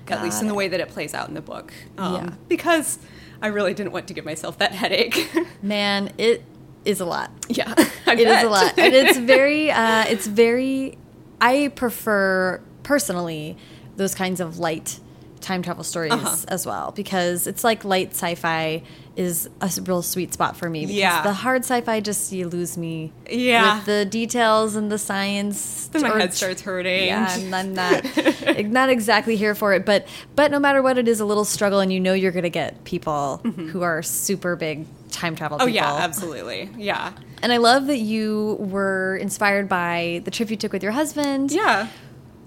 at 0.08 0.22
least 0.22 0.36
Got 0.36 0.42
in 0.42 0.48
the 0.48 0.54
way 0.54 0.68
that 0.68 0.80
it 0.80 0.88
plays 0.88 1.14
out 1.14 1.28
in 1.28 1.34
the 1.34 1.40
book. 1.40 1.72
Um, 1.98 2.14
Yeah. 2.14 2.30
because 2.48 2.98
I 3.40 3.48
really 3.48 3.74
didn't 3.74 3.92
want 3.92 4.08
to 4.08 4.14
give 4.14 4.24
myself 4.24 4.58
that 4.58 4.72
headache. 4.72 5.30
Man, 5.62 6.12
it 6.18 6.44
is 6.84 7.00
a 7.00 7.04
lot. 7.04 7.30
yeah, 7.48 7.72
I 8.06 8.12
It 8.14 8.20
is 8.20 8.42
a 8.44 8.48
lot, 8.48 8.78
and 8.78 8.94
it's 8.94 9.18
very, 9.34 9.70
uh, 9.70 10.04
it's 10.08 10.26
very. 10.26 10.98
I 11.40 11.72
prefer 11.74 12.60
personally 12.84 13.56
those 13.96 14.14
kinds 14.14 14.40
of 14.40 14.58
light 14.58 15.00
time 15.42 15.62
travel 15.62 15.84
stories 15.84 16.12
Uh-huh. 16.12 16.36
as 16.48 16.64
well 16.66 16.92
because 16.92 17.46
it's 17.46 17.62
like 17.64 17.84
light 17.84 18.10
sci-fi 18.12 18.82
is 19.16 19.48
a 19.60 19.70
real 19.84 20.00
sweet 20.00 20.32
spot 20.32 20.56
for 20.56 20.70
me. 20.70 20.80
Because 20.86 20.94
Yeah. 20.96 21.22
the 21.22 21.32
hard 21.34 21.62
sci-fi 21.64 22.00
just 22.00 22.32
you 22.32 22.48
lose 22.48 22.78
me. 22.78 23.12
Yeah. 23.30 23.76
with 23.76 23.86
the 23.86 24.04
details 24.06 24.74
and 24.76 24.90
the 24.90 24.96
science. 24.98 25.88
Then 25.92 26.02
my 26.02 26.18
head 26.18 26.32
starts 26.32 26.62
hurting. 26.62 27.06
Yeah, 27.08 27.30
and 27.38 27.54
I'm 27.54 27.74
not 27.74 28.66
not 28.70 28.88
exactly 28.88 29.36
here 29.36 29.54
for 29.54 29.74
it, 29.74 29.84
but 29.84 30.06
but 30.34 30.50
no 30.50 30.58
matter 30.58 30.80
what, 30.80 30.96
it 30.96 31.08
is 31.08 31.20
a 31.20 31.24
little 31.26 31.44
struggle, 31.44 31.80
and 31.80 31.92
you 31.92 32.00
know 32.00 32.14
you're 32.14 32.32
gonna 32.32 32.48
get 32.48 32.84
people 32.84 33.38
who 33.72 33.82
are 33.82 34.02
super 34.02 34.56
big 34.56 34.86
time 35.10 35.36
travel. 35.36 35.56
Oh 35.60 35.66
people. 35.66 35.74
yeah, 35.74 35.92
absolutely. 35.96 36.70
Yeah. 36.78 37.12
And 37.42 37.52
I 37.52 37.56
love 37.58 37.88
that 37.88 37.98
you 37.98 38.56
were 38.60 39.16
inspired 39.16 39.68
by 39.68 40.22
the 40.24 40.30
trip 40.30 40.48
you 40.50 40.56
took 40.56 40.72
with 40.72 40.82
your 40.82 40.92
husband. 40.92 41.50
Yeah. 41.50 41.88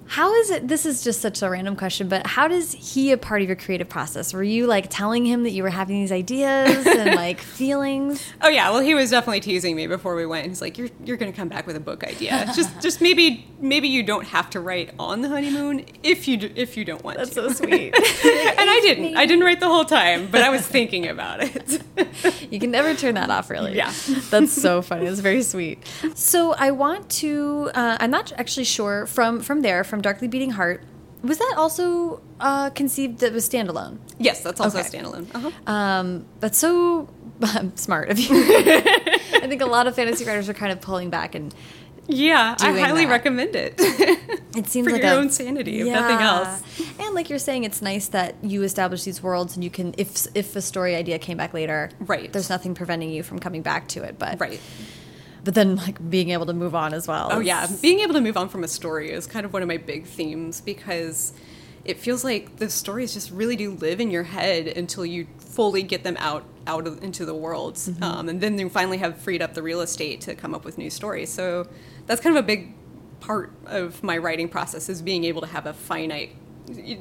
How 0.07 0.33
is 0.35 0.49
it? 0.49 0.67
This 0.67 0.85
is 0.85 1.03
just 1.03 1.21
such 1.21 1.41
a 1.41 1.49
random 1.49 1.75
question, 1.75 2.07
but 2.07 2.27
how 2.27 2.47
does 2.47 2.73
he 2.73 3.11
a 3.11 3.17
part 3.17 3.41
of 3.41 3.47
your 3.47 3.55
creative 3.55 3.89
process? 3.89 4.33
Were 4.33 4.43
you 4.43 4.67
like 4.67 4.87
telling 4.89 5.25
him 5.25 5.43
that 5.43 5.51
you 5.51 5.63
were 5.63 5.69
having 5.69 5.99
these 5.99 6.11
ideas 6.11 6.85
and 6.85 7.15
like 7.15 7.41
feelings? 7.41 8.23
Oh 8.41 8.49
yeah, 8.49 8.69
well 8.69 8.81
he 8.81 8.93
was 8.93 9.09
definitely 9.09 9.39
teasing 9.39 9.75
me 9.75 9.87
before 9.87 10.15
we 10.15 10.25
went. 10.25 10.47
He's 10.47 10.61
like, 10.61 10.77
"You're 10.77 10.89
you're 11.03 11.17
gonna 11.17 11.33
come 11.33 11.47
back 11.47 11.65
with 11.67 11.75
a 11.75 11.79
book 11.79 12.03
idea. 12.03 12.51
just 12.55 12.79
just 12.81 13.01
maybe 13.01 13.47
maybe 13.59 13.87
you 13.87 14.03
don't 14.03 14.27
have 14.27 14.49
to 14.51 14.59
write 14.59 14.93
on 14.99 15.21
the 15.21 15.29
honeymoon 15.29 15.85
if 16.03 16.27
you 16.27 16.37
do, 16.37 16.51
if 16.55 16.77
you 16.77 16.85
don't 16.85 17.03
want 17.03 17.17
That's 17.17 17.31
to." 17.31 17.41
That's 17.41 17.57
so 17.57 17.65
sweet. 17.65 17.95
and 17.95 18.69
I 18.69 18.79
didn't. 18.81 19.17
I 19.17 19.25
didn't 19.25 19.43
write 19.43 19.59
the 19.59 19.67
whole 19.67 19.85
time, 19.85 20.27
but 20.27 20.41
I 20.41 20.49
was 20.49 20.65
thinking 20.65 21.07
about 21.07 21.39
it. 21.41 21.81
You 22.51 22.59
can 22.59 22.71
never 22.71 22.93
turn 22.93 23.15
that 23.15 23.29
off, 23.29 23.49
really. 23.49 23.75
Yeah. 23.75 23.91
That's 24.29 24.53
so 24.53 24.81
funny. 24.81 25.05
It's 25.07 25.19
very 25.19 25.41
sweet. 25.41 25.79
So 26.13 26.53
I 26.53 26.71
want 26.71 27.09
to. 27.21 27.71
Uh, 27.73 27.97
I'm 27.99 28.11
not 28.11 28.31
actually 28.37 28.65
sure 28.65 29.05
from 29.07 29.41
from 29.41 29.61
there 29.61 29.83
from 29.83 29.94
Darkly 30.01 30.27
Beating 30.27 30.51
Heart. 30.51 30.83
Was 31.23 31.37
that 31.39 31.55
also 31.57 32.21
uh, 32.39 32.69
conceived 32.71 33.19
that 33.19 33.33
was 33.33 33.47
standalone? 33.49 33.97
yes, 34.19 34.41
that's 34.41 34.59
also 34.61 34.77
Okay. 34.79 34.87
a 34.87 34.91
standalone. 34.91 35.27
Uh-huh. 35.33 35.71
Um, 35.71 36.25
that's 36.39 36.57
so 36.57 37.09
smart 37.75 38.09
of 38.09 38.19
you. 38.19 38.29
I 38.31 39.45
think 39.47 39.61
a 39.61 39.65
lot 39.65 39.87
of 39.87 39.95
fantasy 39.95 40.23
writers 40.25 40.47
are 40.49 40.53
kind 40.53 40.71
of 40.71 40.81
pulling 40.81 41.09
back, 41.09 41.33
and 41.35 41.53
Yeah, 42.07 42.55
I 42.59 42.77
highly 42.79 43.05
that. 43.05 43.11
recommend 43.11 43.55
it. 43.55 43.73
it 44.55 44.67
seems 44.67 44.85
For 44.87 44.93
like 44.93 45.01
your 45.03 45.13
a, 45.13 45.15
own 45.15 45.29
sanity, 45.31 45.81
if 45.81 45.87
nothing 45.87 46.17
else. 46.23 46.61
And 46.99 47.15
like 47.15 47.29
you're 47.29 47.39
saying, 47.39 47.63
it's 47.63 47.81
nice 47.81 48.07
that 48.09 48.35
you 48.43 48.61
establish 48.63 49.03
these 49.03 49.23
worlds, 49.23 49.55
and 49.55 49.63
you 49.63 49.69
can, 49.71 49.95
if 49.97 50.27
if 50.35 50.55
a 50.55 50.61
story 50.61 50.95
idea 50.95 51.17
came 51.17 51.37
back 51.37 51.53
later, 51.53 51.89
Right. 51.99 52.31
There's 52.31 52.49
nothing 52.49 52.75
preventing 52.75 53.09
you 53.09 53.23
from 53.23 53.39
coming 53.39 53.63
back 53.63 53.87
to 53.89 54.03
it, 54.03 54.19
but 54.19 54.39
right. 54.39 54.59
But 55.45 55.53
then 55.53 55.77
like 55.77 56.09
being 56.09 56.31
able 56.31 56.45
to 56.47 56.53
move 56.53 56.75
on 56.75 56.93
as 56.93 57.07
well. 57.07 57.29
Oh 57.31 57.39
yeah, 57.39 57.67
being 57.81 57.99
able 58.01 58.13
to 58.15 58.21
move 58.21 58.35
on 58.35 58.49
from 58.49 58.63
a 58.63 58.67
story 58.67 59.11
is 59.11 59.25
kind 59.27 59.45
of 59.45 59.53
one 59.53 59.61
of 59.61 59.67
my 59.69 59.77
big 59.77 60.05
themes 60.05 60.59
because 60.59 61.31
it 61.85 61.99
feels 61.99 62.23
like 62.23 62.57
the 62.57 62.69
stories 62.69 63.13
just 63.13 63.31
really 63.31 63.55
do 63.55 63.71
live 63.71 64.01
in 64.01 64.11
your 64.11 64.23
head 64.23 64.67
until 64.67 65.05
you 65.05 65.27
fully 65.37 65.83
get 65.83 66.03
them 66.03 66.17
out 66.19 66.43
out 66.67 66.87
of, 66.87 67.01
into 67.03 67.25
the 67.25 67.35
world, 67.35 67.79
um, 68.01 68.27
and 68.27 68.41
then 68.41 68.57
you 68.57 68.67
finally 68.69 68.97
have 68.97 69.17
freed 69.19 69.39
up 69.41 69.53
the 69.53 69.61
real 69.61 69.81
estate 69.81 70.19
to 70.21 70.33
come 70.33 70.55
up 70.55 70.65
with 70.65 70.79
new 70.79 70.89
stories. 70.89 71.31
So 71.31 71.67
that's 72.07 72.19
kind 72.21 72.35
of 72.35 72.43
a 72.43 72.47
big 72.47 72.73
part 73.19 73.51
of 73.67 74.01
my 74.03 74.17
writing 74.17 74.49
process 74.49 74.89
is 74.89 75.01
being 75.03 75.23
able 75.25 75.41
to 75.41 75.47
have 75.47 75.65
a 75.67 75.73
finite 75.73 76.35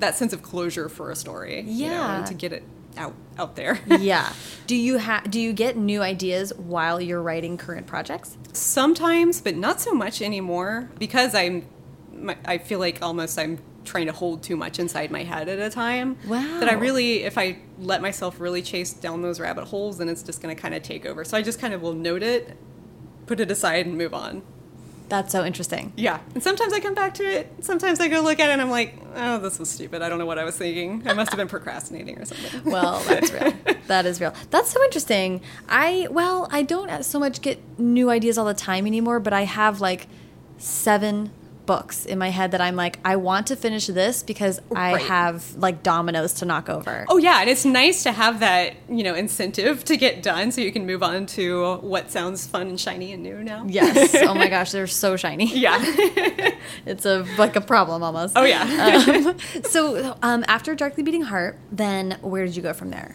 that 0.01 0.15
sense 0.15 0.35
of 0.35 0.43
closure 0.43 0.91
for 0.91 1.11
a 1.11 1.17
story. 1.17 1.63
you 1.63 1.87
know, 1.87 1.93
Yeah. 1.95 2.17
and 2.19 2.27
to 2.27 2.35
get 2.35 2.53
it 2.53 2.63
out 2.97 3.15
out 3.39 3.57
there. 3.57 3.81
yeah. 3.99 4.33
Do 4.67 4.77
you 4.77 4.99
have? 4.99 5.31
Do 5.31 5.41
you 5.41 5.53
get 5.53 5.77
new 5.77 6.03
ideas 6.03 6.53
while 6.57 7.01
you're 7.01 7.23
writing 7.23 7.57
current 7.57 7.87
projects? 7.87 8.37
Sometimes, 8.53 9.41
but 9.41 9.57
not 9.57 9.81
so 9.81 9.93
much 9.93 10.23
anymore 10.23 10.91
because 10.99 11.35
I'm. 11.35 11.67
My, 12.13 12.37
I 12.45 12.59
feel 12.59 12.79
like 12.79 13.03
almost 13.03 13.39
I'm 13.39 13.59
trying 13.85 14.07
to 14.07 14.13
hold 14.13 14.43
too 14.43 14.57
much 14.57 14.79
inside 14.79 15.11
my 15.11 15.23
head 15.23 15.49
at 15.49 15.59
a 15.59 15.71
time. 15.71 16.17
Wow. 16.27 16.61
That 16.61 16.69
I 16.69 16.75
really, 16.75 17.25
if 17.25 17.37
I 17.39 17.59
let 17.79 18.03
myself 18.03 18.41
really 18.41 18.63
chase 18.63 18.93
down 18.93 19.23
those 19.23 19.39
rabbit 19.41 19.65
holes, 19.67 19.99
then 19.99 20.09
it's 20.09 20.23
just 20.23 20.41
going 20.41 20.55
to 20.55 20.61
kind 20.61 20.75
of 20.75 20.83
take 20.83 21.07
over. 21.07 21.25
So 21.25 21.37
I 21.37 21.43
just 21.43 21.61
kind 21.61 21.75
of 21.75 21.83
will 21.83 21.93
note 21.93 22.23
it, 22.23 22.57
put 23.27 23.41
it 23.41 23.51
aside, 23.51 23.87
and 23.87 23.97
move 23.99 24.15
on. 24.15 24.43
That's 25.09 25.33
so 25.33 25.45
interesting. 25.45 25.93
Yeah. 25.97 26.21
And 26.35 26.43
sometimes 26.43 26.73
I 26.73 26.81
come 26.81 26.95
back 26.95 27.15
to 27.15 27.25
it. 27.25 27.53
Sometimes 27.61 28.01
I 28.01 28.09
go 28.09 28.21
look 28.21 28.41
at 28.41 28.49
it 28.49 28.53
and 28.53 28.63
I'm 28.63 28.71
like, 28.71 28.99
oh, 29.15 29.39
this 29.39 29.59
was 29.59 29.71
stupid. 29.71 30.03
I 30.03 30.09
don't 30.09 30.19
know 30.19 30.27
what 30.27 30.39
I 30.39 30.45
was 30.45 30.57
thinking. 30.57 31.03
I 31.07 31.13
must 31.13 31.31
have 31.31 31.39
been 31.39 31.49
procrastinating 31.49 32.19
or 32.19 32.25
something. 32.25 32.63
Well, 32.75 33.01
that's 33.01 33.31
real. 33.31 33.53
that 33.87 34.07
is 34.07 34.21
real. 34.21 34.35
That's 34.51 34.71
so 34.71 34.83
interesting. 34.83 35.43
I 35.69 36.09
well, 36.11 36.49
I 36.51 36.63
don't 36.63 37.05
so 37.05 37.19
much 37.19 37.41
get 37.43 37.61
new 37.79 38.11
ideas 38.11 38.39
all 38.39 38.47
the 38.47 38.55
time 38.55 38.87
anymore, 38.87 39.21
but 39.21 39.33
I 39.33 39.43
have 39.43 39.81
like 39.81 40.09
seven 40.59 41.31
books 41.67 42.05
in 42.05 42.19
my 42.19 42.31
head 42.31 42.51
that 42.53 42.61
I'm 42.61 42.77
like, 42.77 42.99
I 43.05 43.17
want 43.17 43.47
to 43.49 43.57
finish 43.57 43.87
this 43.87 44.23
because 44.23 44.61
I 44.75 44.99
have 44.99 45.57
like 45.57 45.83
dominoes 45.83 46.35
to 46.35 46.45
knock 46.45 46.69
over. 46.69 47.05
Oh 47.09 47.19
yeah, 47.19 47.41
and 47.41 47.51
it's 47.51 47.65
nice 47.65 48.03
to 48.05 48.13
have 48.13 48.41
that, 48.41 48.75
you 48.89 49.03
know, 49.03 49.15
incentive 49.15 49.85
to 49.85 49.97
get 49.97 50.23
done 50.23 50.53
so 50.53 50.61
you 50.61 50.73
can 50.73 50.87
move 50.87 51.03
on 51.03 51.27
to 51.27 51.77
what 51.77 52.11
sounds 52.11 52.47
fun 52.47 52.69
and 52.69 52.81
shiny 52.81 53.13
and 53.13 53.23
new 53.23 53.43
now. 53.43 53.65
Yes. 53.67 54.15
Oh 54.15 54.35
my 54.35 54.49
gosh, 54.55 54.73
they're 54.73 54.87
so 54.87 55.17
shiny. 55.17 55.47
Yeah. 55.47 55.83
It's 56.87 57.05
a 57.05 57.27
like 57.37 57.57
a 57.57 57.61
problem 57.61 58.03
almost. 58.03 58.37
Oh 58.37 58.45
yeah. 58.45 59.05
Um, 59.27 59.37
so 59.65 60.17
um, 60.23 60.45
after 60.49 60.75
Darkly 60.75 61.03
Beating 61.03 61.23
Heart, 61.23 61.59
then 61.71 62.19
where 62.23 62.45
did 62.47 62.57
you 62.57 62.63
go 62.63 62.73
from 62.73 62.91
there? 62.91 63.13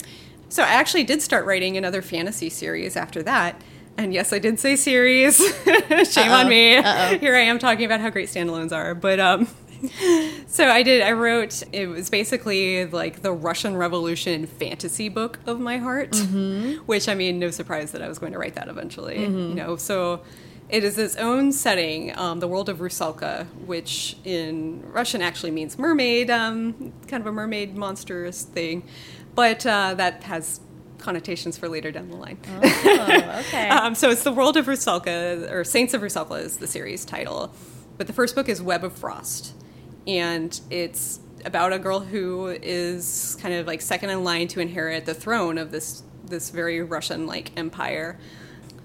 so 0.50 0.64
I 0.64 0.70
actually 0.70 1.04
did 1.04 1.22
start 1.22 1.46
writing 1.46 1.78
another 1.78 2.02
fantasy 2.02 2.50
series 2.50 2.96
after 2.96 3.22
that. 3.24 3.62
And 4.00 4.14
yes, 4.14 4.32
I 4.32 4.40
did 4.40 4.60
say 4.62 4.78
series. 4.78 5.38
Shame 6.10 6.32
on 6.32 6.48
me. 6.48 6.72
Here 7.20 7.36
I 7.36 7.42
am 7.42 7.60
talking 7.60 7.84
about 7.84 8.00
how 8.00 8.10
great 8.10 8.30
standalones 8.30 8.72
are. 8.72 8.96
But 8.96 9.20
um 9.20 9.48
so 10.48 10.70
I 10.70 10.84
did 10.84 11.02
I 11.02 11.12
wrote 11.12 11.64
it 11.74 11.88
was 11.88 12.10
basically 12.10 12.86
like 12.86 13.22
the 13.24 13.34
Russian 13.34 13.76
Revolution 13.76 14.46
fantasy 14.48 15.10
book 15.10 15.40
of 15.46 15.60
my 15.60 15.78
heart, 15.80 16.16
which 16.86 17.10
I 17.10 17.14
mean 17.14 17.40
no 17.40 17.52
surprise 17.52 17.92
that 17.92 18.02
I 18.02 18.08
was 18.08 18.20
going 18.20 18.32
to 18.32 18.40
write 18.40 18.56
that 18.56 18.70
eventually, 18.70 19.22
you 19.50 19.56
know. 19.56 19.76
So 19.76 20.22
it 20.70 20.86
is 20.86 20.98
its 20.98 21.18
own 21.18 21.52
setting, 21.52 22.18
um, 22.18 22.40
the 22.40 22.48
world 22.48 22.70
of 22.70 22.78
Russalka, 22.78 23.48
which 23.66 24.16
in 24.24 24.82
Russian 24.94 25.22
actually 25.22 25.52
means 25.52 25.78
mermaid, 25.78 26.30
um, 26.30 26.94
kind 27.08 27.20
of 27.22 27.28
a 27.28 27.32
mermaid 27.34 27.76
monstrous 27.76 28.44
thing, 28.44 28.84
but 29.36 29.66
uh, 29.66 29.94
that 29.96 30.24
has 30.24 30.62
connotations 31.00 31.58
for 31.58 31.68
later 31.68 31.92
down 31.92 32.10
the 32.10 32.18
line. 32.18 32.38
Oh, 32.48 33.40
okay. 33.40 33.70
Um, 33.80 33.96
so 33.96 34.10
it's 34.10 34.24
the 34.24 34.32
world 34.32 34.58
of 34.58 34.66
Russalka, 34.66 35.52
or 35.52 35.64
Saints 35.64 35.94
of 35.94 36.02
Russalka 36.02 36.42
is 36.42 36.58
the 36.58 36.68
series 36.68 37.06
title. 37.06 37.54
But 37.98 38.08
the 38.08 38.14
first 38.14 38.36
book 38.36 38.50
is 38.50 38.62
Web 38.62 38.84
of 38.84 38.94
Frost. 38.94 39.54
And 40.08 40.60
it's 40.70 41.20
about 41.46 41.74
a 41.74 41.80
girl 41.80 42.00
who 42.00 42.48
is 42.48 43.38
kind 43.42 43.54
of 43.54 43.68
like 43.68 43.82
second 43.82 44.10
in 44.10 44.24
line 44.24 44.48
to 44.50 44.60
inherit 44.60 45.06
the 45.06 45.14
throne 45.14 45.58
of 45.58 45.72
this 45.72 46.04
this 46.26 46.50
very 46.52 46.82
Russian 46.82 47.26
like 47.26 47.58
empire. 47.58 48.20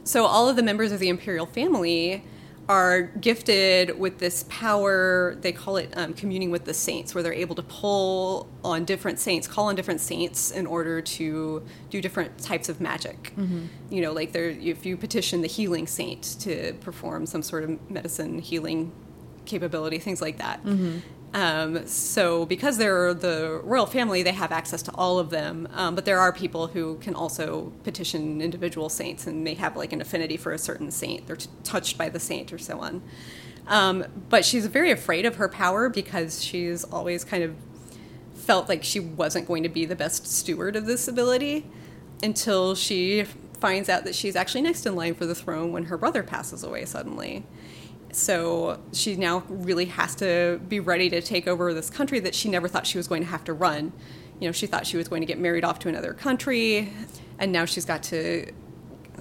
So 0.05 0.25
all 0.25 0.49
of 0.49 0.57
the 0.57 0.63
members 0.63 0.93
of 0.93 1.01
the 1.01 1.09
imperial 1.09 1.47
family 1.47 2.25
are 2.69 3.03
gifted 3.03 3.99
with 3.99 4.19
this 4.19 4.45
power. 4.49 5.37
They 5.41 5.53
call 5.53 5.77
it 5.77 5.93
um, 5.97 6.15
communing 6.15 6.51
with 6.51 6.65
the 6.65 6.75
saints, 6.75 7.15
where 7.15 7.23
they're 7.23 7.33
able 7.33 7.55
to 7.57 7.63
pull 7.63 8.49
on 8.65 8.85
different 8.85 9.19
saints, 9.19 9.47
call 9.47 9.67
on 9.67 9.75
different 9.75 10.01
saints 10.01 10.51
in 10.51 10.67
order 10.67 11.01
to 11.03 11.63
do 11.91 12.01
different 12.01 12.39
types 12.39 12.69
of 12.69 12.81
magic. 12.81 13.33
You 13.91 14.01
know, 14.03 14.13
like 14.13 14.33
there, 14.33 14.49
if 14.49 14.87
you 14.87 14.97
petition 14.97 15.43
the 15.43 15.49
healing 15.49 15.87
saint 15.87 16.23
to 16.41 16.73
perform 16.81 17.27
some 17.27 17.43
sort 17.43 17.65
of 17.65 17.91
medicine 17.91 18.39
healing 18.39 18.93
capability, 19.45 19.99
things 19.99 20.23
like 20.23 20.39
that. 20.39 20.61
Um, 21.35 21.85
so, 21.89 22.47
because 22.47 22.79
they're 22.79 23.13
the 23.13 23.61
royal 23.65 23.87
family, 23.87 24.23
they 24.23 24.33
have 24.33 24.53
access 24.53 24.83
to 24.83 24.93
all 24.95 25.19
of 25.19 25.31
them. 25.31 25.69
Um, 25.73 25.97
but 25.97 26.05
there 26.05 26.21
are 26.21 26.33
people 26.33 26.69
who 26.69 26.97
can 26.99 27.15
also 27.15 27.73
petition 27.83 28.41
individual 28.41 28.89
saints 28.89 29.27
and 29.27 29.43
may 29.43 29.55
have 29.55 29.77
like 29.77 29.93
an 29.93 30.01
affinity 30.01 30.37
for 30.37 30.53
a 30.53 30.59
certain 30.59 30.93
saint. 30.93 31.27
They're 31.27 31.35
t- 31.35 31.51
touched 31.65 31.99
by 31.99 32.09
the 32.09 32.21
saint 32.21 32.53
or 32.53 32.59
so 32.59 32.79
on. 32.79 33.03
Um, 33.67 34.05
but 34.29 34.45
she's 34.45 34.67
very 34.67 34.93
afraid 34.93 35.27
of 35.27 35.37
her 35.37 35.49
power 35.49 35.89
because 35.89 36.43
she's 36.43 36.85
always 36.85 37.25
kind 37.25 37.43
of 37.43 37.57
felt 38.35 38.69
like 38.69 38.85
she 38.85 39.01
wasn't 39.01 39.49
going 39.49 39.65
to 39.65 39.69
be 39.69 39.87
the 39.87 39.97
best 39.97 40.29
steward 40.29 40.77
of 40.77 40.87
this 40.87 41.09
ability 41.09 41.67
until 42.23 42.77
she 42.77 43.25
finds 43.59 43.89
out 43.89 44.05
that 44.05 44.15
she's 44.15 44.37
actually 44.37 44.63
next 44.63 44.87
in 44.87 44.95
line 44.95 45.15
for 45.15 45.27
the 45.27 45.35
throne 45.35 45.73
when 45.73 45.87
her 45.87 45.99
brother 45.99 46.23
passes 46.23 46.63
away 46.63 46.85
suddenly. 46.85 47.45
So 48.15 48.81
she 48.93 49.17
now 49.17 49.43
really 49.49 49.87
has 49.87 50.15
to 50.17 50.61
be 50.69 50.79
ready 50.79 51.11
to 51.11 51.21
take 51.21 51.49
over 51.49 51.75
this 51.75 51.91
country 51.91 52.21
that 52.21 52.35
she 52.35 52.49
never 52.49 52.69
thought 52.69 52.87
she 52.87 52.97
was 52.97 53.09
going 53.09 53.23
to 53.23 53.29
have 53.29 53.45
to 53.45 53.53
run. 53.53 53.93
You 54.41 54.49
know, 54.49 54.53
she 54.53 54.67
thought 54.67 54.87
she 54.87 54.97
was 54.97 55.09
going 55.09 55.21
to 55.21 55.27
get 55.27 55.39
married 55.39 55.65
off 55.65 55.79
to 55.81 55.89
another 55.89 56.13
country, 56.13 56.93
and 57.39 57.53
now 57.53 57.65
she's 57.65 57.85
got 57.85 58.03
to 58.05 58.53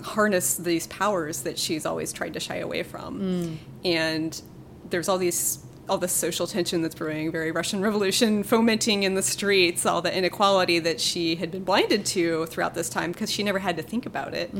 harness 0.04 0.56
these 0.56 0.88
powers 0.88 1.42
that 1.42 1.58
she's 1.58 1.86
always 1.86 2.12
tried 2.14 2.34
to 2.34 2.40
shy 2.40 2.58
away 2.58 2.84
from. 2.84 3.20
Mm. 3.20 3.58
And 3.86 4.42
there's 4.90 5.10
all 5.10 5.18
these 5.18 5.66
all 5.90 5.98
this 5.98 6.14
social 6.14 6.48
tension 6.48 6.82
that's 6.82 6.96
brewing, 6.96 7.32
very 7.32 7.52
Russian 7.52 7.82
Revolution 7.82 8.44
fomenting 8.44 9.04
in 9.04 9.16
the 9.16 9.22
streets, 9.22 9.86
all 9.86 10.02
the 10.02 10.16
inequality 10.16 10.80
that 10.80 11.02
she 11.02 11.36
had 11.36 11.52
been 11.52 11.64
blinded 11.64 12.06
to 12.08 12.46
throughout 12.46 12.74
this 12.74 12.90
time 12.90 13.12
because 13.12 13.30
she 13.30 13.44
never 13.44 13.60
had 13.60 13.76
to 13.78 13.84
think 13.84 14.06
about 14.06 14.34
it. 14.34 14.54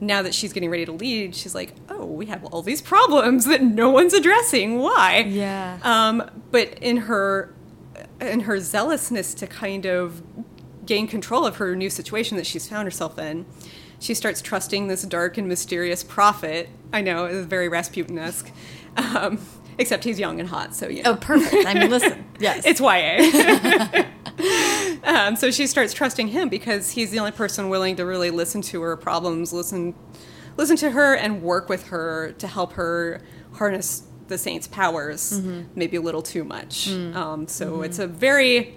Now 0.00 0.22
that 0.22 0.34
she's 0.34 0.52
getting 0.52 0.70
ready 0.70 0.84
to 0.84 0.92
lead, 0.92 1.34
she's 1.34 1.54
like, 1.54 1.72
"Oh, 1.88 2.04
we 2.04 2.26
have 2.26 2.44
all 2.44 2.62
these 2.62 2.82
problems 2.82 3.46
that 3.46 3.62
no 3.62 3.90
one's 3.90 4.12
addressing. 4.12 4.78
Why?" 4.78 5.24
Yeah. 5.26 5.78
Um, 5.82 6.30
but 6.50 6.78
in 6.80 6.98
her 6.98 7.54
in 8.20 8.40
her 8.40 8.60
zealousness 8.60 9.34
to 9.34 9.46
kind 9.46 9.86
of 9.86 10.22
gain 10.84 11.08
control 11.08 11.46
of 11.46 11.56
her 11.56 11.74
new 11.74 11.90
situation 11.90 12.36
that 12.36 12.46
she's 12.46 12.68
found 12.68 12.86
herself 12.86 13.18
in, 13.18 13.46
she 13.98 14.14
starts 14.14 14.42
trusting 14.42 14.88
this 14.88 15.02
dark 15.02 15.38
and 15.38 15.48
mysterious 15.48 16.04
prophet. 16.04 16.68
I 16.92 17.00
know 17.00 17.24
it's 17.24 17.46
very 17.46 17.68
Rasputin-esque, 17.68 18.50
um, 18.96 19.38
except 19.78 20.04
he's 20.04 20.18
young 20.18 20.40
and 20.40 20.48
hot. 20.48 20.74
So 20.74 20.88
you 20.88 21.02
know. 21.02 21.12
Oh, 21.12 21.16
perfect. 21.16 21.66
I 21.66 21.74
mean, 21.74 21.90
listen. 21.90 22.24
Yes. 22.38 22.66
It's 22.66 22.80
YA. 22.80 24.04
um, 25.04 25.36
so 25.36 25.50
she 25.50 25.66
starts 25.66 25.94
trusting 25.94 26.28
him 26.28 26.50
because 26.50 26.90
he's 26.90 27.10
the 27.10 27.18
only 27.18 27.30
person 27.32 27.70
willing 27.70 27.96
to 27.96 28.04
really 28.04 28.30
listen 28.30 28.60
to 28.60 28.82
her 28.82 28.94
problems, 28.94 29.54
listen, 29.54 29.94
listen 30.58 30.76
to 30.76 30.90
her, 30.90 31.14
and 31.14 31.40
work 31.40 31.70
with 31.70 31.88
her 31.88 32.32
to 32.32 32.46
help 32.46 32.74
her 32.74 33.22
harness 33.54 34.02
the 34.28 34.36
saint's 34.36 34.66
powers. 34.68 35.40
Maybe 35.74 35.96
a 35.96 36.00
little 36.02 36.20
too 36.20 36.44
much. 36.44 36.90
Um, 36.90 37.48
so 37.48 37.80
it's 37.82 37.98
a 37.98 38.06
very. 38.06 38.74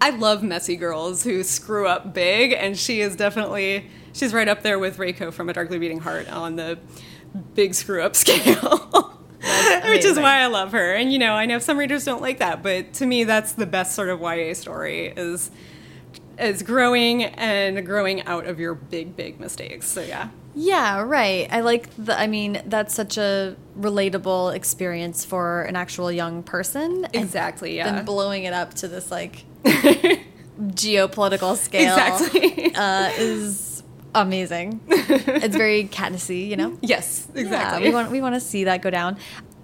I 0.00 0.08
love 0.08 0.42
messy 0.42 0.76
girls 0.76 1.24
who 1.24 1.42
screw 1.42 1.86
up 1.86 2.14
big, 2.14 2.54
and 2.54 2.78
she 2.78 3.02
is 3.02 3.14
definitely 3.14 3.90
she's 4.14 4.32
right 4.32 4.48
up 4.48 4.62
there 4.62 4.78
with 4.78 4.96
Reiko 4.96 5.30
from 5.30 5.50
A 5.50 5.52
Darkly 5.52 5.78
Beating 5.78 6.00
Heart 6.00 6.30
on 6.30 6.56
the 6.56 6.78
big 7.54 7.74
screw 7.74 8.02
up 8.02 8.16
scale. 8.16 9.19
Which 9.88 10.04
is 10.04 10.18
why 10.18 10.40
I 10.40 10.46
love 10.46 10.72
her. 10.72 10.94
And 10.94 11.12
you 11.12 11.18
know, 11.18 11.32
I 11.32 11.46
know 11.46 11.58
some 11.58 11.78
readers 11.78 12.04
don't 12.04 12.20
like 12.22 12.38
that, 12.38 12.62
but 12.62 12.92
to 12.94 13.06
me 13.06 13.24
that's 13.24 13.52
the 13.52 13.66
best 13.66 13.94
sort 13.94 14.08
of 14.08 14.20
YA 14.20 14.54
story 14.54 15.12
is 15.16 15.50
is 16.38 16.62
growing 16.62 17.24
and 17.24 17.84
growing 17.84 18.22
out 18.22 18.46
of 18.46 18.58
your 18.58 18.74
big, 18.74 19.16
big 19.16 19.40
mistakes. 19.40 19.86
So 19.88 20.00
yeah. 20.02 20.28
Yeah, 20.54 21.02
right. 21.02 21.48
I 21.52 21.60
like 21.60 21.88
the. 21.96 22.18
I 22.18 22.26
mean, 22.26 22.60
that's 22.66 22.92
such 22.92 23.16
a 23.16 23.56
relatable 23.78 24.54
experience 24.54 25.24
for 25.24 25.62
an 25.62 25.76
actual 25.76 26.10
young 26.10 26.42
person. 26.42 27.04
and 27.04 27.14
Exactly, 27.14 27.76
yeah. 27.76 27.92
Then 27.92 28.04
blowing 28.04 28.44
it 28.44 28.52
up 28.52 28.74
to 28.74 28.88
this 28.88 29.12
like 29.12 29.44
geopolitical 30.60 31.56
scale 31.56 31.96
Exactly. 31.96 32.74
uh, 32.74 33.10
is 33.16 33.69
amazing. 34.14 34.80
it's 34.88 35.56
very 35.56 35.84
Katnissy, 35.84 36.48
you 36.48 36.56
know. 36.56 36.78
yes, 36.82 37.28
Yeah, 37.34 37.40
exactly. 37.40 37.88
we 37.88 37.94
want 37.94 38.10
we 38.10 38.20
want 38.20 38.34
to 38.34 38.40
see 38.40 38.64
that 38.64 38.82
go 38.82 38.90
down. 38.90 39.16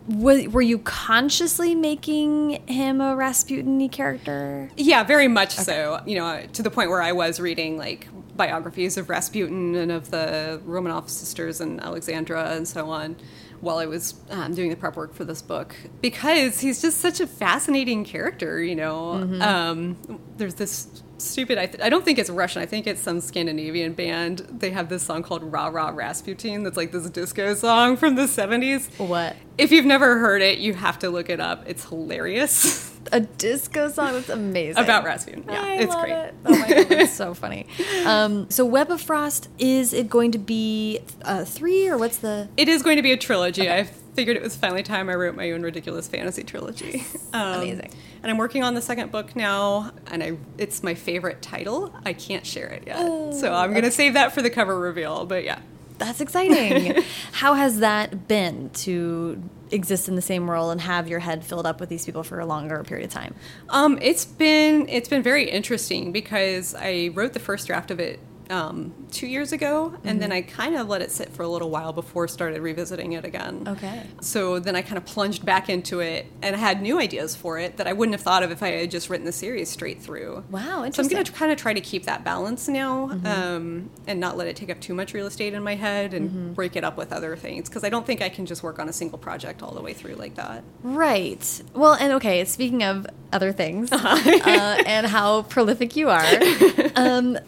Was, 0.09 0.47
were 0.49 0.63
you 0.63 0.79
consciously 0.79 1.75
making 1.75 2.65
him 2.69 3.01
a 3.01 3.17
Rasputin 3.17 3.89
character? 3.89 4.71
Yeah, 4.77 5.03
very 5.03 5.27
much 5.27 5.51
so. 5.51 6.01
You 6.07 6.17
know, 6.17 6.47
to 6.53 6.63
the 6.63 6.71
point 6.71 6.91
where 6.91 7.03
I 7.03 7.11
was 7.11 7.41
reading 7.41 7.77
like 7.77 8.07
biographies 8.37 8.97
of 8.97 9.09
Rasputin 9.09 9.75
and 9.75 9.91
of 9.91 10.11
the 10.11 10.61
Romanov 10.65 11.09
sisters 11.09 11.61
and 11.61 11.81
Alexandra 11.81 12.51
and 12.51 12.69
so 12.69 12.91
on 12.91 13.17
while 13.61 13.79
I 13.79 13.87
was 13.87 14.15
um, 14.31 14.55
doing 14.55 14.71
the 14.71 14.77
prep 14.77 14.97
work 14.97 15.15
for 15.15 15.25
this 15.25 15.41
book 15.43 15.75
because 16.03 16.61
he's 16.61 16.83
just 16.83 16.99
such 16.99 17.21
a 17.21 17.27
fascinating 17.27 18.05
character. 18.05 18.63
You 18.63 18.77
know, 18.77 19.13
um, 19.41 19.97
there's 20.37 20.55
this 20.55 21.03
stupid. 21.19 21.59
I, 21.59 21.67
th- 21.67 21.83
I 21.83 21.89
don't 21.89 22.05
think 22.05 22.19
it's 22.19 22.31
Russian. 22.31 22.63
I 22.63 22.67
think 22.67 22.87
it's 22.87 23.01
some 23.01 23.21
Scandinavian 23.21 23.93
band. 23.93 24.47
They 24.51 24.71
have 24.71 24.89
this 24.89 25.03
song 25.03 25.23
called 25.23 25.43
"Ra 25.43 25.69
Ra 25.69 25.89
Rasputin." 25.89 26.63
That's 26.63 26.77
like 26.77 26.93
this 26.93 27.09
disco 27.11 27.55
song 27.55 27.97
from 27.97 28.15
the 28.15 28.23
'70s. 28.23 28.89
What 28.99 29.37
If 29.59 29.73
you've 29.73 29.87
never 29.87 30.19
heard 30.19 30.43
it, 30.43 30.59
you 30.59 30.75
have 30.75 30.99
to 31.01 31.11
look 31.11 31.29
it 31.31 31.41
up. 31.41 31.65
It's 31.67 31.85
hilarious. 31.89 32.93
a 33.13 33.21
disco 33.21 33.89
song? 33.89 34.15
That's 34.15 34.29
amazing. 34.29 34.83
About 34.83 35.05
Rasputin. 35.05 35.45
Yeah, 35.49 35.63
I 35.63 35.75
it's 35.77 35.95
love 35.95 36.05
great. 36.05 36.13
It. 36.13 36.35
Oh 36.45 36.59
my 36.59 36.69
god, 36.69 36.89
that's 36.89 37.13
so 37.17 37.35
funny. 37.35 37.67
Um, 38.05 38.51
so 38.51 38.65
Web 38.65 38.91
of 38.91 39.01
Frost 39.01 39.49
is 39.59 39.93
it 39.93 40.09
going 40.09 40.33
to 40.33 40.39
be 40.39 41.01
uh, 41.23 41.45
three 41.45 41.89
or 41.89 41.99
what's 41.99 42.19
the? 42.19 42.49
It 42.57 42.69
is 42.69 42.83
going 42.83 42.97
to 42.97 43.03
be 43.03 43.13
a 43.13 43.17
trilogy. 43.17 43.71
I 43.71 43.85
figured 43.85 44.37
it 44.37 44.43
was 44.43 44.57
finally 44.57 44.83
time 44.83 45.09
I 45.09 45.15
wrote 45.15 45.37
my 45.37 45.51
own 45.53 45.63
ridiculous 45.63 46.09
fantasy 46.09 46.43
trilogy. 46.43 47.05
Um, 47.33 47.61
Amazing. 47.61 47.91
And 48.27 48.33
I'm 48.33 48.39
working 48.39 48.65
on 48.65 48.75
the 48.75 48.83
second 48.83 49.13
book 49.13 49.37
now, 49.37 49.93
and 50.09 50.21
I 50.21 50.37
it's 50.59 50.83
my 50.83 50.97
favorite 50.97 51.43
title. 51.43 51.95
I 52.05 52.13
can't 52.13 52.45
share 52.45 52.67
it 52.67 52.83
yet, 52.85 52.99
so 53.35 53.55
I'm 53.55 53.71
going 53.71 53.85
to 53.85 53.91
save 53.93 54.15
that 54.15 54.33
for 54.33 54.43
the 54.43 54.51
cover 54.51 54.77
reveal. 54.81 55.27
But 55.27 55.45
yeah, 55.45 55.61
That's 55.99 56.21
exciting. 56.21 57.05
How 57.33 57.55
has 57.55 57.79
that 57.79 58.27
been 58.27 58.71
to 58.71 59.41
exist 59.71 60.09
in 60.09 60.17
the 60.17 60.23
same 60.23 60.51
role 60.51 60.73
and 60.73 60.81
have 60.81 61.07
your 61.07 61.21
head 61.21 61.45
filled 61.45 61.67
up 61.67 61.79
with 61.79 61.89
these 61.89 62.05
people 62.05 62.25
for 62.25 62.41
a 62.41 62.47
longer 62.47 62.83
period 62.83 63.07
of 63.07 63.13
time? 63.13 63.37
um, 63.69 63.97
it's 64.03 64.25
been 64.25 64.89
it's 64.89 65.09
been 65.09 65.23
very 65.23 65.49
interesting 65.49 66.11
because 66.11 66.75
I 66.77 67.11
wrote 67.15 67.33
the 67.33 67.39
first 67.39 67.69
draft 67.69 67.93
of 67.93 68.01
it 68.01 68.19
um, 68.51 68.95
two 69.11 69.27
years 69.27 69.53
ago, 69.53 69.95
and 70.05 70.21
then 70.21 70.33
I 70.33 70.43
kind 70.43 70.77
of 70.77 70.89
let 70.89 71.03
it 71.03 71.11
sit 71.11 71.31
for 71.31 71.43
a 71.43 71.49
little 71.49 71.71
while 71.71 71.93
before 71.93 72.29
started 72.29 72.61
revisiting 72.61 73.13
it 73.13 73.25
again. 73.25 73.65
Okay. 73.67 74.03
So 74.21 74.59
then 74.59 74.77
I 74.77 74.83
kind 74.83 74.97
of 74.97 75.05
plunged 75.05 75.45
back 75.45 75.69
into 75.69 76.01
it, 76.01 76.27
and 76.43 76.55
I 76.55 76.59
had 76.59 76.83
new 76.83 76.99
ideas 77.01 77.35
for 77.35 77.59
it 77.59 77.77
that 77.77 77.87
I 77.87 77.93
wouldn't 77.93 78.15
have 78.15 78.23
thought 78.23 78.43
of 78.43 78.51
if 78.51 78.63
I 78.63 78.69
had 78.69 78.91
just 78.91 79.11
written 79.11 79.27
the 79.27 79.33
series 79.33 79.69
straight 79.69 80.01
through. 80.01 80.45
Wow, 80.51 80.89
So 80.91 81.03
I'm 81.03 81.09
going 81.09 81.25
to 81.25 81.33
kind 81.33 81.51
of 81.53 81.59
try 81.59 81.73
to 81.75 81.81
keep 81.81 82.05
that 82.05 82.25
balance 82.25 82.69
now, 82.69 83.11
um, 83.25 83.91
and 84.07 84.21
not 84.21 84.37
let 84.37 84.47
it 84.47 84.57
take 84.57 84.71
up 84.71 84.81
too 84.81 84.95
much 84.95 85.13
real 85.15 85.27
estate 85.27 85.55
in 85.55 85.63
my 85.63 85.75
head, 85.75 86.15
and 86.15 86.55
break 86.55 86.77
it 86.77 86.85
up 86.85 86.97
with 86.97 87.13
other 87.13 87.37
things 87.37 87.69
because 87.69 87.85
I 87.85 87.89
don't 87.89 88.07
think 88.07 88.23
I 88.23 88.29
can 88.29 88.47
just 88.47 88.63
work 88.63 88.79
on 88.79 88.89
a 88.89 88.93
single 88.93 89.19
project 89.19 89.63
all 89.63 89.73
the 89.73 89.83
way 89.83 89.93
through 89.93 90.15
like 90.15 90.35
that. 90.37 90.63
Right. 90.83 91.63
Well, 91.75 91.95
and 91.95 92.13
okay, 92.15 92.45
speaking 92.45 92.83
of 92.83 93.07
other 93.33 93.53
things 93.53 93.91
uh, 93.93 94.83
and 94.87 95.07
how 95.07 95.43
prolific 95.43 95.97
you 95.97 96.09
are, 96.11 96.25
um, 96.97 97.39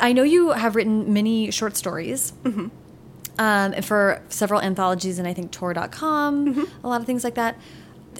I 0.00 0.12
know 0.12 0.22
you 0.22 0.50
have 0.50 0.74
written 0.76 1.12
many 1.12 1.50
short 1.50 1.76
stories. 1.76 2.32
Um, 2.44 2.70
and 3.38 3.84
for 3.84 4.22
several 4.28 4.60
anthologies 4.62 5.18
and 5.18 5.28
I 5.28 5.34
think 5.34 5.50
Tor.com, 5.52 6.68
a 6.82 6.88
lot 6.88 7.00
of 7.00 7.06
things 7.06 7.22
like 7.24 7.34
that. 7.34 7.56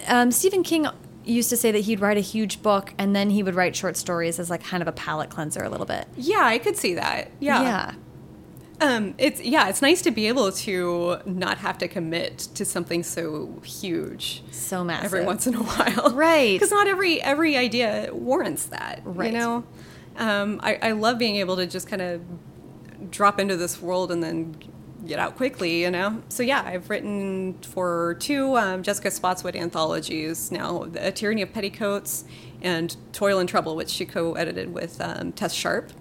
Um, 0.08 0.30
Stephen 0.30 0.62
King 0.62 0.86
used 1.24 1.48
to 1.50 1.56
say 1.56 1.72
that 1.72 1.80
he'd 1.80 2.00
write 2.00 2.18
a 2.18 2.20
huge 2.20 2.62
book 2.62 2.92
and 2.98 3.16
then 3.16 3.30
he 3.30 3.42
would 3.42 3.54
write 3.54 3.74
short 3.74 3.96
stories 3.96 4.38
as 4.38 4.50
like 4.50 4.62
kind 4.62 4.82
of 4.82 4.88
a 4.88 4.92
palate 4.92 5.30
cleanser 5.30 5.62
a 5.62 5.68
little 5.70 5.86
bit. 5.86 6.06
Yeah, 6.16 6.42
I 6.44 6.58
could 6.58 6.76
see 6.76 6.94
that. 6.94 7.30
Yeah. 7.40 7.62
Yeah. 7.62 7.94
Um, 8.78 9.14
it's 9.16 9.40
yeah, 9.40 9.70
it's 9.70 9.80
nice 9.80 10.02
to 10.02 10.10
be 10.10 10.28
able 10.28 10.52
to 10.52 11.16
not 11.24 11.56
have 11.58 11.78
to 11.78 11.88
commit 11.88 12.36
to 12.56 12.66
something 12.66 13.02
so 13.02 13.58
huge. 13.64 14.42
So 14.50 14.84
massive. 14.84 15.06
every 15.06 15.24
once 15.24 15.46
in 15.46 15.54
a 15.54 15.62
while, 15.62 16.10
Right. 16.14 16.52
Because 16.56 16.70
not 16.72 16.86
every 16.86 17.22
every 17.22 17.56
idea 17.56 18.10
warrants 18.12 18.66
that, 18.66 19.00
Right. 19.04 19.32
You 19.32 19.38
know, 19.38 19.64
um, 20.16 20.60
I, 20.62 20.78
I 20.82 20.92
love 20.92 21.18
being 21.18 21.36
able 21.36 21.56
to 21.56 21.66
just 21.66 21.88
kind 21.88 22.02
of 22.02 22.20
drop 23.10 23.38
into 23.38 23.56
this 23.56 23.80
world 23.80 24.10
and 24.10 24.22
then 24.22 24.56
get 25.06 25.18
out 25.18 25.36
quickly, 25.36 25.82
you 25.82 25.90
know. 25.90 26.22
So 26.28 26.42
yeah, 26.42 26.62
I've 26.64 26.90
written 26.90 27.54
for 27.62 28.16
two 28.20 28.56
um, 28.56 28.82
Jessica 28.82 29.10
Spotswood 29.10 29.56
anthologies 29.56 30.50
now: 30.50 30.88
"A 30.96 31.12
Tyranny 31.12 31.42
of 31.42 31.52
Petticoats" 31.52 32.24
and 32.62 32.96
"Toil 33.12 33.38
and 33.38 33.48
Trouble," 33.48 33.76
which 33.76 33.90
she 33.90 34.04
co-edited 34.04 34.72
with 34.72 35.00
um, 35.00 35.32
Tess 35.32 35.52
Sharpe. 35.52 35.92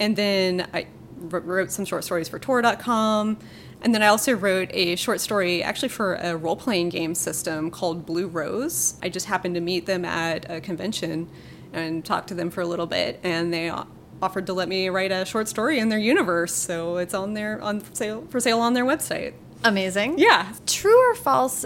And 0.00 0.16
then 0.16 0.68
I 0.74 0.86
wrote 1.16 1.70
some 1.70 1.84
short 1.84 2.04
stories 2.04 2.28
for 2.28 2.38
Tor.com. 2.38 3.38
And 3.82 3.94
then 3.94 4.02
I 4.02 4.06
also 4.06 4.32
wrote 4.32 4.70
a 4.72 4.96
short 4.96 5.20
story 5.20 5.62
actually 5.62 5.90
for 5.90 6.14
a 6.14 6.36
role 6.36 6.56
playing 6.56 6.88
game 6.88 7.14
system 7.14 7.70
called 7.70 8.06
Blue 8.06 8.26
Rose. 8.26 8.94
I 9.02 9.10
just 9.10 9.26
happened 9.26 9.54
to 9.56 9.60
meet 9.60 9.84
them 9.84 10.06
at 10.06 10.50
a 10.50 10.60
convention 10.60 11.28
and 11.74 12.04
talk 12.04 12.26
to 12.28 12.34
them 12.34 12.50
for 12.50 12.60
a 12.60 12.66
little 12.66 12.86
bit, 12.86 13.20
and 13.22 13.52
they 13.52 13.70
offered 14.22 14.46
to 14.46 14.52
let 14.52 14.68
me 14.68 14.88
write 14.88 15.12
a 15.12 15.24
short 15.24 15.48
story 15.48 15.78
in 15.78 15.88
their 15.88 15.98
universe. 15.98 16.54
So 16.54 16.96
it's 16.96 17.14
on 17.14 17.34
their 17.34 17.60
on 17.60 17.82
sale 17.94 18.26
for 18.30 18.40
sale 18.40 18.60
on 18.60 18.74
their 18.74 18.84
website. 18.84 19.34
Amazing. 19.64 20.18
Yeah. 20.18 20.52
True 20.66 21.10
or 21.10 21.14
false? 21.14 21.64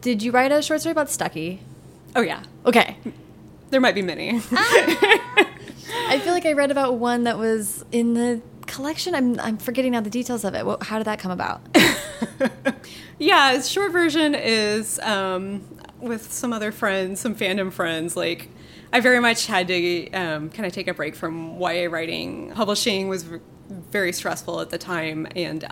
Did 0.00 0.22
you 0.22 0.32
write 0.32 0.52
a 0.52 0.62
short 0.62 0.80
story 0.80 0.92
about 0.92 1.10
Stucky? 1.10 1.60
Oh 2.16 2.22
yeah. 2.22 2.42
Okay. 2.66 2.96
There 3.70 3.80
might 3.80 3.94
be 3.94 4.02
many. 4.02 4.40
I 4.52 6.20
feel 6.22 6.32
like 6.32 6.46
I 6.46 6.52
read 6.52 6.70
about 6.70 6.96
one 6.96 7.24
that 7.24 7.38
was 7.38 7.84
in 7.92 8.14
the 8.14 8.42
collection. 8.66 9.14
I'm 9.14 9.38
I'm 9.40 9.58
forgetting 9.58 9.92
now 9.92 10.00
the 10.00 10.10
details 10.10 10.44
of 10.44 10.54
it. 10.54 10.64
What, 10.66 10.82
how 10.82 10.98
did 10.98 11.04
that 11.04 11.18
come 11.18 11.30
about? 11.30 11.60
yeah, 13.18 13.60
short 13.60 13.92
version 13.92 14.34
is 14.34 14.98
um, 15.00 15.62
with 16.00 16.32
some 16.32 16.52
other 16.52 16.72
friends, 16.72 17.20
some 17.20 17.34
fandom 17.34 17.72
friends, 17.72 18.16
like 18.16 18.48
I 18.92 19.00
very 19.00 19.20
much 19.20 19.46
had 19.46 19.68
to 19.68 20.10
um, 20.12 20.50
kind 20.50 20.66
of 20.66 20.72
take 20.72 20.88
a 20.88 20.94
break 20.94 21.14
from 21.14 21.60
YA 21.60 21.88
writing. 21.88 22.52
Publishing 22.52 23.08
was 23.08 23.24
very 23.68 24.12
stressful 24.12 24.60
at 24.60 24.70
the 24.70 24.78
time, 24.78 25.28
and 25.36 25.66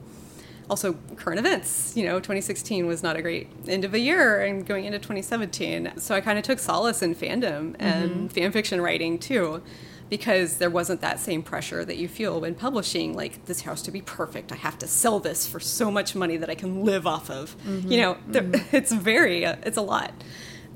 also 0.71 0.95
current 1.17 1.41
events. 1.41 1.97
You 1.97 2.05
know, 2.05 2.19
2016 2.19 2.87
was 2.87 3.03
not 3.03 3.17
a 3.17 3.23
great 3.23 3.49
end 3.67 3.85
of 3.85 3.95
a 3.95 3.99
year, 3.99 4.43
and 4.43 4.65
going 4.65 4.85
into 4.85 4.99
2017, 4.99 5.95
so 5.97 6.15
I 6.15 6.21
kind 6.21 6.39
of 6.39 6.45
took 6.45 6.59
solace 6.59 7.03
in 7.03 7.15
fandom 7.15 7.75
and 7.79 8.11
mm-hmm. 8.11 8.27
fan 8.29 8.53
fiction 8.53 8.81
writing 8.81 9.19
too. 9.19 9.63
Because 10.09 10.57
there 10.57 10.71
wasn't 10.71 11.03
that 11.03 11.21
same 11.21 11.43
pressure 11.43 11.85
that 11.85 11.99
you 11.99 12.09
feel 12.09 12.41
when 12.41 12.55
publishing, 12.55 13.15
like, 13.15 13.45
this 13.45 13.61
has 13.61 13.83
to 13.83 13.91
be 13.91 14.01
perfect. 14.01 14.51
I 14.51 14.55
have 14.55 14.79
to 14.79 14.87
sell 14.87 15.21
this 15.21 15.47
for 15.47 15.61
so 15.61 15.91
much 15.91 16.15
money 16.15 16.39
that 16.39 16.49
I 16.49 16.55
can 16.55 16.83
live 16.83 17.07
off 17.07 17.29
of. 17.29 17.55
Mm-hmm. 17.59 17.93
You 17.93 18.01
know, 18.01 18.15
mm-hmm. 18.31 18.55
it's 18.75 18.91
very, 18.91 19.45
uh, 19.45 19.57
it's 19.65 19.77
a 19.77 19.83
lot 19.83 20.15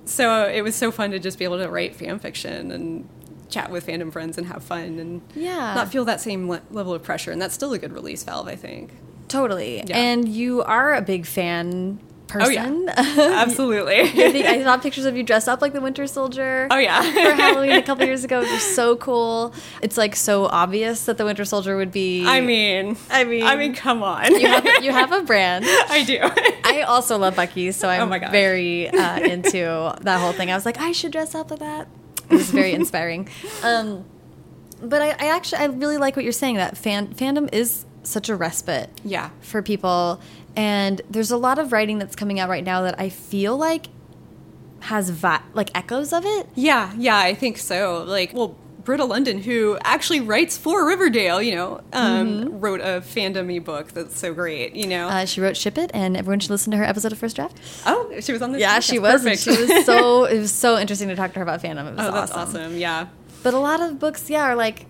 so 0.04 0.46
it 0.46 0.62
was 0.62 0.74
so 0.74 0.90
fun 0.90 1.10
to 1.12 1.18
just 1.18 1.38
be 1.38 1.44
able 1.44 1.58
to 1.58 1.68
write 1.68 1.94
fan 1.94 2.18
fiction 2.18 2.70
and 2.70 3.08
chat 3.48 3.70
with 3.70 3.86
fandom 3.86 4.12
friends 4.12 4.38
and 4.38 4.46
have 4.46 4.64
fun 4.64 4.98
and 4.98 5.22
yeah. 5.34 5.74
not 5.74 5.92
feel 5.92 6.04
that 6.06 6.20
same 6.20 6.48
le 6.48 6.62
level 6.70 6.92
of 6.94 7.02
pressure. 7.02 7.30
And 7.30 7.40
that's 7.40 7.54
still 7.54 7.72
a 7.72 7.78
good 7.78 7.92
release 7.92 8.24
valve, 8.24 8.48
I 8.48 8.56
think. 8.56 8.90
Totally. 9.28 9.82
Yeah. 9.86 9.96
And 9.96 10.28
you 10.28 10.62
are 10.62 10.94
a 10.94 11.02
big 11.02 11.26
fan 11.26 12.00
person. 12.26 12.88
Oh, 12.88 13.14
yeah. 13.16 13.42
Absolutely. 13.42 14.00
I 14.46 14.62
saw 14.62 14.76
pictures 14.78 15.04
of 15.04 15.16
you 15.16 15.22
dressed 15.22 15.48
up 15.48 15.60
like 15.60 15.72
the 15.72 15.80
Winter 15.80 16.06
Soldier. 16.06 16.68
Oh 16.70 16.78
yeah. 16.78 17.02
for 17.02 17.34
Halloween 17.34 17.72
a 17.72 17.82
couple 17.82 18.04
years 18.06 18.24
ago, 18.24 18.40
which 18.40 18.50
was 18.50 18.62
so 18.74 18.96
cool. 18.96 19.54
It's 19.80 19.96
like 19.96 20.16
so 20.16 20.46
obvious 20.46 21.04
that 21.06 21.18
the 21.18 21.24
Winter 21.24 21.44
Soldier 21.44 21.76
would 21.76 21.92
be. 21.92 22.26
I 22.26 22.40
mean, 22.40 22.96
I 23.10 23.24
mean, 23.24 23.44
I 23.44 23.56
mean, 23.56 23.74
come 23.74 24.02
on. 24.02 24.34
You 24.34 24.46
have 24.46 24.66
you 24.82 24.92
have 24.92 25.12
a 25.12 25.22
brand. 25.22 25.64
I 25.68 26.04
do. 26.04 26.18
I 26.64 26.82
also 26.82 27.18
love 27.18 27.36
Bucky, 27.36 27.72
so 27.72 27.88
I'm 27.88 28.12
oh 28.12 28.30
very 28.30 28.88
uh, 28.88 29.18
into 29.18 29.94
that 30.00 30.20
whole 30.20 30.32
thing. 30.32 30.50
I 30.50 30.54
was 30.54 30.64
like, 30.64 30.78
I 30.78 30.92
should 30.92 31.12
dress 31.12 31.34
up 31.34 31.50
like 31.50 31.60
that. 31.60 31.88
It 32.30 32.36
was 32.36 32.50
very 32.50 32.72
inspiring. 32.72 33.28
Um, 33.62 34.04
but 34.82 35.02
I, 35.02 35.10
I 35.10 35.36
actually 35.36 35.58
I 35.58 35.66
really 35.66 35.98
like 35.98 36.16
what 36.16 36.24
you're 36.24 36.32
saying 36.32 36.56
that 36.56 36.76
fan 36.76 37.14
fandom 37.14 37.48
is 37.52 37.84
such 38.02 38.28
a 38.28 38.36
respite 38.36 38.90
yeah 39.04 39.30
for 39.40 39.62
people 39.62 40.20
and 40.56 41.00
there's 41.08 41.30
a 41.30 41.36
lot 41.36 41.58
of 41.58 41.72
writing 41.72 41.98
that's 41.98 42.16
coming 42.16 42.38
out 42.38 42.48
right 42.48 42.64
now 42.64 42.82
that 42.82 42.98
I 43.00 43.08
feel 43.08 43.56
like 43.56 43.86
has 44.80 45.22
like 45.54 45.70
echoes 45.74 46.12
of 46.12 46.24
it. 46.24 46.48
Yeah, 46.54 46.92
yeah, 46.96 47.18
I 47.18 47.34
think 47.34 47.58
so. 47.58 48.04
Like, 48.06 48.34
well, 48.34 48.56
Britta 48.84 49.04
Lundin, 49.04 49.42
who 49.42 49.78
actually 49.84 50.20
writes 50.20 50.58
for 50.58 50.84
Riverdale, 50.84 51.40
you 51.40 51.54
know, 51.54 51.80
um, 51.92 52.26
mm 52.26 52.42
-hmm. 52.42 52.60
wrote 52.60 52.80
a 52.80 53.00
fandom 53.00 53.64
book 53.64 53.92
that's 53.92 54.18
so 54.18 54.34
great, 54.34 54.74
you 54.74 54.86
know. 54.86 55.08
Uh, 55.08 55.24
she 55.24 55.40
wrote 55.40 55.56
Ship 55.56 55.78
It, 55.78 55.90
and 55.94 56.16
everyone 56.16 56.40
should 56.40 56.50
listen 56.50 56.72
to 56.72 56.78
her 56.78 56.84
episode 56.84 57.12
of 57.12 57.18
First 57.18 57.36
Draft. 57.36 57.56
Oh, 57.86 58.10
she 58.20 58.32
was 58.32 58.42
on 58.42 58.52
this. 58.52 58.60
Yeah, 58.60 58.80
she 58.80 58.98
was. 58.98 59.22
She 59.40 59.50
was 59.50 59.84
so. 59.84 60.24
It 60.32 60.38
was 60.40 60.52
so 60.52 60.78
interesting 60.78 61.08
to 61.08 61.16
talk 61.16 61.32
to 61.32 61.38
her 61.38 61.42
about 61.48 61.62
fandom. 61.62 61.86
It 61.88 61.96
was 61.96 62.06
oh, 62.06 62.12
that's 62.12 62.32
awesome. 62.32 62.60
awesome. 62.60 62.78
Yeah. 62.78 63.06
But 63.42 63.54
a 63.54 63.58
lot 63.58 63.80
of 63.80 63.98
books, 63.98 64.30
yeah, 64.30 64.44
are 64.44 64.56
like 64.56 64.86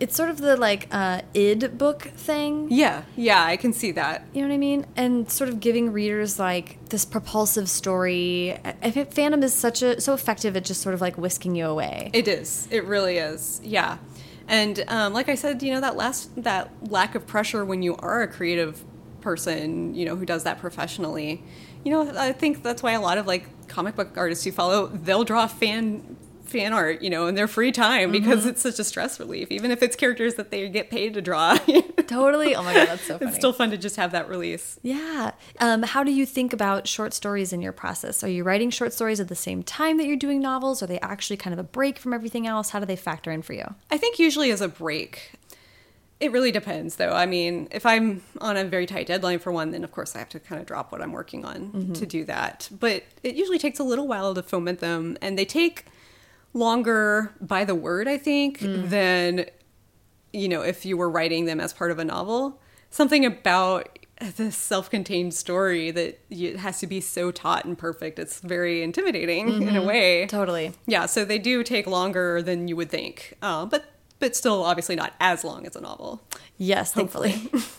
it's 0.00 0.14
sort 0.16 0.30
of 0.30 0.38
the 0.38 0.56
like 0.56 0.88
uh, 0.90 1.22
id 1.34 1.76
book 1.78 2.02
thing. 2.02 2.68
Yeah, 2.70 3.02
yeah, 3.16 3.44
I 3.44 3.56
can 3.56 3.72
see 3.72 3.92
that. 3.92 4.26
You 4.32 4.42
know 4.42 4.48
what 4.48 4.54
I 4.54 4.58
mean? 4.58 4.86
And 4.96 5.30
sort 5.30 5.50
of 5.50 5.60
giving 5.60 5.92
readers 5.92 6.38
like 6.38 6.84
this 6.88 7.04
propulsive 7.04 7.68
story. 7.68 8.58
I 8.64 8.90
think 8.90 9.12
fandom 9.12 9.42
is 9.42 9.54
such 9.54 9.82
a 9.82 10.00
so 10.00 10.14
effective 10.14 10.56
at 10.56 10.64
just 10.64 10.82
sort 10.82 10.94
of 10.94 11.00
like 11.00 11.18
whisking 11.18 11.54
you 11.54 11.66
away. 11.66 12.10
It 12.12 12.28
is. 12.28 12.68
It 12.70 12.84
really 12.84 13.18
is. 13.18 13.60
Yeah. 13.64 13.98
And 14.46 14.82
um, 14.88 15.12
like 15.12 15.28
I 15.28 15.34
said, 15.34 15.62
you 15.62 15.72
know 15.72 15.80
that 15.80 15.96
last 15.96 16.42
that 16.42 16.70
lack 16.90 17.14
of 17.14 17.26
pressure 17.26 17.64
when 17.64 17.82
you 17.82 17.96
are 17.96 18.22
a 18.22 18.28
creative 18.28 18.84
person, 19.20 19.94
you 19.94 20.04
know, 20.04 20.16
who 20.16 20.24
does 20.24 20.44
that 20.44 20.58
professionally. 20.58 21.42
You 21.84 21.92
know, 21.92 22.18
I 22.18 22.32
think 22.32 22.62
that's 22.62 22.82
why 22.82 22.92
a 22.92 23.00
lot 23.00 23.18
of 23.18 23.26
like 23.26 23.46
comic 23.68 23.96
book 23.96 24.16
artists 24.16 24.46
you 24.46 24.52
follow, 24.52 24.86
they'll 24.86 25.24
draw 25.24 25.46
fan 25.46 26.16
fan 26.48 26.72
art, 26.72 27.02
you 27.02 27.10
know, 27.10 27.26
in 27.26 27.34
their 27.34 27.48
free 27.48 27.72
time 27.72 28.10
because 28.10 28.40
mm-hmm. 28.40 28.50
it's 28.50 28.62
such 28.62 28.78
a 28.78 28.84
stress 28.84 29.20
relief, 29.20 29.50
even 29.50 29.70
if 29.70 29.82
it's 29.82 29.96
characters 29.96 30.34
that 30.34 30.50
they 30.50 30.68
get 30.68 30.90
paid 30.90 31.14
to 31.14 31.22
draw. 31.22 31.56
totally. 32.06 32.54
Oh 32.54 32.62
my 32.62 32.74
god, 32.74 32.88
that's 32.88 33.06
so 33.06 33.18
funny. 33.18 33.30
It's 33.30 33.38
still 33.38 33.52
fun 33.52 33.70
to 33.70 33.78
just 33.78 33.96
have 33.96 34.12
that 34.12 34.28
release. 34.28 34.78
Yeah. 34.82 35.32
Um, 35.60 35.82
how 35.82 36.02
do 36.02 36.12
you 36.12 36.26
think 36.26 36.52
about 36.52 36.86
short 36.86 37.14
stories 37.14 37.52
in 37.52 37.62
your 37.62 37.72
process? 37.72 38.24
Are 38.24 38.28
you 38.28 38.44
writing 38.44 38.70
short 38.70 38.92
stories 38.92 39.20
at 39.20 39.28
the 39.28 39.36
same 39.36 39.62
time 39.62 39.98
that 39.98 40.06
you're 40.06 40.16
doing 40.16 40.40
novels? 40.40 40.82
Are 40.82 40.86
they 40.86 41.00
actually 41.00 41.36
kind 41.36 41.52
of 41.52 41.58
a 41.58 41.64
break 41.64 41.98
from 41.98 42.12
everything 42.12 42.46
else? 42.46 42.70
How 42.70 42.80
do 42.80 42.86
they 42.86 42.96
factor 42.96 43.30
in 43.30 43.42
for 43.42 43.52
you? 43.52 43.74
I 43.90 43.98
think 43.98 44.18
usually 44.18 44.50
as 44.50 44.60
a 44.60 44.68
break. 44.68 45.32
It 46.20 46.32
really 46.32 46.50
depends, 46.50 46.96
though. 46.96 47.12
I 47.12 47.26
mean, 47.26 47.68
if 47.70 47.86
I'm 47.86 48.22
on 48.40 48.56
a 48.56 48.64
very 48.64 48.86
tight 48.86 49.06
deadline 49.06 49.38
for 49.38 49.52
one, 49.52 49.70
then 49.70 49.84
of 49.84 49.92
course 49.92 50.16
I 50.16 50.18
have 50.18 50.28
to 50.30 50.40
kind 50.40 50.60
of 50.60 50.66
drop 50.66 50.90
what 50.90 51.00
I'm 51.00 51.12
working 51.12 51.44
on 51.44 51.70
mm-hmm. 51.70 51.92
to 51.92 52.06
do 52.06 52.24
that. 52.24 52.68
But 52.72 53.04
it 53.22 53.36
usually 53.36 53.58
takes 53.58 53.78
a 53.78 53.84
little 53.84 54.08
while 54.08 54.34
to 54.34 54.42
foment 54.42 54.80
them, 54.80 55.16
and 55.22 55.38
they 55.38 55.44
take 55.44 55.84
longer 56.52 57.34
by 57.40 57.64
the 57.64 57.74
word, 57.74 58.08
I 58.08 58.18
think, 58.18 58.60
mm. 58.60 58.88
than 58.88 59.46
you 60.32 60.48
know 60.48 60.62
if 60.62 60.84
you 60.84 60.96
were 60.96 61.10
writing 61.10 61.46
them 61.46 61.60
as 61.60 61.72
part 61.72 61.90
of 61.90 61.98
a 61.98 62.04
novel. 62.04 62.60
Something 62.90 63.26
about 63.26 63.98
this 64.36 64.56
self-contained 64.56 65.32
story 65.32 65.90
that 65.90 66.18
it 66.30 66.56
has 66.56 66.80
to 66.80 66.86
be 66.86 67.00
so 67.00 67.30
taut 67.30 67.64
and 67.64 67.78
perfect. 67.78 68.18
It's 68.18 68.40
very 68.40 68.82
intimidating 68.82 69.46
mm 69.46 69.52
-hmm. 69.58 69.68
in 69.68 69.76
a 69.76 69.78
mm-hmm. 69.78 69.86
way. 69.86 70.26
Totally. 70.26 70.72
Yeah. 70.86 71.06
So 71.06 71.24
they 71.24 71.38
do 71.38 71.62
take 71.62 71.90
longer 71.90 72.42
than 72.42 72.68
you 72.68 72.76
would 72.76 72.90
think, 72.90 73.34
uh, 73.42 73.66
but 73.66 73.84
but 74.18 74.36
still 74.36 74.62
obviously 74.64 74.96
not 74.96 75.12
as 75.20 75.44
long 75.44 75.66
as 75.66 75.76
a 75.76 75.80
novel. 75.80 76.20
Yes, 76.56 76.92
thankfully. 76.92 77.34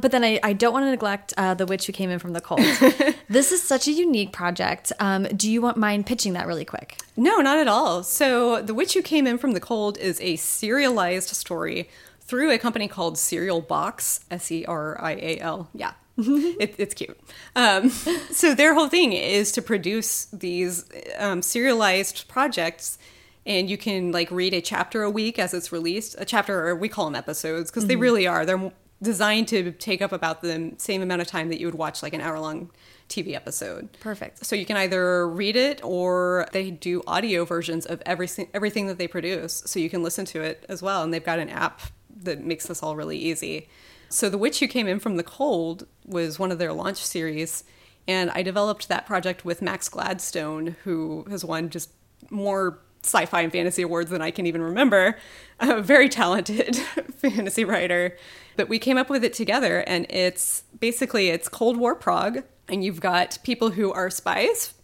But 0.00 0.12
then 0.12 0.24
I, 0.24 0.40
I 0.42 0.52
don't 0.52 0.72
want 0.72 0.84
to 0.84 0.90
neglect 0.90 1.34
uh, 1.36 1.54
The 1.54 1.66
Witch 1.66 1.86
Who 1.86 1.92
Came 1.92 2.10
In 2.10 2.18
From 2.18 2.32
the 2.32 2.40
Cold. 2.40 2.60
this 3.28 3.52
is 3.52 3.62
such 3.62 3.86
a 3.86 3.92
unique 3.92 4.32
project. 4.32 4.92
Um, 4.98 5.24
do 5.24 5.50
you 5.50 5.60
want 5.60 5.76
mind 5.76 6.06
pitching 6.06 6.32
that 6.32 6.46
really 6.46 6.64
quick? 6.64 6.96
No, 7.16 7.38
not 7.38 7.58
at 7.58 7.68
all. 7.68 8.02
So 8.02 8.62
The 8.62 8.74
Witch 8.74 8.94
Who 8.94 9.02
Came 9.02 9.26
In 9.26 9.38
From 9.38 9.52
the 9.52 9.60
Cold 9.60 9.98
is 9.98 10.20
a 10.20 10.36
serialized 10.36 11.28
story 11.30 11.88
through 12.20 12.50
a 12.50 12.58
company 12.58 12.88
called 12.88 13.18
Serial 13.18 13.60
Box, 13.60 14.20
S 14.30 14.50
E 14.50 14.64
R 14.64 15.00
I 15.02 15.12
A 15.12 15.38
L. 15.40 15.68
Yeah. 15.74 15.92
it, 16.16 16.74
it's 16.78 16.94
cute. 16.94 17.18
Um, 17.56 17.90
so 17.90 18.54
their 18.54 18.74
whole 18.74 18.88
thing 18.88 19.12
is 19.12 19.52
to 19.52 19.62
produce 19.62 20.26
these 20.26 20.84
um, 21.18 21.42
serialized 21.42 22.28
projects 22.28 22.98
and 23.46 23.70
you 23.70 23.78
can 23.78 24.12
like 24.12 24.30
read 24.30 24.52
a 24.52 24.60
chapter 24.60 25.02
a 25.02 25.10
week 25.10 25.38
as 25.38 25.54
it's 25.54 25.72
released 25.72 26.14
a 26.18 26.24
chapter 26.24 26.68
or 26.68 26.76
we 26.76 26.88
call 26.88 27.06
them 27.06 27.14
episodes 27.14 27.70
because 27.70 27.84
mm 27.84 27.86
-hmm. 27.86 27.88
they 27.88 27.94
mm-hmm. 27.94 28.02
really 28.02 28.26
are 28.26 28.46
they're 28.46 28.72
designed 29.02 29.48
to 29.48 29.72
take 29.72 30.02
up 30.02 30.12
about 30.12 30.42
the 30.42 30.74
same 30.78 31.02
amount 31.02 31.22
of 31.22 31.26
time 31.26 31.48
that 31.48 31.58
you 31.58 31.66
would 31.66 31.74
watch 31.74 32.02
like 32.02 32.12
an 32.12 32.20
hour 32.20 32.38
long 32.38 32.70
TV 33.08 33.34
episode. 33.34 33.88
Perfect. 34.00 34.44
So 34.44 34.54
you 34.54 34.64
can 34.64 34.76
either 34.76 35.28
read 35.28 35.56
it 35.56 35.80
or 35.82 36.46
they 36.52 36.70
do 36.70 37.02
audio 37.06 37.44
versions 37.44 37.86
of 37.86 38.02
every 38.06 38.28
everything 38.54 38.86
that 38.86 38.98
they 38.98 39.08
produce, 39.08 39.62
so 39.66 39.78
you 39.78 39.90
can 39.90 40.02
listen 40.02 40.24
to 40.26 40.42
it 40.42 40.64
as 40.68 40.82
well. 40.82 41.02
And 41.02 41.12
they've 41.12 41.24
got 41.24 41.38
an 41.38 41.48
app 41.48 41.80
that 42.22 42.44
makes 42.44 42.66
this 42.66 42.82
all 42.82 42.96
really 42.96 43.18
easy. 43.18 43.68
So 44.08 44.28
The 44.28 44.38
Witch 44.38 44.60
Who 44.60 44.66
Came 44.66 44.88
In 44.88 44.98
From 44.98 45.16
the 45.16 45.22
Cold 45.22 45.86
was 46.04 46.38
one 46.38 46.50
of 46.50 46.58
their 46.58 46.72
launch 46.72 46.98
series, 46.98 47.64
and 48.08 48.30
I 48.30 48.42
developed 48.42 48.88
that 48.88 49.06
project 49.06 49.44
with 49.44 49.62
Max 49.62 49.88
Gladstone, 49.88 50.76
who 50.84 51.24
has 51.30 51.44
won 51.44 51.70
just 51.70 51.90
more 52.28 52.80
sci-fi 53.02 53.40
and 53.40 53.52
fantasy 53.52 53.82
awards 53.82 54.10
than 54.10 54.22
I 54.22 54.30
can 54.30 54.46
even 54.46 54.62
remember. 54.62 55.16
A 55.60 55.82
very 55.82 56.08
talented 56.08 56.76
fantasy 57.16 57.64
writer. 57.64 58.16
But 58.56 58.68
we 58.68 58.78
came 58.78 58.96
up 58.96 59.10
with 59.10 59.24
it 59.24 59.32
together 59.32 59.80
and 59.86 60.06
it's 60.08 60.64
basically 60.78 61.28
it's 61.28 61.48
Cold 61.48 61.76
War 61.76 61.94
Prague 61.94 62.44
and 62.68 62.84
you've 62.84 63.00
got 63.00 63.38
people 63.42 63.70
who 63.70 63.92
are 63.92 64.10
spies 64.10 64.74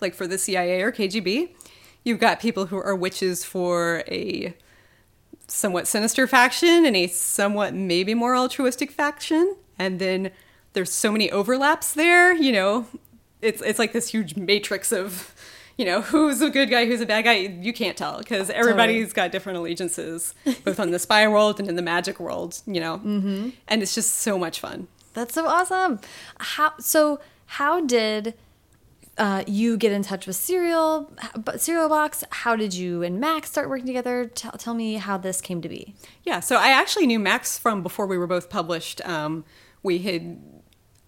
like 0.00 0.14
for 0.14 0.26
the 0.26 0.38
CIA 0.38 0.82
or 0.82 0.92
KGB. 0.92 1.50
You've 2.04 2.20
got 2.20 2.40
people 2.40 2.66
who 2.66 2.76
are 2.76 2.94
witches 2.94 3.44
for 3.44 4.02
a 4.08 4.54
somewhat 5.48 5.86
sinister 5.86 6.26
faction 6.26 6.84
and 6.84 6.96
a 6.96 7.06
somewhat 7.06 7.74
maybe 7.74 8.14
more 8.14 8.36
altruistic 8.36 8.90
faction. 8.90 9.56
And 9.78 9.98
then 9.98 10.30
there's 10.72 10.92
so 10.92 11.12
many 11.12 11.30
overlaps 11.30 11.94
there, 11.94 12.34
you 12.34 12.52
know. 12.52 12.86
It's 13.42 13.62
it's 13.62 13.78
like 13.78 13.92
this 13.92 14.08
huge 14.08 14.36
matrix 14.36 14.92
of 14.92 15.34
you 15.76 15.84
know, 15.84 16.00
who's 16.00 16.40
a 16.40 16.50
good 16.50 16.70
guy, 16.70 16.86
who's 16.86 17.00
a 17.00 17.06
bad 17.06 17.22
guy, 17.22 17.34
you 17.34 17.72
can't 17.72 17.96
tell 17.96 18.18
because 18.18 18.48
everybody's 18.50 19.12
got 19.12 19.30
different 19.30 19.58
allegiances, 19.58 20.34
both 20.64 20.80
on 20.80 20.90
the 20.90 20.98
spy 20.98 21.26
world 21.28 21.60
and 21.60 21.68
in 21.68 21.76
the 21.76 21.82
magic 21.82 22.18
world, 22.18 22.62
you 22.66 22.80
know, 22.80 22.98
mm-hmm. 22.98 23.50
and 23.68 23.82
it's 23.82 23.94
just 23.94 24.14
so 24.14 24.38
much 24.38 24.60
fun. 24.60 24.88
That's 25.12 25.34
so 25.34 25.46
awesome. 25.46 26.00
How 26.38 26.74
so? 26.78 27.20
How 27.48 27.80
did 27.80 28.34
uh, 29.18 29.44
you 29.46 29.76
get 29.76 29.92
in 29.92 30.02
touch 30.02 30.26
with 30.26 30.36
Serial, 30.36 31.10
but 31.36 31.60
Serial 31.60 31.88
Box? 31.88 32.24
How 32.30 32.56
did 32.56 32.74
you 32.74 33.02
and 33.02 33.18
Max 33.20 33.50
start 33.50 33.68
working 33.68 33.86
together? 33.86 34.26
Tell, 34.26 34.52
tell 34.52 34.74
me 34.74 34.94
how 34.94 35.16
this 35.16 35.40
came 35.40 35.62
to 35.62 35.68
be. 35.68 35.94
Yeah, 36.24 36.40
so 36.40 36.56
I 36.56 36.68
actually 36.68 37.06
knew 37.06 37.18
Max 37.18 37.58
from 37.58 37.82
before 37.82 38.06
we 38.06 38.18
were 38.18 38.26
both 38.26 38.50
published. 38.50 39.00
Um, 39.06 39.44
we 39.82 39.98
had 39.98 40.38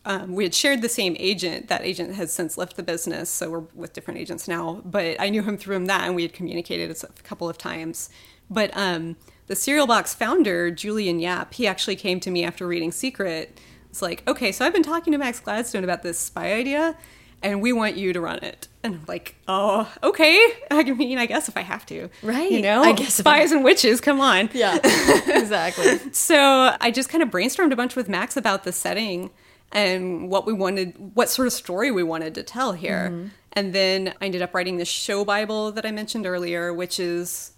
um, 0.09 0.35
we 0.35 0.45
had 0.45 0.55
shared 0.55 0.81
the 0.81 0.89
same 0.89 1.17
agent. 1.21 1.69
That 1.69 1.85
agent 1.85 2.15
has 2.15 2.33
since 2.33 2.57
left 2.57 2.77
the 2.77 2.83
business, 2.83 3.29
so 3.29 3.51
we're 3.51 3.65
with 3.75 3.93
different 3.93 4.19
agents 4.19 4.49
now. 4.49 4.81
But 4.83 5.21
I 5.21 5.29
knew 5.29 5.43
him 5.43 5.59
through 5.59 5.77
him 5.77 5.85
that, 5.85 6.05
and 6.05 6.17
we 6.17 6.23
had 6.23 6.33
communicated 6.33 6.91
a 6.91 7.23
couple 7.23 7.47
of 7.47 7.59
times. 7.59 8.09
But 8.49 8.71
um, 8.75 9.17
the 9.49 9.55
Serial 9.55 9.87
Box 9.87 10.15
founder, 10.15 10.71
Julian 10.71 11.21
Yap, 11.21 11.53
he 11.53 11.67
actually 11.67 11.95
came 11.95 12.21
to 12.21 12.31
me 12.31 12.43
after 12.43 12.67
reading 12.67 12.91
Sekret. 12.91 13.49
It's 13.91 14.01
like, 14.01 14.27
okay, 14.27 14.51
so 14.51 14.65
I've 14.65 14.73
been 14.73 14.83
talking 14.83 15.13
to 15.13 15.19
Max 15.19 15.41
Gladstone 15.41 15.85
about 15.85 16.03
this 16.03 16.19
spy 16.19 16.55
idea, 16.55 16.97
and 17.43 17.61
we 17.61 17.75
want 17.75 17.99
you 17.99 18.15
to 18.15 18.21
run 18.23 18.39
it. 18.39 18.67
And 18.83 18.95
I'm 18.95 19.05
like, 19.07 19.37
oh, 19.47 19.93
okay. 20.03 20.43
I 20.71 20.85
mean, 20.85 21.19
I 21.19 21.27
guess 21.27 21.51
if 21.51 21.57
I 21.59 21.61
have 21.61 21.85
to, 21.85 22.09
right? 22.23 22.51
You 22.51 22.63
know, 22.63 22.83
I 22.83 22.93
guess 22.93 23.13
spies 23.13 23.53
and 23.53 23.63
witches. 23.63 24.01
Come 24.01 24.23
on, 24.23 24.49
yeah, 24.55 24.77
exactly. 25.29 25.99
so 26.13 26.75
I 26.81 26.91
just 26.91 27.11
kind 27.11 27.23
of 27.23 27.29
brainstormed 27.29 27.73
a 27.73 27.77
bunch 27.77 27.95
with 27.95 28.09
Max 28.09 28.39
about 28.39 28.65
the 28.65 28.73
setting 28.73 29.29
and 29.73 30.31
what 30.31 30.47
we 30.47 30.53
wanted, 30.53 30.95
what 31.15 31.29
sort 31.29 31.47
of 31.47 31.53
story 31.53 31.91
we 31.91 32.03
wanted 32.03 32.35
to 32.37 32.43
tell 32.43 32.73
here. 32.73 33.11
Mm-hmm. 33.11 33.29
And 33.53 33.75
then 33.75 34.15
I 34.21 34.27
ended 34.27 34.43
up 34.43 34.55
writing 34.55 34.77
the 34.77 34.85
show 34.85 35.25
Bible 35.25 35.73
that 35.73 35.85
I 35.85 35.91
mentioned 35.91 36.27
earlier, 36.27 36.73
which 36.73 37.01
is 37.01 37.53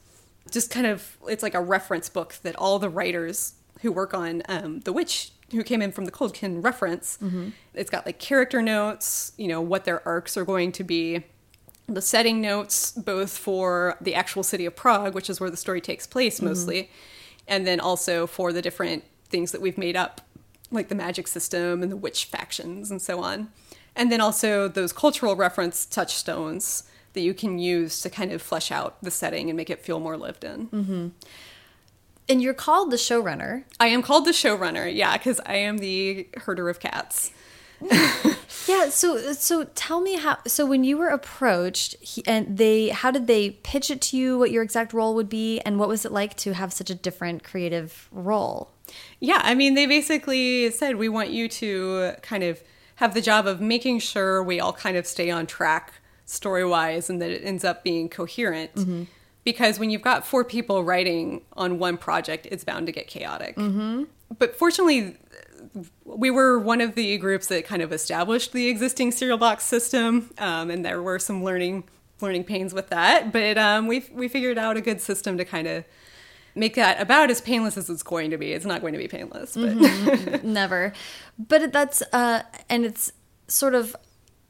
just 0.51 0.71
kind 0.71 0.87
of 0.87 1.17
it's 1.29 1.43
like 1.43 1.55
a 1.55 1.61
reference 1.61 2.09
book 2.09 2.37
that 2.43 2.57
all 2.57 2.79
the 2.79 2.89
writers 2.89 3.55
who 3.83 3.93
work 3.93 4.15
on 4.15 4.43
um, 4.49 4.81
The 4.81 4.93
Witch 4.93 5.33
who 5.53 5.63
came 5.65 5.83
in 5.83 5.93
from 5.93 6.05
the 6.05 6.11
cold 6.11 6.33
can 6.35 6.63
reference. 6.63 7.19
Mm-hmm. 7.23 7.51
It's 7.75 7.91
got 7.91 8.07
like 8.07 8.19
character 8.19 8.63
notes, 8.63 9.33
you 9.37 9.49
know, 9.49 9.61
what 9.61 9.85
their 9.85 10.07
arcs 10.07 10.37
are 10.37 10.45
going 10.45 10.73
to 10.73 10.85
be, 10.85 11.25
the 11.89 12.03
setting 12.03 12.41
notes, 12.41 12.93
both 12.93 13.37
for 13.37 13.97
the 14.01 14.15
actual 14.15 14.43
city 14.43 14.65
of 14.65 14.77
Prague, 14.77 15.15
which 15.15 15.29
is 15.29 15.41
where 15.41 15.51
the 15.51 15.57
story 15.57 15.81
takes 15.81 16.07
place 16.07 16.37
mm-hmm. 16.37 16.47
mostly, 16.47 16.91
and 17.49 17.67
then 17.67 17.81
also 17.81 18.27
for 18.27 18.53
the 18.53 18.63
different 18.63 19.05
things 19.29 19.53
that 19.53 19.61
we've 19.61 19.79
made 19.79 19.97
up, 19.97 20.21
like 20.71 20.89
the 20.89 20.95
magic 20.95 21.27
system 21.29 21.83
and 21.83 21.91
the 21.91 21.97
witch 21.97 22.27
factions 22.27 22.91
and 22.91 23.01
so 23.01 23.23
on. 23.23 23.51
And 23.97 24.11
then 24.11 24.21
also 24.21 24.69
those 24.69 24.93
cultural 24.93 25.37
reference 25.37 25.85
touchstones 25.85 26.85
that 27.13 27.21
you 27.21 27.35
can 27.35 27.59
use 27.59 28.01
to 28.03 28.11
kind 28.11 28.33
of 28.33 28.41
flesh 28.41 28.71
out 28.71 29.03
the 29.03 29.11
setting 29.11 29.51
and 29.51 29.57
make 29.57 29.71
it 29.71 29.85
feel 29.85 29.99
more 29.99 30.17
lived 30.17 30.45
in. 30.45 30.69
Mm-hmm. 30.69 31.09
And 32.29 32.41
you're 32.41 32.55
called 32.55 32.93
the 32.93 32.97
showrunner. 32.97 33.65
I 33.81 33.89
am 33.89 34.03
called 34.03 34.25
the 34.25 34.31
showrunner, 34.31 34.93
yeah, 34.95 35.17
because 35.17 35.41
I 35.45 35.57
am 35.57 35.79
the 35.79 36.29
herder 36.37 36.69
of 36.69 36.79
cats. 36.79 37.33
yeah. 38.69 38.89
So, 38.91 39.33
so 39.33 39.65
tell 39.75 40.01
me 40.01 40.17
how. 40.17 40.39
So, 40.47 40.65
when 40.65 40.85
you 40.85 40.97
were 40.97 41.09
approached, 41.09 41.97
he, 42.01 42.23
and 42.27 42.57
they, 42.57 42.91
how 42.91 43.11
did 43.11 43.27
they 43.27 43.51
pitch 43.51 43.91
it 43.91 44.01
to 44.03 44.17
you? 44.17 44.39
What 44.39 44.51
your 44.51 44.63
exact 44.63 44.93
role 44.93 45.15
would 45.15 45.29
be, 45.29 45.61
and 45.61 45.79
what 45.79 45.89
was 45.89 46.05
it 46.05 46.13
like 46.13 46.37
to 46.39 46.55
have 46.55 46.73
such 46.73 46.91
a 46.91 46.95
different 46.95 47.43
creative 47.43 48.09
role? 48.13 48.71
Yeah, 49.21 49.41
I 49.43 49.55
mean, 49.55 49.75
they 49.75 49.87
basically 49.87 50.71
said 50.71 50.97
we 50.97 51.09
want 51.09 51.31
you 51.31 51.49
to 51.49 52.13
kind 52.23 52.43
of 52.43 52.63
have 52.97 53.15
the 53.15 53.21
job 53.21 53.47
of 53.47 53.61
making 53.61 54.01
sure 54.01 54.43
we 54.43 54.61
all 54.61 54.73
kind 54.73 54.97
of 54.97 55.07
stay 55.07 55.31
on 55.31 55.47
track 55.47 55.95
story 56.27 56.65
wise, 56.65 57.11
and 57.11 57.21
that 57.21 57.31
it 57.31 57.43
ends 57.45 57.65
up 57.65 57.83
being 57.83 58.09
coherent. 58.09 58.75
Mm-hmm 58.75 59.05
because 59.45 59.79
when 59.79 59.91
you've 59.91 60.03
got 60.03 60.27
four 60.27 60.45
people 60.45 60.85
writing 60.85 61.43
on 61.55 61.79
one 61.79 61.97
project, 61.97 62.47
it's 62.51 62.65
bound 62.65 62.87
to 62.87 62.93
get 62.93 63.07
chaotic. 63.07 63.57
Mm-hmm. 63.57 64.05
But 64.39 64.57
fortunately, 64.57 65.17
we 66.05 66.31
were 66.31 66.59
one 66.59 66.81
of 66.81 66.95
the 66.95 67.17
groups 67.19 67.47
that 67.49 67.65
kind 67.65 67.83
of 67.83 67.93
established 67.93 68.53
the 68.53 68.69
existing 68.69 69.13
Serial 69.13 69.39
Box 69.39 69.65
system, 69.65 70.31
um, 70.39 70.71
and 70.71 70.85
there 70.85 71.03
were 71.03 71.19
some 71.19 71.43
learning 71.43 71.85
learning 72.21 72.45
pains 72.45 72.75
with 72.75 72.91
that. 72.91 73.33
But 73.33 73.57
um, 73.57 73.87
we 73.87 74.05
we 74.13 74.29
figured 74.29 74.59
out 74.59 74.77
a 74.77 74.81
good 74.81 75.01
system 75.01 75.39
to 75.39 75.45
kind 75.45 75.67
of 75.67 75.85
make 76.55 76.75
that 76.75 77.01
about 77.01 77.31
as 77.31 77.41
painless 77.41 77.77
as 77.77 77.89
it's 77.91 78.03
going 78.03 78.31
to 78.31 78.39
be. 78.39 78.53
It's 78.53 78.65
not 78.65 78.81
going 78.81 78.93
to 78.93 78.99
be 78.99 79.09
painless, 79.09 79.55
but 79.55 79.71
mm-hmm. 79.71 80.53
never. 80.53 80.93
But 81.39 81.73
that's 81.73 82.03
uh, 82.13 82.43
and 82.69 82.85
it's 82.85 83.13
sort 83.49 83.75
of 83.75 83.97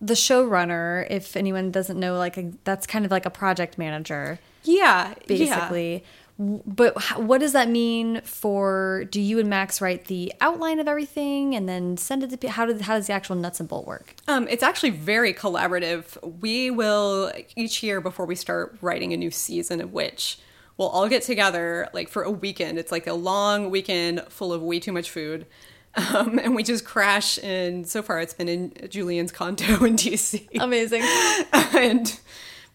the 0.01 0.15
showrunner. 0.15 1.07
If 1.11 1.37
anyone 1.37 1.71
doesn't 1.71 1.99
know, 1.99 2.17
like 2.17 2.37
a, 2.37 2.53
that's 2.65 2.87
kind 2.87 3.05
of 3.05 3.11
like 3.11 3.27
a 3.27 3.31
project 3.31 3.79
manager. 3.79 4.39
Yeah, 4.65 5.15
basically. 5.27 5.93
Yeah. 5.93 6.01
But 6.43 7.19
what 7.19 7.39
does 7.39 7.53
that 7.53 7.69
mean 7.69 8.23
for? 8.23 9.05
Do 9.11 9.21
you 9.21 9.39
and 9.39 9.51
Max 9.51 9.83
write 9.83 10.07
the 10.07 10.33
outline 10.41 10.81
of 10.81 10.89
everything 10.89 11.55
and 11.55 11.69
then 11.69 11.99
send 11.99 12.23
it 12.23 12.41
to? 12.41 12.49
How 12.49 12.65
does 12.65 12.81
how 12.81 12.95
does 12.97 13.09
the 13.09 13.13
actual 13.13 13.37
nuts 13.37 13.61
and 13.61 13.69
bolt 13.69 13.87
work? 13.87 14.15
Um, 14.27 14.49
it's 14.49 14.63
actually 14.63 14.89
very 14.89 15.35
collaborative. 15.35 16.17
We 16.41 16.71
will 16.71 17.31
each 17.57 17.83
year 17.83 18.01
before 18.01 18.25
we 18.25 18.37
start 18.37 18.79
writing 18.81 19.13
a 19.13 19.19
new 19.19 19.31
season 19.31 19.83
of 19.83 19.93
Witch, 19.93 20.39
we'll 20.81 20.89
all 20.89 21.11
get 21.11 21.23
together 21.23 21.91
like 21.93 22.09
for 22.09 22.23
a 22.23 22.31
weekend. 22.31 22.79
It's 22.79 22.91
like 22.91 23.07
a 23.07 23.13
long 23.13 23.71
weekend 23.71 24.23
full 24.31 24.51
of 24.51 24.63
way 24.63 24.81
too 24.81 24.93
much 24.93 25.11
food. 25.11 25.47
Um, 25.97 26.39
and 26.39 26.55
we 26.55 26.63
just 26.63 26.85
crash 26.85 27.37
and 27.43 27.85
so 27.85 28.01
far 28.01 28.21
it's 28.21 28.33
been 28.33 28.49
in 28.49 28.73
Julian's 28.89 29.33
condo 29.33 29.65
in 29.85 29.97
DC. 29.97 30.47
Amazing. 30.61 31.03
and 31.53 32.21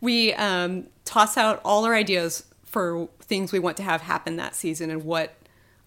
we 0.02 0.34
um, 0.34 0.88
toss 1.06 1.38
out 1.38 1.62
all 1.64 1.86
our 1.86 1.96
ideas 1.96 2.44
for 2.66 3.08
things 3.22 3.54
we 3.54 3.60
want 3.60 3.78
to 3.78 3.84
have 3.84 4.02
happen 4.02 4.36
that 4.36 4.54
season 4.54 4.90
and 4.90 5.06
what 5.06 5.34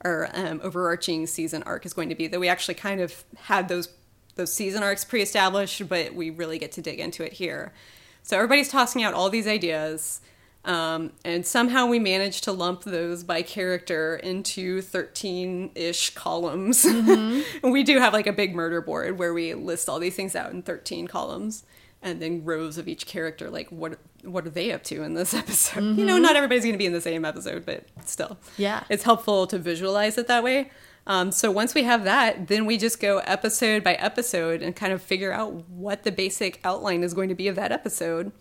our 0.07 0.31
um, 0.33 0.63
overarching 0.65 1.27
season 1.27 1.63
arc 1.65 1.85
is 1.85 1.93
going 1.93 2.09
to 2.09 2.15
be. 2.15 2.29
That 2.29 2.41
we 2.41 2.49
actually 2.49 2.77
kind 2.77 3.03
of 3.03 3.23
had 3.37 3.69
those 3.69 3.91
those 4.37 4.51
season 4.51 4.83
arcs 4.83 5.05
pre-established, 5.05 5.87
but 5.87 6.15
we 6.15 6.31
really 6.31 6.59
get 6.59 6.73
to 6.73 6.81
dig 6.81 6.99
into 6.99 7.23
it 7.23 7.35
here. 7.35 7.75
So 8.23 8.39
everybody's 8.39 8.71
tossing 8.71 9.03
out 9.03 9.13
all 9.13 9.29
these 9.29 9.47
ideas, 9.47 10.23
um, 10.65 11.13
and 11.25 11.47
somehow 11.47 11.87
we 11.87 11.99
managed 11.99 12.45
to 12.45 12.53
lump 12.53 12.83
those 12.83 13.23
by 13.23 13.43
character 13.43 14.17
into 14.17 14.83
13-ish 14.83 16.15
columns. 16.15 16.85
Mm-hmm. 16.85 17.65
and 17.65 17.73
we 17.73 17.83
do 17.83 17.99
have 17.99 18.13
like 18.13 18.27
a 18.27 18.33
big 18.33 18.55
murder 18.55 18.81
board 18.81 19.19
where 19.19 19.33
we 19.33 19.55
list 19.55 19.89
all 19.89 19.99
these 19.99 20.17
things 20.17 20.37
out 20.37 20.51
in 20.51 20.63
13 20.63 21.07
columns 21.07 21.65
and 22.03 22.23
then 22.23 22.45
rows 22.45 22.79
of 22.79 22.89
each 22.89 23.07
character 23.07 23.51
like 23.51 23.69
what 23.71 23.99
what 24.23 24.47
are 24.47 24.51
they 24.51 24.73
up 24.73 24.83
to 24.85 25.03
in 25.03 25.15
this 25.15 25.35
episode 25.43 25.81
mm-hmm. 25.81 25.99
you 25.99 26.05
know 26.05 26.15
mm-hmm. 26.15 26.23
not 26.23 26.37
everybody's 26.37 26.63
going 26.63 26.75
to 26.75 26.79
be 26.79 26.87
in 26.87 26.93
the 26.93 27.01
same 27.01 27.25
episode 27.25 27.65
but 27.65 27.85
still 28.05 28.39
yeah 28.57 28.85
it's 28.89 29.03
helpful 29.03 29.47
to 29.47 29.59
visualize 29.59 30.19
it 30.19 30.27
that 30.27 30.43
way 30.43 30.71
um, 31.07 31.33
so 31.33 31.51
once 31.51 31.75
we 31.75 31.85
have 31.85 32.05
that 32.05 32.49
then 32.49 32.67
we 32.67 32.77
just 32.77 33.01
go 33.01 33.19
episode 33.19 33.83
by 33.83 33.95
episode 33.95 34.63
and 34.63 34.77
kind 34.77 34.93
of 34.93 35.03
figure 35.03 35.33
out 35.33 35.53
what 35.69 36.05
the 36.05 36.13
basic 36.13 36.61
outline 36.65 37.03
is 37.03 37.15
going 37.15 37.29
to 37.29 37.35
be 37.35 37.49
of 37.49 37.57
that 37.57 37.73
episode 37.73 38.33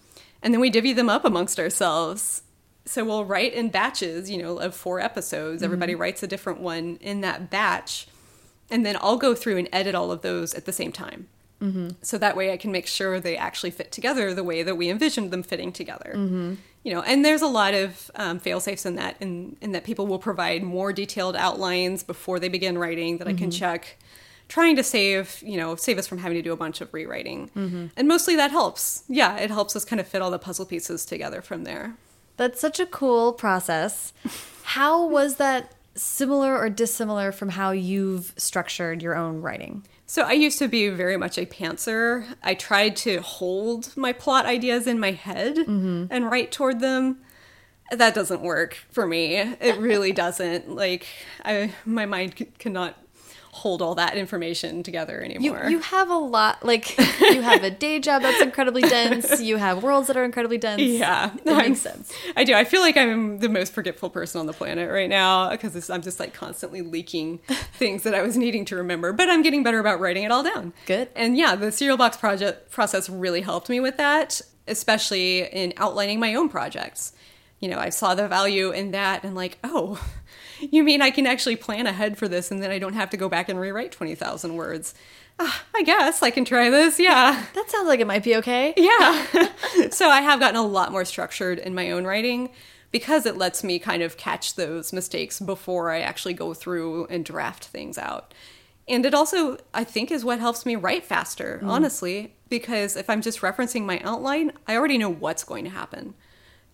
and 0.42 0.54
then 0.54 0.62
we 0.62 0.70
divvy 0.70 0.94
them 0.94 1.10
up 1.10 1.26
amongst 1.26 1.60
ourselves 1.60 2.44
so 2.86 3.04
we'll 3.04 3.26
write 3.26 3.54
in 3.54 3.70
batches 3.70 4.30
you 4.30 4.42
know 4.42 4.58
of 4.60 4.76
four 4.76 5.00
episodes 5.00 5.58
mm-hmm. 5.58 5.66
everybody 5.66 5.96
writes 5.96 6.24
a 6.24 6.28
different 6.28 6.60
one 6.60 6.98
in 7.02 7.22
that 7.22 7.50
batch 7.50 8.08
and 8.70 8.86
then 8.86 8.98
i'll 9.02 9.18
go 9.18 9.36
through 9.36 9.58
and 9.58 9.70
edit 9.72 9.96
all 9.96 10.12
of 10.12 10.22
those 10.22 10.54
at 10.54 10.66
the 10.66 10.74
same 10.74 10.92
time 10.92 11.28
Mm-hmm. 11.62 11.90
So 12.02 12.18
that 12.18 12.36
way 12.36 12.52
I 12.52 12.58
can 12.58 12.72
make 12.72 12.88
sure 12.88 13.20
they 13.20 13.36
actually 13.36 13.72
fit 13.72 13.92
together 13.92 14.34
the 14.34 14.44
way 14.44 14.64
that 14.64 14.76
we 14.76 14.90
envisioned 14.90 15.32
them 15.32 15.44
fitting 15.44 15.72
together. 15.72 16.14
Mm-hmm. 16.16 16.56
You 16.84 16.94
know, 16.94 17.02
and 17.02 17.26
there's 17.26 17.42
a 17.42 17.48
lot 17.48 17.74
of 17.74 18.12
um, 18.16 18.40
fail 18.40 18.60
safes 18.60 18.86
in 18.86 18.96
that, 18.96 19.18
in, 19.20 19.58
in 19.60 19.72
that 19.72 19.84
people 19.84 20.08
will 20.08 20.20
provide 20.20 20.64
more 20.64 20.94
detailed 20.94 21.36
outlines 21.36 22.04
before 22.04 22.40
they 22.40 22.48
begin 22.48 22.78
writing 22.78 23.18
that 23.18 23.28
mm-hmm. 23.28 23.36
I 23.36 23.40
can 23.40 23.50
mm-hmm. 23.50 23.60
check, 23.60 23.98
trying 24.48 24.76
to 24.76 24.84
save, 24.84 25.42
you 25.46 25.58
know, 25.58 25.76
save 25.76 25.98
us 25.98 26.08
from 26.08 26.20
having 26.20 26.38
to 26.38 26.42
do 26.42 26.54
a 26.54 26.58
bunch 26.58 26.82
of 26.82 26.94
rewriting. 26.94 27.50
Mm-hmm. 27.56 27.88
And 27.96 28.08
mostly 28.08 28.36
that 28.36 28.52
helps. 28.52 29.04
Yeah, 29.08 29.38
it 29.38 29.50
helps 29.50 29.76
us 29.76 29.84
kind 29.84 30.00
of 30.00 30.08
fit 30.08 30.22
all 30.22 30.32
the 30.32 30.40
puzzle 30.40 30.66
pieces 30.66 31.06
together 31.06 31.42
from 31.42 31.64
there. 31.64 31.96
That's 32.38 32.60
such 32.60 32.80
a 32.80 32.86
cool 32.86 33.34
process. 33.34 34.14
How 34.64 35.06
was 35.06 35.36
that 35.36 35.74
similar 35.96 36.56
or 36.58 36.70
dissimilar 36.70 37.32
from 37.32 37.50
how 37.50 37.72
you've 37.72 38.34
structured 38.38 39.02
your 39.02 39.16
own 39.16 39.42
writing? 39.42 39.84
So 40.06 40.24
I 40.24 40.34
used 40.34 40.60
to 40.60 40.68
be 40.68 40.90
very 40.90 41.18
much 41.18 41.38
a 41.38 41.46
pantser. 41.46 42.26
I 42.44 42.54
tried 42.54 42.96
to 42.98 43.22
hold 43.22 43.96
my 43.98 44.14
plot 44.14 44.46
ideas 44.46 44.88
in 44.88 45.00
my 45.00 45.12
head 45.12 45.56
mm-hmm. 45.56 46.06
and 46.10 46.32
write 46.32 46.52
toward 46.52 46.80
them. 46.80 47.20
That 47.92 48.14
doesn't 48.14 48.42
work 48.42 48.76
for 48.90 49.08
me. 49.08 49.36
It 49.36 49.78
really 49.80 50.12
doesn't. 50.14 50.70
Like 50.70 51.08
I 51.44 51.74
my 51.86 52.06
mind 52.06 52.36
c- 52.38 52.50
cannot 52.60 52.98
hold 53.58 53.82
all 53.82 53.96
that 53.96 54.16
information 54.18 54.84
together 54.84 55.18
You, 55.20 55.26
anymore. 55.54 55.70
you 55.70 55.80
have 55.80 56.10
a 56.10 56.16
lot, 56.18 56.64
like, 56.66 56.98
you 57.20 57.42
have 57.42 57.64
a 57.64 57.70
day 57.72 58.00
job 58.00 58.22
that's 58.22 58.42
incredibly 58.42 58.82
dense, 58.84 59.42
you 59.42 59.58
have 59.58 59.84
worlds 59.84 60.08
that 60.08 60.16
are 60.18 60.24
incredibly 60.24 60.58
dense. 60.58 60.82
yeah, 60.82 61.32
It 61.44 61.50
I'm- 61.50 61.70
makes 61.70 61.82
sense. 61.82 62.14
I 62.36 62.44
do. 62.44 62.54
I 62.54 62.64
feel 62.64 62.82
like 62.82 62.96
I'm 62.98 63.40
the 63.40 63.50
most 63.50 63.74
forgetful 63.74 64.10
person 64.12 64.40
on 64.40 64.46
the 64.46 64.54
planet 64.54 64.92
right 64.92 65.10
now 65.10 65.50
because 65.52 65.90
I'm 65.90 66.02
just 66.02 66.20
like 66.20 66.34
constantly 66.34 66.82
leaking 66.82 67.38
things 67.74 68.04
that 68.04 68.14
I 68.14 68.22
was 68.22 68.38
needing 68.38 68.66
to 68.66 68.76
remember. 68.76 69.12
But 69.14 69.30
I'm 69.30 69.42
getting 69.42 69.64
better 69.64 69.80
about 69.80 70.00
writing 70.00 70.24
it 70.24 70.32
all 70.32 70.44
down. 70.44 70.74
Good. 70.86 71.10
And 71.16 71.38
yeah, 71.38 71.56
the 71.56 71.72
Serial 71.72 71.98
Box 71.98 72.18
project 72.18 72.72
process 72.72 73.10
really 73.10 73.42
helped 73.42 73.70
me 73.70 73.80
with 73.80 73.98
that, 73.98 74.42
especially 74.68 75.44
in 75.44 75.74
outlining 75.78 76.20
my 76.20 76.36
own 76.36 76.50
projects. 76.50 77.14
You 77.60 77.70
know, 77.70 77.80
I 77.80 77.90
saw 77.90 78.14
the 78.14 78.28
value 78.28 78.70
in 78.70 78.92
that 78.92 79.24
and 79.24 79.34
like, 79.36 79.58
oh, 79.64 80.00
you 80.60 80.84
mean 80.84 81.02
I 81.02 81.12
can 81.12 81.26
actually 81.26 81.56
plan 81.56 81.88
ahead 81.88 82.18
for 82.18 82.28
this 82.28 82.52
and 82.52 82.62
then 82.62 82.72
I 82.72 82.80
don't 82.80 82.94
have 82.94 83.10
to 83.12 83.18
go 83.18 83.30
back 83.30 83.50
and 83.50 83.60
rewrite 83.60 83.92
20,000 83.92 84.56
words. 84.56 84.94
Ah, 85.40 85.64
I 85.76 85.84
guess 85.84 86.24
I 86.24 86.32
can 86.32 86.46
try 86.46 86.70
this. 86.70 87.00
Yeah. 87.00 87.46
That 87.54 87.70
sounds 87.70 87.88
like 87.88 88.00
it 88.00 88.08
might 88.08 88.24
be 88.24 88.36
okay. 88.38 88.74
Yeah. 88.76 89.50
so 89.92 90.10
I 90.10 90.22
have 90.22 90.40
gotten 90.40 90.56
a 90.56 90.64
lot 90.64 90.92
more 90.92 91.06
structured 91.06 91.60
in 91.60 91.76
my 91.76 91.92
own 91.92 92.06
writing 92.06 92.50
because 92.92 93.26
it 93.26 93.38
lets 93.38 93.64
me 93.64 93.80
kind 93.80 94.02
of 94.02 94.18
catch 94.18 94.56
those 94.56 94.94
mistakes 94.94 95.40
before 95.40 95.92
I 95.92 96.00
actually 96.00 96.34
go 96.34 96.54
through 96.54 97.06
and 97.08 97.24
draft 97.24 97.66
things 97.66 97.98
out. 97.98 98.34
And 98.88 99.06
it 99.06 99.14
also, 99.14 99.58
I 99.74 99.84
think, 99.84 100.12
is 100.12 100.24
what 100.24 100.40
helps 100.40 100.66
me 100.66 100.78
write 100.78 101.04
faster, 101.04 101.60
honestly, 101.64 102.36
because 102.48 102.96
if 102.96 103.10
I'm 103.10 103.22
just 103.22 103.42
referencing 103.42 103.84
my 103.84 104.00
outline, 104.00 104.54
I 104.66 104.78
already 104.78 104.98
know 104.98 105.10
what's 105.10 105.44
going 105.44 105.66
to 105.66 105.70
happen. 105.70 106.14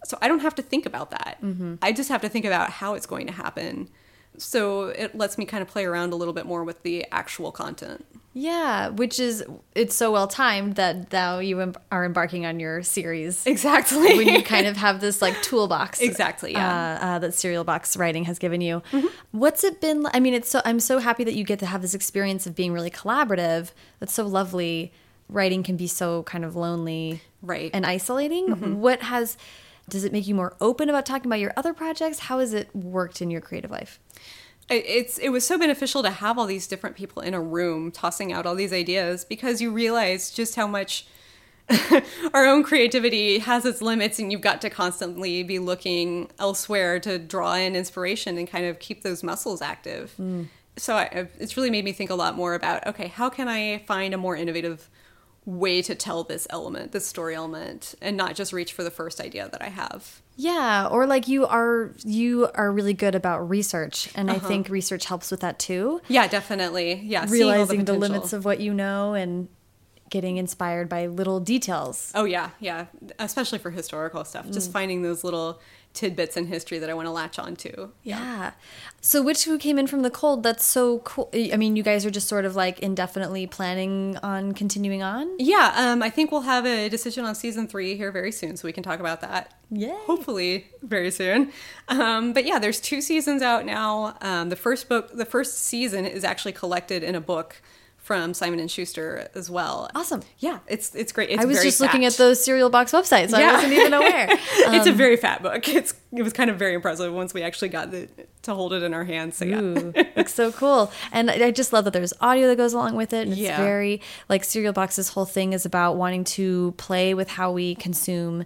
So 0.06 0.18
I 0.22 0.28
don't 0.28 0.40
have 0.40 0.56
to 0.56 0.62
think 0.62 0.86
about 0.86 1.12
that. 1.12 1.38
I 1.82 1.92
just 1.92 2.10
have 2.10 2.22
to 2.22 2.30
think 2.30 2.46
about 2.46 2.70
how 2.72 2.94
it's 2.96 3.06
going 3.06 3.28
to 3.28 3.34
happen. 3.34 3.90
So 4.38 4.86
it 4.86 5.16
lets 5.16 5.38
me 5.38 5.46
kind 5.46 5.62
of 5.62 5.68
play 5.70 5.86
around 5.86 6.12
a 6.12 6.16
little 6.16 6.34
bit 6.34 6.46
more 6.46 6.64
with 6.64 6.82
the 6.84 7.06
actual 7.12 7.52
content. 7.52 8.04
Yeah, 8.36 8.90
which 8.90 9.20
is, 9.20 9.44
it's 9.76 9.96
so 9.96 10.12
well 10.12 10.28
timed 10.28 10.74
that 10.78 11.14
now 11.14 11.38
you 11.38 11.60
em- 11.60 11.76
are 11.92 12.04
embarking 12.04 12.48
on 12.48 12.60
your 12.60 12.82
series. 12.82 13.46
Exactly. 13.46 14.18
when 14.18 14.28
you 14.28 14.42
kind 14.42 14.66
of 14.66 14.76
have 14.76 15.02
this 15.02 15.22
like 15.22 15.40
toolbox 15.44 16.02
Exactly, 16.02 16.54
yeah. 16.54 16.98
uh, 17.00 17.06
uh, 17.06 17.20
that 17.20 17.36
Serial 17.36 17.64
Box 17.64 17.96
writing 17.96 18.24
has 18.24 18.40
given 18.40 18.60
you 18.60 18.82
what's 19.32 19.64
it 19.64 19.80
been 19.82 20.06
i 20.14 20.20
mean 20.20 20.34
it's 20.34 20.50
so 20.50 20.62
i'm 20.66 20.80
so 20.80 20.98
happy 21.00 21.24
that 21.24 21.34
you 21.36 21.44
get 21.44 21.60
to 21.60 21.66
have 21.68 21.82
this 21.84 21.94
experience 21.94 22.46
of 22.48 22.56
being 22.56 22.72
really 22.74 22.90
collaborative 22.92 23.72
that's 24.00 24.14
so 24.14 24.26
lovely 24.26 24.92
writing 25.30 25.62
can 25.64 25.76
be 25.78 25.88
so 25.88 26.24
kind 26.24 26.44
of 26.46 26.56
lonely 26.56 27.22
Right. 27.42 27.70
and 27.74 27.86
isolating 27.86 28.80
what 28.82 29.02
has 29.04 29.38
does 29.90 30.04
it 30.04 30.12
make 30.12 30.28
you 30.28 30.36
more 30.36 30.56
open 30.62 30.90
about 30.90 31.06
talking 31.06 31.28
about 31.28 31.40
your 31.40 31.54
other 31.58 31.74
projects? 31.74 32.20
How 32.20 32.40
has 32.40 32.54
it 32.54 32.74
worked 32.76 33.22
in 33.22 33.30
your 33.30 33.42
creative 33.42 33.72
life? 33.72 34.00
It- 34.70 34.86
it's 34.88 35.18
it 35.18 35.30
was 35.30 35.46
so 35.46 35.58
beneficial 35.58 36.02
to 36.04 36.10
have 36.10 36.38
all 36.40 36.46
these 36.46 36.68
different 36.68 36.96
people 36.96 37.22
in 37.22 37.34
a 37.34 37.42
room 37.42 37.92
tossing 37.92 38.32
out 38.32 38.46
all 38.46 38.56
these 38.56 38.72
ideas 38.74 39.26
because 39.26 39.62
you 39.62 39.72
realize 39.72 40.32
just 40.32 40.56
how 40.56 40.68
much 40.68 41.06
our 42.34 42.46
own 42.46 42.64
creativity 42.64 43.40
has 43.40 43.66
its 43.66 43.82
limits 43.82 44.20
and 44.20 44.32
you've 44.32 44.42
got 44.42 44.62
to 44.62 44.70
constantly 44.70 45.44
be 45.44 45.60
looking 45.60 46.30
elsewhere 46.40 47.00
to 47.00 47.18
draw 47.18 47.54
in 47.56 47.76
inspiration 47.76 48.38
and 48.38 48.50
kind 48.50 48.66
of 48.66 48.80
keep 48.80 49.02
those 49.04 49.24
muscles 49.24 49.62
active. 49.62 50.14
Mm. 50.20 50.48
So 50.76 50.96
I, 50.96 51.28
it's 51.40 51.56
really 51.56 51.70
made 51.70 51.86
me 51.86 51.94
think 51.94 52.10
a 52.10 52.16
lot 52.16 52.36
more 52.36 52.56
about 52.56 52.86
okay 52.88 53.08
how 53.08 53.30
can 53.30 53.48
i 53.48 53.78
find 53.86 54.12
a 54.14 54.18
more 54.18 54.36
innovative 54.36 54.90
way 55.46 55.82
to 55.82 55.94
tell 55.94 56.24
this 56.24 56.48
element 56.50 56.92
this 56.92 57.06
story 57.06 57.36
element 57.36 57.96
and 58.02 58.16
not 58.16 58.36
just 58.36 58.54
reach 58.54 58.72
for 58.72 58.84
the 58.84 58.92
first 58.92 59.20
idea 59.20 59.50
that 59.52 59.62
i 59.62 59.68
have 59.68 60.22
yeah 60.38 60.88
or 60.90 61.06
like 61.06 61.28
you 61.28 61.46
are 61.46 61.92
you 62.06 62.48
are 62.56 62.72
really 62.72 62.94
good 62.94 63.14
about 63.14 63.50
research 63.50 64.10
and 64.16 64.32
i 64.32 64.36
uh-huh. 64.36 64.48
think 64.48 64.70
research 64.70 65.06
helps 65.06 65.30
with 65.32 65.42
that 65.42 65.60
too 65.60 66.02
yeah 66.08 66.28
definitely 66.28 66.94
yeah 67.04 67.26
realizing 67.28 67.80
the, 67.80 67.94
potential. 67.94 68.00
limits 68.00 68.34
of 68.34 68.46
what 68.46 68.60
you 68.60 68.74
know 68.74 69.14
and 69.14 69.50
getting 70.14 70.38
inspired 70.38 70.88
by 70.88 71.08
little 71.08 71.40
details. 71.40 72.12
Oh 72.14 72.26
yeah, 72.26 72.52
yeah. 72.60 72.86
Especially 73.18 73.58
for 73.58 73.72
historical 73.72 74.24
stuff, 74.24 74.46
just 74.52 74.70
mm. 74.70 74.74
finding 74.74 75.02
those 75.02 75.24
little 75.24 75.60
tidbits 75.94 76.36
in 76.36 76.48
history 76.48 76.80
that 76.80 76.90
I 76.90 76.94
want 76.94 77.06
to 77.06 77.12
latch 77.12 77.38
onto. 77.38 77.90
Yeah. 78.04 78.52
So 79.02 79.22
Witch 79.22 79.46
who 79.46 79.58
came 79.58 79.78
in 79.78 79.88
from 79.88 80.02
the 80.02 80.10
cold? 80.10 80.44
That's 80.44 80.66
so 80.66 81.00
cool. 81.00 81.30
I 81.34 81.56
mean, 81.58 81.76
you 81.76 81.84
guys 81.84 82.06
are 82.06 82.10
just 82.10 82.28
sort 82.28 82.46
of 82.46 82.56
like 82.56 82.80
indefinitely 82.80 83.48
planning 83.48 84.18
on 84.24 84.54
continuing 84.54 85.04
on. 85.04 85.30
Yeah, 85.40 85.74
um, 85.76 86.02
I 86.02 86.10
think 86.10 86.32
we'll 86.32 86.42
have 86.42 86.66
a 86.66 86.90
decision 86.90 87.26
on 87.26 87.36
season 87.36 87.68
three 87.68 87.96
here 87.96 88.12
very 88.12 88.32
soon, 88.32 88.58
so 88.58 88.68
we 88.68 88.74
can 88.74 88.84
talk 88.84 89.00
about 89.00 89.22
that. 89.22 89.54
Yeah. 89.70 89.98
Hopefully, 90.06 90.68
very 90.82 91.12
soon. 91.12 91.52
Um, 91.88 92.34
but 92.34 92.46
yeah, 92.46 92.60
there's 92.60 92.80
two 92.80 93.02
seasons 93.02 93.42
out 93.42 93.66
now. 93.66 94.18
Um, 94.22 94.50
the 94.50 94.56
first 94.56 94.90
book, 94.90 95.12
the 95.14 95.26
first 95.26 95.60
season, 95.60 96.06
is 96.06 96.24
actually 96.24 96.54
collected 96.54 97.04
in 97.04 97.16
a 97.16 97.22
book 97.22 97.62
from 98.04 98.34
Simon 98.34 98.60
and 98.60 98.70
Schuster 98.70 99.30
as 99.34 99.50
well. 99.50 99.90
Awesome. 99.96 100.22
Yeah, 100.40 100.60
it's 100.68 100.94
it's 100.94 101.14
great. 101.14 101.30
It's 101.30 101.42
I 101.42 101.46
was 101.46 101.64
just 101.64 101.80
looking 101.80 102.04
at 102.04 102.14
those 102.18 102.44
Serial 102.44 102.70
Box 102.70 102.92
websites. 102.92 103.34
I 103.34 103.40
Yeah. 103.40 103.54
wasn't 103.54 103.72
even 103.74 103.94
aware. 103.94 104.28
it's 104.30 104.86
a 104.88 104.92
Um, 104.92 104.96
very 104.98 105.16
fat 105.16 105.42
book. 105.42 105.68
It's 105.70 105.94
it 106.12 106.22
was 106.22 106.34
kind 106.34 106.50
of 106.50 106.58
very 106.60 106.74
impressive 106.74 107.14
once 107.14 107.34
we 107.34 107.42
actually 107.44 107.70
got 107.70 107.92
the, 107.92 108.10
to 108.42 108.54
hold 108.54 108.74
it 108.74 108.84
in 108.84 108.94
our 108.94 109.06
hands. 109.06 109.38
So 109.38 109.46
yeah. 109.46 109.62
Ooh, 109.62 109.94
looks 110.18 110.34
so 110.34 110.52
cool. 110.52 110.92
And 111.14 111.32
I 111.32 111.46
I 111.46 111.52
just 111.52 111.72
love 111.72 111.86
that 111.86 111.94
there's 111.94 112.14
audio 112.20 112.48
that 112.50 112.58
goes 112.58 112.74
along 112.74 112.96
with 112.98 113.14
it. 113.14 113.22
And 113.24 113.32
it's 113.32 113.40
Yeah. 113.42 113.58
very 113.58 114.02
like 114.28 114.44
Serial 114.44 114.74
Box's 114.74 115.08
whole 115.10 115.26
thing 115.26 115.54
is 115.54 115.66
about 115.66 115.96
wanting 115.96 116.26
to 116.26 116.74
play 116.78 117.14
with 117.14 117.30
how 117.30 117.54
we 117.54 117.74
consume 117.76 118.46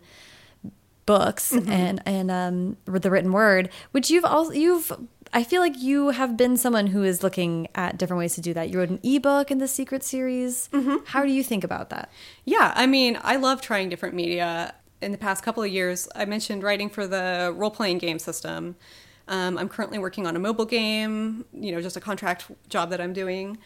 books 1.07 1.51
Mm-hmm. 1.53 1.71
and 1.71 2.01
and 2.05 2.29
um 2.29 2.77
the 2.85 3.09
written 3.09 3.31
word, 3.31 3.69
which 3.91 4.09
you've 4.11 4.25
also 4.25 4.51
you've 4.51 4.91
I 5.33 5.43
feel 5.43 5.61
like 5.61 5.77
you 5.77 6.09
have 6.09 6.37
been 6.37 6.57
someone 6.57 6.87
who 6.87 7.03
is 7.03 7.23
looking 7.23 7.67
at 7.75 7.97
different 7.97 8.19
ways 8.19 8.35
to 8.35 8.41
do 8.41 8.53
that. 8.53 8.69
You 8.69 8.79
wrote 8.79 8.89
an 8.89 8.99
ebook 9.03 9.51
in 9.51 9.57
the 9.57 9.65
Sekret 9.65 10.03
series. 10.03 10.69
Mm-hmm. 10.71 11.05
How 11.05 11.23
do 11.23 11.31
you 11.31 11.43
think 11.43 11.63
about 11.63 11.89
that? 11.89 12.11
Yeah, 12.45 12.73
I 12.75 12.87
mean, 12.87 13.19
I 13.21 13.35
love 13.35 13.61
trying 13.61 13.89
different 13.89 14.15
media. 14.15 14.73
In 15.01 15.11
the 15.11 15.17
past 15.17 15.43
couple 15.43 15.61
of 15.61 15.71
years, 15.71 16.07
I 16.15 16.25
mentioned 16.25 16.63
writing 16.63 16.89
for 16.89 17.05
the 17.05 17.53
role 17.55 17.69
playing 17.69 17.99
game 17.99 18.19
system. 18.19 18.75
Um, 19.27 19.57
I'm 19.57 19.69
currently 19.69 19.99
working 19.99 20.25
on 20.25 20.35
a 20.35 20.39
mobile 20.39 20.65
game, 20.65 21.45
you 21.53 21.71
know, 21.71 21.81
just 21.81 21.97
a 21.97 22.01
contract 22.01 22.49
job 22.69 22.89
that 22.91 23.01
I'm 23.01 23.13
doing, 23.13 23.57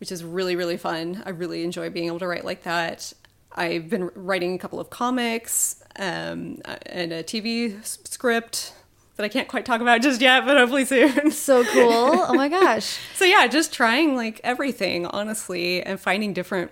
which 0.00 0.10
is 0.10 0.24
really, 0.24 0.56
really 0.56 0.78
fun. 0.78 1.22
I 1.26 1.30
really 1.30 1.62
enjoy 1.62 1.90
being 1.90 2.06
able 2.06 2.18
to 2.20 2.26
write 2.26 2.44
like 2.44 2.62
that. 2.62 3.12
I've 3.52 3.88
been 3.88 4.10
writing 4.14 4.54
a 4.54 4.58
couple 4.58 4.80
of 4.80 4.90
comics 4.90 5.82
um, 5.96 6.60
and 6.86 7.12
a 7.12 7.22
TV 7.22 7.84
script 7.84 8.74
that 9.16 9.24
I 9.24 9.28
can't 9.28 9.48
quite 9.48 9.64
talk 9.66 9.80
about 9.80 10.02
just 10.02 10.20
yet, 10.20 10.44
but 10.44 10.56
hopefully 10.56 10.84
soon. 10.84 11.30
So 11.30 11.64
cool. 11.64 11.92
oh 11.92 12.34
my 12.34 12.48
gosh. 12.48 12.98
So 13.14 13.24
yeah, 13.24 13.46
just 13.46 13.72
trying 13.72 14.16
like 14.16 14.40
everything, 14.42 15.06
honestly, 15.06 15.82
and 15.82 16.00
finding 16.00 16.32
different 16.32 16.70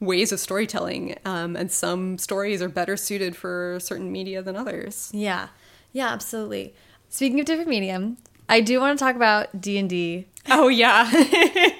ways 0.00 0.32
of 0.32 0.40
storytelling. 0.40 1.16
Um, 1.24 1.56
and 1.56 1.70
some 1.70 2.18
stories 2.18 2.62
are 2.62 2.68
better 2.68 2.96
suited 2.96 3.36
for 3.36 3.78
certain 3.80 4.10
media 4.12 4.42
than 4.42 4.56
others. 4.56 5.10
Yeah. 5.12 5.48
Yeah, 5.92 6.08
absolutely. 6.08 6.74
Speaking 7.08 7.40
of 7.40 7.46
different 7.46 7.70
medium, 7.70 8.18
I 8.48 8.60
do 8.60 8.80
want 8.80 8.98
to 8.98 9.04
talk 9.04 9.16
about 9.16 9.60
D&D. 9.60 10.26
Oh 10.48 10.68
yeah. 10.68 11.10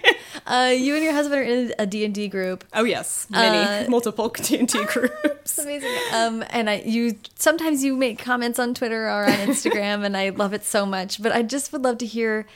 Uh, 0.49 0.72
you 0.74 0.94
and 0.94 1.05
your 1.05 1.12
husband 1.12 1.40
are 1.40 1.44
in 1.44 1.74
a 1.78 1.86
D&D 1.86 2.28
group. 2.28 2.64
oh 2.72 2.84
yes. 2.84 3.26
Many 3.28 3.86
Uh, 3.86 3.90
multiple 3.90 4.28
D&D 4.42 4.84
groups. 4.86 5.59
Amazing. 5.59 5.94
Um, 6.12 6.42
and 6.51 6.70
I, 6.70 6.82
you 6.86 7.16
sometimes 7.38 7.84
you 7.84 7.94
make 7.94 8.18
comments 8.18 8.59
on 8.59 8.72
Twitter 8.74 9.05
or 9.09 9.24
on 9.26 9.32
Instagram, 9.32 10.05
and 10.05 10.16
I 10.16 10.30
love 10.30 10.55
it 10.55 10.64
so 10.64 10.86
much. 10.86 11.22
But 11.22 11.32
I 11.32 11.42
just 11.42 11.72
would 11.72 11.84
love 11.84 11.99
to 11.99 12.07
hear 12.07 12.46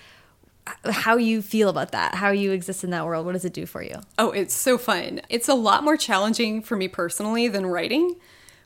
how 0.88 1.16
you 1.16 1.42
feel 1.42 1.68
about 1.68 1.92
that. 1.92 2.14
How 2.14 2.30
you 2.30 2.52
exist 2.52 2.82
in 2.84 2.90
that 2.90 3.04
world. 3.04 3.26
What 3.26 3.32
does 3.32 3.44
it 3.44 3.52
do 3.52 3.66
for 3.66 3.82
you? 3.82 3.96
Oh, 4.18 4.30
it's 4.30 4.54
so 4.54 4.78
fun. 4.78 5.20
It's 5.28 5.48
a 5.48 5.54
lot 5.54 5.84
more 5.84 5.96
challenging 5.96 6.62
for 6.62 6.76
me 6.76 6.88
personally 6.88 7.48
than 7.48 7.66
writing 7.66 8.16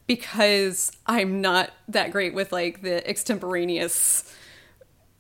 because 0.07 0.93
I'm 1.07 1.41
not 1.41 1.71
that 1.89 2.13
great 2.13 2.33
with 2.35 2.53
like 2.53 2.83
the 2.83 3.05
extemporaneous 3.09 4.33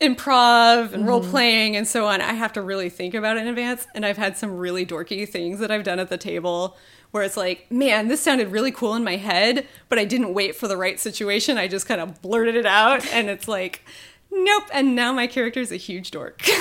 improv 0.00 0.92
and 0.92 1.06
role 1.06 1.22
playing 1.22 1.74
and 1.74 1.88
so 1.88 2.06
on. 2.06 2.20
I 2.20 2.34
have 2.34 2.52
to 2.54 2.62
really 2.62 2.90
think 2.90 3.14
about 3.14 3.36
it 3.36 3.40
in 3.40 3.48
advance. 3.48 3.86
And 3.94 4.04
I've 4.04 4.18
had 4.18 4.36
some 4.36 4.56
really 4.58 4.84
dorky 4.84 5.28
things 5.28 5.58
that 5.60 5.70
I've 5.70 5.84
done 5.84 5.98
at 5.98 6.08
the 6.10 6.18
table 6.18 6.76
where 7.12 7.22
it's 7.22 7.36
like, 7.36 7.70
man, 7.70 8.08
this 8.08 8.20
sounded 8.20 8.52
really 8.52 8.70
cool 8.70 8.94
in 8.94 9.02
my 9.02 9.16
head, 9.16 9.66
but 9.88 9.98
I 9.98 10.04
didn't 10.04 10.34
wait 10.34 10.54
for 10.54 10.68
the 10.68 10.76
right 10.76 11.00
situation. 11.00 11.56
I 11.56 11.66
just 11.66 11.86
kind 11.86 12.00
of 12.00 12.20
blurted 12.20 12.56
it 12.56 12.66
out. 12.66 13.06
And 13.10 13.30
it's 13.30 13.48
like, 13.48 13.82
nope. 14.30 14.64
And 14.72 14.94
now 14.94 15.12
my 15.14 15.26
character 15.26 15.60
is 15.60 15.72
a 15.72 15.76
huge 15.76 16.10
dork. 16.10 16.42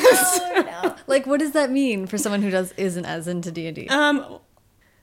Like, 1.08 1.28
what 1.28 1.40
does 1.40 1.52
that 1.52 1.70
mean 1.70 2.08
for 2.08 2.18
someone 2.18 2.42
who 2.42 2.50
does 2.50 2.72
isn't 2.78 3.06
as 3.06 3.28
into 3.28 3.52
D 3.52 3.68
and 3.68 3.76
D? 3.76 3.88
um, 3.90 4.40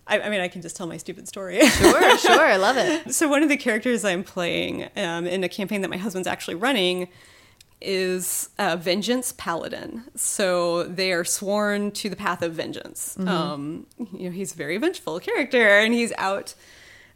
I, 0.06 0.20
I 0.20 0.30
mean, 0.30 0.40
I 0.40 0.48
can 0.48 0.60
just 0.62 0.74
tell 0.76 0.86
my 0.88 0.96
stupid 0.96 1.28
story. 1.28 1.60
Sure, 1.64 2.18
sure, 2.18 2.40
I 2.40 2.56
love 2.56 2.76
it. 2.76 3.12
So 3.14 3.28
one 3.28 3.42
of 3.44 3.48
the 3.48 3.56
characters 3.56 4.04
I'm 4.04 4.24
playing 4.24 4.88
um, 4.96 5.26
in 5.26 5.44
a 5.44 5.48
campaign 5.48 5.80
that 5.82 5.90
my 5.90 5.96
husband's 5.96 6.26
actually 6.26 6.56
running 6.56 7.08
is 7.82 8.48
a 8.58 8.76
vengeance 8.76 9.32
paladin. 9.36 10.04
So 10.14 10.84
they 10.84 11.12
are 11.12 11.24
sworn 11.24 11.90
to 11.92 12.08
the 12.08 12.16
path 12.16 12.42
of 12.42 12.52
vengeance. 12.52 13.16
Um, 13.18 13.86
you 14.12 14.26
know, 14.28 14.30
he's 14.30 14.52
a 14.52 14.56
very 14.56 14.78
vengeful 14.78 15.20
character, 15.20 15.78
and 15.78 15.92
he's 15.92 16.12
out 16.18 16.54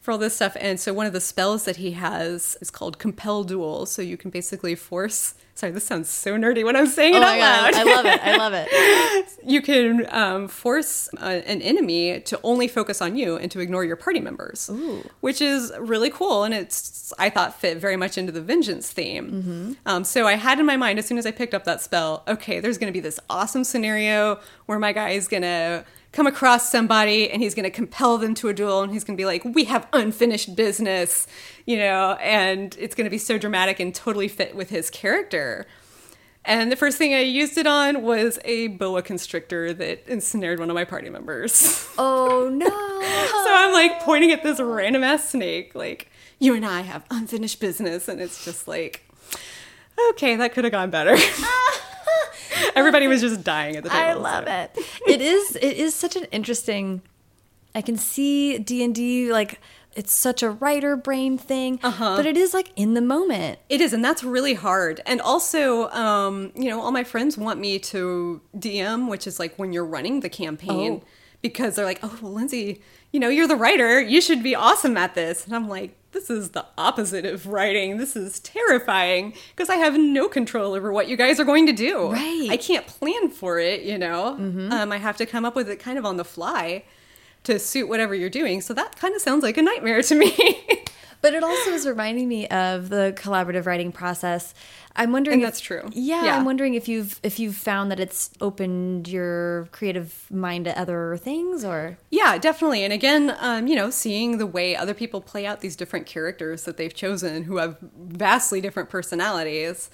for 0.01 0.12
all 0.12 0.19
this 0.19 0.37
stuff. 0.37 0.57
And 0.61 0.79
so 0.79 0.93
one 0.93 1.07
of 1.07 1.12
the 1.12 1.21
spells 1.21 1.64
that 1.64 1.77
he 1.77 1.93
has 1.93 2.57
is 2.61 2.71
called 2.71 2.99
Compel 2.99 3.45
Duel. 3.45 3.87
So 3.87 4.03
you 4.03 4.17
can 4.17 4.31
basically 4.31 4.75
force. 4.75 5.35
Sorry, 5.57 5.73
this 5.73 5.85
sounds 5.85 6.11
so 6.11 6.37
nerdy 6.37 6.63
when 6.67 6.77
I'm 6.77 6.87
saying 6.87 7.15
it 7.15 7.17
Oh 7.17 7.23
out 7.23 7.27
my 7.33 7.39
god, 7.39 7.75
loud. 7.75 7.75
I 7.75 7.95
love 7.95 8.05
it. 8.07 8.21
I 8.23 8.37
love 8.37 8.53
it. 8.55 9.39
you 9.51 9.63
can 9.63 10.07
um, 10.11 10.49
force 10.49 11.09
uh, 11.19 11.41
an 11.47 11.63
enemy 11.63 12.21
to 12.21 12.39
only 12.43 12.69
focus 12.69 13.01
on 13.01 13.17
you 13.17 13.37
and 13.39 13.51
to 13.53 13.61
ignore 13.61 13.83
your 13.83 13.97
party 13.97 14.21
members, 14.21 14.71
which 15.21 15.41
is 15.41 15.73
really 15.79 16.11
cool. 16.11 16.45
And 16.45 16.53
it's 16.53 17.11
I 17.19 17.31
thought 17.31 17.59
fit 17.59 17.79
very 17.79 17.97
much 17.97 18.19
into 18.19 18.33
the 18.33 18.43
vengeance 18.43 18.91
theme. 18.91 19.79
Um, 19.87 20.05
so 20.05 20.27
I 20.27 20.35
had 20.35 20.61
in 20.61 20.67
my 20.67 20.77
mind 20.77 20.99
as 20.99 21.07
soon 21.07 21.17
as 21.17 21.25
I 21.25 21.31
picked 21.31 21.55
up 21.55 21.65
that 21.65 21.81
spell, 21.81 22.23
okay, 22.29 22.61
there's 22.61 22.77
going 22.77 22.93
to 22.93 22.97
be 22.97 23.01
this 23.01 23.19
awesome 23.31 23.65
scenario 23.65 24.39
where 24.67 24.79
my 24.79 24.93
guy 24.93 25.11
is 25.11 25.27
going 25.27 25.43
to 25.45 25.87
come 26.17 26.27
across 26.27 26.71
somebody 26.71 27.31
and 27.31 27.43
he's 27.43 27.55
going 27.55 27.64
to 27.64 27.71
compel 27.71 28.17
them 28.17 28.35
to 28.35 28.49
a 28.49 28.55
duel 28.55 28.81
and 28.81 28.91
he's 28.91 29.05
going 29.05 29.14
to 29.14 29.21
be 29.21 29.27
like 29.27 29.45
we 29.45 29.64
have 29.64 29.87
unfinished 29.93 30.57
business 30.57 31.27
you 31.67 31.77
know 31.77 32.12
and 32.14 32.75
it's 32.81 32.95
going 32.95 33.05
to 33.05 33.11
be 33.11 33.19
so 33.19 33.37
dramatic 33.37 33.79
and 33.79 33.95
totally 33.95 34.27
fit 34.27 34.57
with 34.57 34.71
his 34.71 34.89
character 34.89 35.67
and 36.47 36.71
the 36.71 36.77
first 36.77 36.97
thing 36.97 37.12
I 37.12 37.21
used 37.21 37.59
it 37.59 37.67
on 37.67 38.03
was 38.03 38.39
a 38.45 38.69
boa 38.69 39.03
constrictor 39.03 39.75
that 39.75 40.07
ensnared 40.07 40.61
one 40.61 40.71
of 40.71 40.75
my 40.75 40.85
party 40.85 41.11
members. 41.11 41.83
Oh 41.99 42.51
no. 42.53 42.67
So 42.67 43.55
I'm 43.55 43.73
like 43.73 44.03
pointing 44.03 44.31
at 44.31 44.43
this 44.43 44.61
random 44.61 45.03
ass 45.03 45.31
snake, 45.31 45.75
like, 45.75 46.11
you 46.39 46.55
and 46.55 46.64
I 46.64 46.83
have 46.83 47.07
unfinished 47.11 47.59
business. 47.59 48.07
And 48.07 48.21
it's 48.21 48.45
just 48.45 48.69
like, 48.69 49.11
okay, 50.11 50.37
that 50.37 50.53
could 50.53 50.64
have 50.64 50.73
gone 50.73 50.91
better. 50.91 51.17
Ah. 51.41 51.86
Everybody 52.77 53.07
was 53.07 53.21
just 53.21 53.43
dying 53.45 53.77
at 53.77 53.83
the 53.85 53.91
table. 53.91 54.03
I 54.03 54.13
love 54.15 54.45
so. 54.47 54.53
it. 54.53 54.71
It 55.07 55.21
is 55.21 55.57
it 55.57 55.77
is 55.77 55.95
such 55.95 56.17
an 56.17 56.25
interesting 56.33 57.03
I 57.75 57.83
can 57.83 57.97
see 57.97 58.59
D&D 58.59 59.31
like 59.33 59.61
it's 59.95 60.13
such 60.13 60.43
a 60.43 60.51
writer 60.51 60.95
brain 60.95 61.39
thing, 61.39 61.81
Uh-huh. 61.83 62.17
but 62.17 62.27
it 62.27 62.37
is 62.37 62.53
like 62.53 62.71
in 62.77 62.93
the 62.93 63.01
moment. 63.01 63.59
It 63.71 63.81
is, 63.81 63.95
and 63.95 64.05
that's 64.05 64.23
really 64.23 64.53
hard. 64.53 65.01
And 65.07 65.23
also, 65.23 65.89
um, 65.89 66.53
you 66.55 66.69
know, 66.69 66.83
all 66.83 66.93
my 66.93 67.03
friends 67.03 67.39
want 67.39 67.59
me 67.59 67.79
to 67.79 68.43
DM, 68.59 69.09
which 69.09 69.27
is 69.27 69.39
like 69.39 69.59
when 69.59 69.73
you're 69.73 69.87
running 69.87 70.21
the 70.21 70.29
campaign, 70.29 71.01
Oh. 71.03 71.07
because 71.41 71.77
they're 71.77 71.87
like, 71.87 72.01
"Oh, 72.03 72.19
well, 72.21 72.33
Lindsay, 72.33 72.83
you 73.11 73.19
know, 73.21 73.29
you're 73.31 73.49
the 73.49 73.57
writer. 73.57 73.99
You 73.99 74.21
should 74.21 74.43
be 74.43 74.55
awesome 74.55 74.99
at 74.99 75.15
this." 75.15 75.47
And 75.47 75.57
I'm 75.57 75.67
like, 75.67 75.97
"This 76.17 76.31
is 76.31 76.51
the 76.51 76.64
opposite 76.79 77.25
of 77.27 77.47
writing. 77.47 77.99
This 77.99 78.17
is 78.17 78.41
terrifying 78.41 79.35
because 79.55 79.69
I 79.69 79.77
have 79.77 79.99
no 79.99 80.29
control 80.29 80.75
over 80.75 80.91
what 80.93 81.09
you 81.09 81.17
guys 81.17 81.39
are 81.39 81.45
going 81.45 81.67
to 81.67 81.73
do. 81.73 82.11
Right. 82.11 82.49
I 82.51 82.57
can't 82.57 82.87
plan 82.87 83.29
for 83.31 83.59
it. 83.59 83.83
You 83.83 83.99
know, 83.99 84.23
um, 84.77 84.93
I 84.93 84.97
have 84.97 85.17
to 85.19 85.27
come 85.27 85.45
up 85.45 85.55
with 85.55 85.69
it 85.69 85.79
kind 85.79 85.99
of 85.99 86.05
on 86.07 86.17
the 86.17 86.25
fly." 86.25 86.85
To 87.45 87.61
suit 87.61 87.89
whatever 87.89 88.12
you're 88.12 88.29
doing. 88.29 88.61
So 88.61 88.75
that 88.75 88.97
kind 88.97 89.14
of 89.14 89.23
sounds 89.23 89.45
like 89.45 89.57
a 89.57 89.62
nightmare 89.62 90.03
to 90.03 90.14
me. 90.17 90.35
But 91.23 91.35
it 91.35 91.43
also 91.43 91.71
is 91.71 91.87
reminding 91.87 92.29
me 92.29 92.47
of 92.49 92.89
the 92.89 93.12
collaborative 93.17 93.67
writing 93.67 93.91
process. 93.93 94.55
I'm 94.95 95.12
wondering 95.12 95.35
And 95.35 95.43
if- 95.43 95.47
that's 95.49 95.61
true. 95.61 95.83
Yeah, 95.93 96.25
Yeah. 96.25 96.37
I'm 96.39 96.45
wondering 96.45 96.75
if 96.75 96.89
you've 96.89 97.19
if 97.23 97.39
you've 97.39 97.57
found 97.57 97.91
that 97.91 98.01
it's 98.01 98.31
opened 98.41 99.09
your 99.09 99.69
creative 99.73 100.27
mind 100.31 100.64
to 100.67 100.79
other 100.79 101.17
things 101.21 101.64
or 101.64 101.99
Yeah, 102.11 102.39
definitely. 102.39 102.83
And 102.85 102.93
again, 102.93 103.35
um, 103.41 103.67
you 103.67 103.75
know, 103.77 103.91
seeing 103.91 104.39
the 104.39 104.47
way 104.47 104.75
other 104.77 104.95
people 104.95 105.21
play 105.21 105.45
out 105.47 105.61
these 105.61 105.77
different 105.77 106.07
characters 106.07 106.64
that 106.64 106.77
they've 106.77 106.95
chosen 106.95 107.43
who 107.45 107.57
have 107.59 107.77
vastly 107.99 108.61
different 108.61 108.89
personalities 108.89 109.91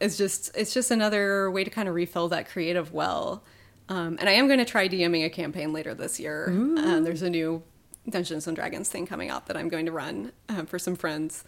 is 0.00 0.16
just 0.16 0.50
it's 0.56 0.72
just 0.74 0.90
another 0.90 1.50
way 1.50 1.62
to 1.62 1.70
kind 1.70 1.88
of 1.88 1.94
refill 1.94 2.28
that 2.28 2.48
creative 2.48 2.92
well. 2.92 3.44
Um, 3.88 4.16
and 4.20 4.28
I 4.28 4.32
am 4.32 4.46
going 4.46 4.60
to 4.60 4.64
try 4.64 4.88
DMing 4.88 5.24
a 5.26 5.30
campaign 5.30 5.72
later 5.72 5.94
this 5.94 6.20
year. 6.20 6.46
Um, 6.48 7.02
there's 7.04 7.22
a 7.22 7.30
new 7.30 7.62
Dungeons 8.10 8.46
and 8.46 8.56
Dragons 8.56 8.88
thing 8.88 9.06
coming 9.06 9.30
out 9.30 9.46
that 9.46 9.56
I'm 9.56 9.68
going 9.68 9.86
to 9.86 9.92
run 9.92 10.32
um, 10.48 10.66
for 10.66 10.78
some 10.78 10.96
friends. 10.96 11.44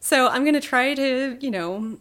So 0.00 0.28
I'm 0.28 0.42
going 0.42 0.54
to 0.54 0.60
try 0.60 0.94
to, 0.94 1.38
you 1.40 1.50
know, 1.50 1.98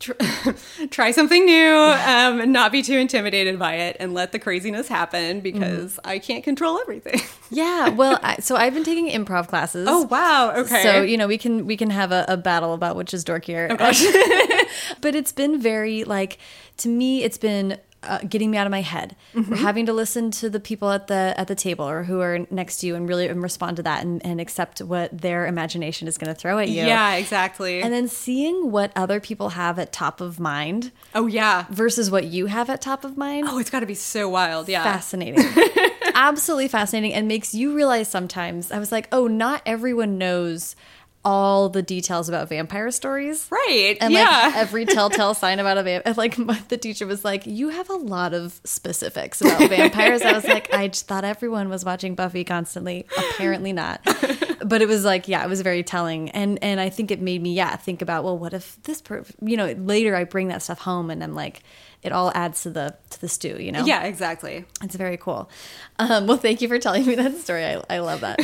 tr- 0.00 0.12
try 0.90 1.10
something 1.12 1.44
new 1.44 1.74
um, 1.74 2.40
and 2.40 2.52
not 2.52 2.72
be 2.72 2.82
too 2.82 2.96
intimidated 2.96 3.58
by 3.58 3.74
it 3.74 3.96
and 4.00 4.14
let 4.14 4.32
the 4.32 4.38
craziness 4.38 4.88
happen 4.88 5.40
because 5.40 6.00
I 6.04 6.18
can't 6.18 6.42
control 6.42 6.78
everything. 6.80 7.20
Yeah, 7.52 7.88
well, 7.88 8.20
I, 8.22 8.36
so 8.36 8.54
I've 8.54 8.74
been 8.74 8.84
taking 8.84 9.08
improv 9.08 9.48
classes. 9.48 9.88
Oh 9.90 10.02
wow! 10.02 10.52
Okay. 10.54 10.84
So 10.84 11.02
you 11.02 11.16
know 11.16 11.26
we 11.26 11.36
can 11.36 11.66
we 11.66 11.76
can 11.76 11.90
have 11.90 12.12
a, 12.12 12.24
a 12.28 12.36
battle 12.36 12.74
about 12.74 12.94
which 12.94 13.12
is 13.12 13.24
dorkier. 13.24 13.76
Oh, 13.76 14.64
but 15.00 15.16
it's 15.16 15.32
been 15.32 15.60
very 15.60 16.04
like 16.04 16.38
to 16.76 16.88
me 16.88 17.24
it's 17.24 17.38
been 17.38 17.76
uh, 18.02 18.18
getting 18.28 18.50
me 18.50 18.56
out 18.56 18.66
of 18.66 18.70
my 18.70 18.80
head 18.80 19.14
Mm-hmm. 19.34 19.54
having 19.54 19.86
to 19.86 19.92
listen 19.92 20.30
to 20.32 20.48
the 20.50 20.58
people 20.58 20.90
at 20.90 21.06
the 21.06 21.34
at 21.36 21.46
the 21.48 21.54
table 21.54 21.88
or 21.88 22.02
who 22.04 22.20
are 22.20 22.46
next 22.50 22.78
to 22.78 22.86
you 22.86 22.94
and 22.96 23.08
really 23.08 23.28
and 23.28 23.42
respond 23.42 23.76
to 23.76 23.82
that 23.84 24.02
and, 24.02 24.24
and 24.24 24.40
accept 24.40 24.80
what 24.80 25.16
their 25.16 25.46
imagination 25.46 26.08
is 26.08 26.16
going 26.18 26.32
to 26.32 26.34
throw 26.34 26.58
at 26.58 26.68
you 26.68 26.76
yeah, 26.84 27.14
exactly. 27.14 27.82
and 27.82 27.92
then 27.92 28.08
seeing 28.08 28.70
what 28.72 28.90
other 28.96 29.20
people 29.20 29.50
have 29.50 29.78
at 29.78 29.92
top 29.92 30.20
of 30.20 30.40
mind 30.40 30.90
oh 31.14 31.26
yeah. 31.26 31.66
versus 31.70 32.10
what 32.10 32.24
you 32.24 32.46
have 32.46 32.68
at 32.70 32.80
top 32.80 33.04
of 33.04 33.16
mind 33.16 33.46
Oh, 33.48 33.58
it's 33.58 33.70
got 33.70 33.80
to 33.80 33.86
be 33.86 33.94
so 33.94 34.28
wild. 34.28 34.68
Yeah. 34.68 34.82
fascinating 34.82 35.44
absolutely 36.14 36.68
fascinating 36.68 37.12
and 37.14 37.28
makes 37.28 37.54
you 37.54 37.74
realize 37.74 38.08
sometimes 38.08 38.72
i 38.72 38.78
was 38.78 38.90
like 38.92 39.08
oh 39.12 39.26
not 39.26 39.62
everyone 39.64 40.18
knows 40.18 40.74
all 41.24 41.68
the 41.68 41.82
details 41.82 42.28
about 42.30 42.48
vampire 42.48 42.90
stories 42.90 43.46
Right. 43.50 43.96
and 44.00 44.12
yeah. 44.12 44.20
like 44.46 44.56
every 44.56 44.86
telltale 44.86 45.34
sign 45.34 45.58
about 45.58 45.76
a 45.76 45.82
vampire 45.82 46.14
like 46.14 46.38
my- 46.38 46.58
the 46.68 46.78
teacher 46.78 47.06
was 47.06 47.24
like 47.24 47.46
you 47.46 47.68
have 47.68 47.90
a 47.90 47.94
lot 47.94 48.32
of 48.32 48.58
specifics 48.64 49.42
about 49.42 49.68
vampires 49.68 50.22
i 50.22 50.32
was 50.32 50.44
like 50.44 50.72
i 50.72 50.88
just 50.88 51.06
thought 51.06 51.22
everyone 51.24 51.68
was 51.68 51.84
watching 51.84 52.14
buffy 52.14 52.42
constantly 52.42 53.04
apparently 53.18 53.72
not 53.72 54.00
but 54.64 54.80
it 54.80 54.88
was 54.88 55.04
like 55.04 55.28
yeah 55.28 55.44
it 55.44 55.48
was 55.48 55.60
very 55.60 55.82
telling 55.82 56.30
and 56.30 56.58
and 56.62 56.80
i 56.80 56.88
think 56.88 57.10
it 57.10 57.20
made 57.20 57.42
me 57.42 57.52
yeah 57.52 57.76
think 57.76 58.00
about 58.00 58.24
well 58.24 58.38
what 58.38 58.54
if 58.54 58.82
this 58.84 59.02
per 59.02 59.22
you 59.42 59.58
know 59.58 59.72
later 59.72 60.16
i 60.16 60.24
bring 60.24 60.48
that 60.48 60.62
stuff 60.62 60.78
home 60.78 61.10
and 61.10 61.22
i'm 61.22 61.34
like 61.34 61.62
it 62.02 62.12
all 62.12 62.32
adds 62.34 62.62
to 62.62 62.70
the 62.70 62.94
to 63.10 63.20
the 63.20 63.28
stew 63.28 63.56
you 63.60 63.72
know 63.72 63.84
yeah. 63.84 64.04
Exactly. 64.04 64.64
it's 64.82 64.96
very 64.96 65.16
cool. 65.16 65.50
Um, 65.98 66.26
well, 66.26 66.36
thank 66.36 66.60
you 66.62 66.68
for 66.68 66.78
telling 66.78 67.06
me 67.06 67.14
that 67.16 67.36
story. 67.38 67.64
I, 67.64 67.82
I 67.88 67.98
love 67.98 68.20
that. 68.20 68.38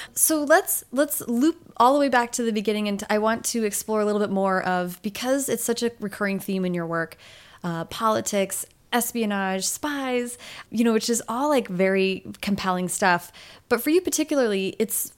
so 0.14 0.44
let's 0.44 0.84
let's 0.92 1.20
loop 1.22 1.72
all 1.76 1.92
the 1.94 2.00
way 2.00 2.08
back 2.08 2.32
to 2.32 2.42
the 2.42 2.52
beginning, 2.52 2.88
and 2.88 3.02
I 3.10 3.18
want 3.18 3.44
to 3.46 3.64
explore 3.64 4.00
a 4.00 4.04
little 4.04 4.20
bit 4.20 4.30
more 4.30 4.62
of 4.62 5.00
because 5.02 5.48
it's 5.48 5.64
such 5.64 5.82
a 5.82 5.90
recurring 6.00 6.40
theme 6.40 6.64
in 6.64 6.74
your 6.74 6.86
work, 6.86 7.16
uh, 7.64 7.84
politics, 7.86 8.66
espionage, 8.92 9.66
spies, 9.66 10.38
you 10.70 10.84
know, 10.84 10.92
which 10.92 11.10
is 11.10 11.22
all 11.28 11.48
like 11.48 11.68
very 11.68 12.24
compelling 12.40 12.88
stuff. 12.88 13.32
But 13.68 13.82
for 13.82 13.90
you 13.90 14.00
particularly, 14.00 14.76
it's 14.78 15.12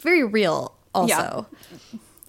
very 0.00 0.24
real. 0.24 0.74
Also, 0.94 1.46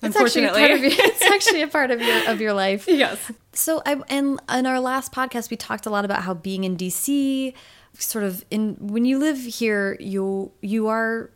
it's 0.01 0.15
actually 0.15 0.45
a 0.45 0.51
part 0.51 0.71
of 0.71 0.79
your, 0.81 0.91
it's 0.93 1.21
actually 1.23 1.61
a 1.61 1.67
part 1.67 1.91
of 1.91 2.01
your 2.01 2.29
of 2.29 2.41
your 2.41 2.53
life. 2.53 2.87
Yes. 3.03 3.31
So 3.53 3.81
I 3.85 4.01
and 4.09 4.39
in 4.49 4.65
our 4.65 4.79
last 4.79 5.11
podcast 5.11 5.49
we 5.49 5.57
talked 5.57 5.85
a 5.85 5.89
lot 5.89 6.05
about 6.05 6.23
how 6.23 6.33
being 6.33 6.63
in 6.63 6.77
DC 6.77 7.53
sort 7.97 8.23
of 8.23 8.45
in 8.49 8.75
when 8.79 9.05
you 9.05 9.17
live 9.19 9.37
here 9.37 9.97
you 9.99 10.51
you 10.61 10.87
are 10.87 11.29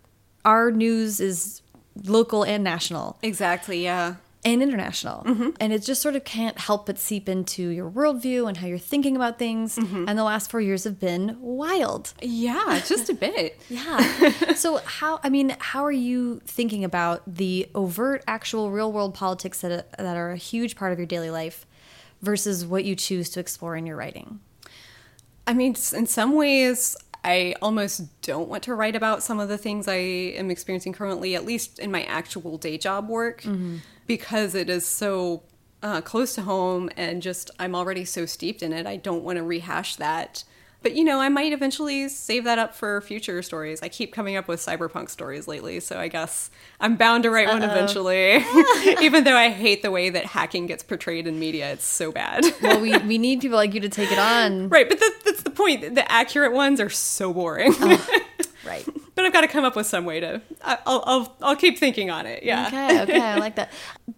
our 0.46 0.72
news 0.72 1.20
is 1.20 1.62
local 2.06 2.44
and 2.44 2.64
national 2.64 3.18
Exactly. 3.22 3.84
Yeah. 3.84 4.16
And 4.46 4.62
international. 4.62 5.24
Mm-hmm. 5.24 5.50
And 5.60 5.72
it 5.74 5.84
just 5.84 6.02
sort 6.02 6.16
of 6.16 6.24
can't 6.24 6.58
help 6.58 6.86
but 6.86 7.00
seep 7.00 7.30
into 7.30 7.70
your 7.70 7.90
worldview 7.90 8.48
and 8.48 8.58
how 8.58 8.68
you're 8.68 8.78
thinking 8.78 9.16
about 9.16 9.40
things. 9.40 9.78
Mm-hmm. 9.78 10.06
And 10.08 10.20
the 10.20 10.24
last 10.24 10.52
four 10.52 10.60
years 10.60 10.84
have 10.84 11.00
been 11.00 11.38
wild. 11.40 12.14
Yeah. 12.22 12.82
Just 12.86 13.10
a 13.10 13.14
bit. 13.14 13.60
Yeah. 13.70 14.54
so 14.54 14.78
how 14.78 15.20
I 15.24 15.30
mean, 15.30 15.56
how 15.60 15.84
are 15.84 15.92
you 15.92 16.42
thinking 16.46 16.84
about 16.84 17.24
the 17.26 17.70
overt, 17.74 18.24
actual, 18.28 18.72
real 18.72 18.92
world 18.92 19.14
politics 19.14 19.62
that 19.62 19.92
that 19.98 20.18
are 20.18 20.32
a 20.32 20.38
huge 20.38 20.76
part 20.76 20.92
of 20.92 21.00
your 21.00 21.08
daily 21.08 21.30
life 21.30 21.66
versus 22.22 22.66
what 22.66 22.86
you 22.86 22.96
choose 22.96 23.30
to 23.32 23.40
explore 23.40 23.76
in 23.76 23.86
your 23.86 23.96
writing? 23.96 24.40
I 25.48 25.54
mean, 25.54 25.76
in 25.94 26.06
some 26.06 26.36
ways, 26.36 26.96
I 27.24 27.56
almost 27.62 28.22
don't 28.22 28.50
want 28.50 28.64
to 28.64 28.76
write 28.76 28.96
about 28.96 29.24
some 29.24 29.40
of 29.40 29.48
the 29.48 29.58
things 29.58 29.88
I 29.88 29.96
am 29.96 30.52
experiencing 30.52 30.94
currently, 30.94 31.36
at 31.36 31.46
least 31.46 31.80
in 31.80 31.92
my 31.92 32.04
actual 32.04 32.58
day 32.58 32.78
job 32.78 33.08
work, 33.08 33.44
because 34.08 34.56
it 34.56 34.70
is 34.70 34.86
so 34.86 35.44
uh, 35.82 36.02
close 36.02 36.36
to 36.36 36.42
home 36.42 36.90
and 36.98 37.22
just 37.22 37.50
I'm 37.60 37.76
already 37.76 38.06
so 38.06 38.26
steeped 38.26 38.62
in 38.62 38.74
it. 38.74 38.86
I 38.86 38.98
don't 38.98 39.24
want 39.24 39.38
to 39.38 39.44
rehash 39.44 39.96
that. 39.98 40.44
But 40.84 40.96
you 40.96 41.04
know, 41.06 41.20
I 41.22 41.30
might 41.30 41.54
eventually 41.54 42.10
save 42.10 42.44
that 42.44 42.60
up 42.60 42.76
for 42.76 43.00
future 43.02 43.42
stories. 43.42 43.82
I 43.82 43.88
keep 43.88 44.14
coming 44.14 44.36
up 44.36 44.48
with 44.50 44.60
cyberpunk 44.60 45.10
stories 45.10 45.48
lately, 45.48 45.80
so 45.80 45.98
I 45.98 46.10
guess 46.10 46.52
I'm 46.80 46.98
bound 46.98 47.24
to 47.24 47.32
write 47.32 47.48
one 47.48 47.64
eventually. 47.64 48.44
Even 49.02 49.24
though 49.24 49.36
I 49.38 49.50
hate 49.50 49.82
the 49.82 49.92
way 49.92 50.10
that 50.10 50.26
hacking 50.26 50.68
gets 50.68 50.84
portrayed 50.84 51.26
in 51.26 51.40
media, 51.40 51.72
it's 51.72 51.86
so 51.86 52.12
bad. 52.12 52.44
Well, 52.62 52.82
we, 52.82 52.98
we 53.00 53.18
need 53.18 53.40
people 53.42 53.58
like 53.58 53.74
you 53.74 53.80
to 53.80 53.90
take 53.90 54.12
it 54.12 54.20
on. 54.20 54.70
Right, 54.74 54.90
but 54.90 55.00
that, 55.00 55.20
that's 55.24 55.44
the 55.44 55.50
point. 55.52 55.96
The 55.96 56.12
accurate 56.12 56.52
ones 56.52 56.80
are 56.80 56.90
so 56.90 57.34
boring. 57.34 57.74
Right. 58.66 58.88
but 59.14 59.26
I've 59.26 59.34
got 59.34 59.42
to 59.42 59.48
come 59.50 59.66
up 59.66 59.76
with 59.76 59.86
some 59.86 60.06
way 60.06 60.22
to. 60.22 60.42
I'll 60.64 61.04
I'll 61.06 61.36
I'll 61.42 61.56
keep 61.56 61.78
thinking 61.78 62.10
on 62.10 62.26
it. 62.26 62.44
Yeah. 62.44 62.68
Okay, 62.68 63.02
okay, 63.02 63.22
I 63.22 63.36
like 63.38 63.56
that. 63.56 63.72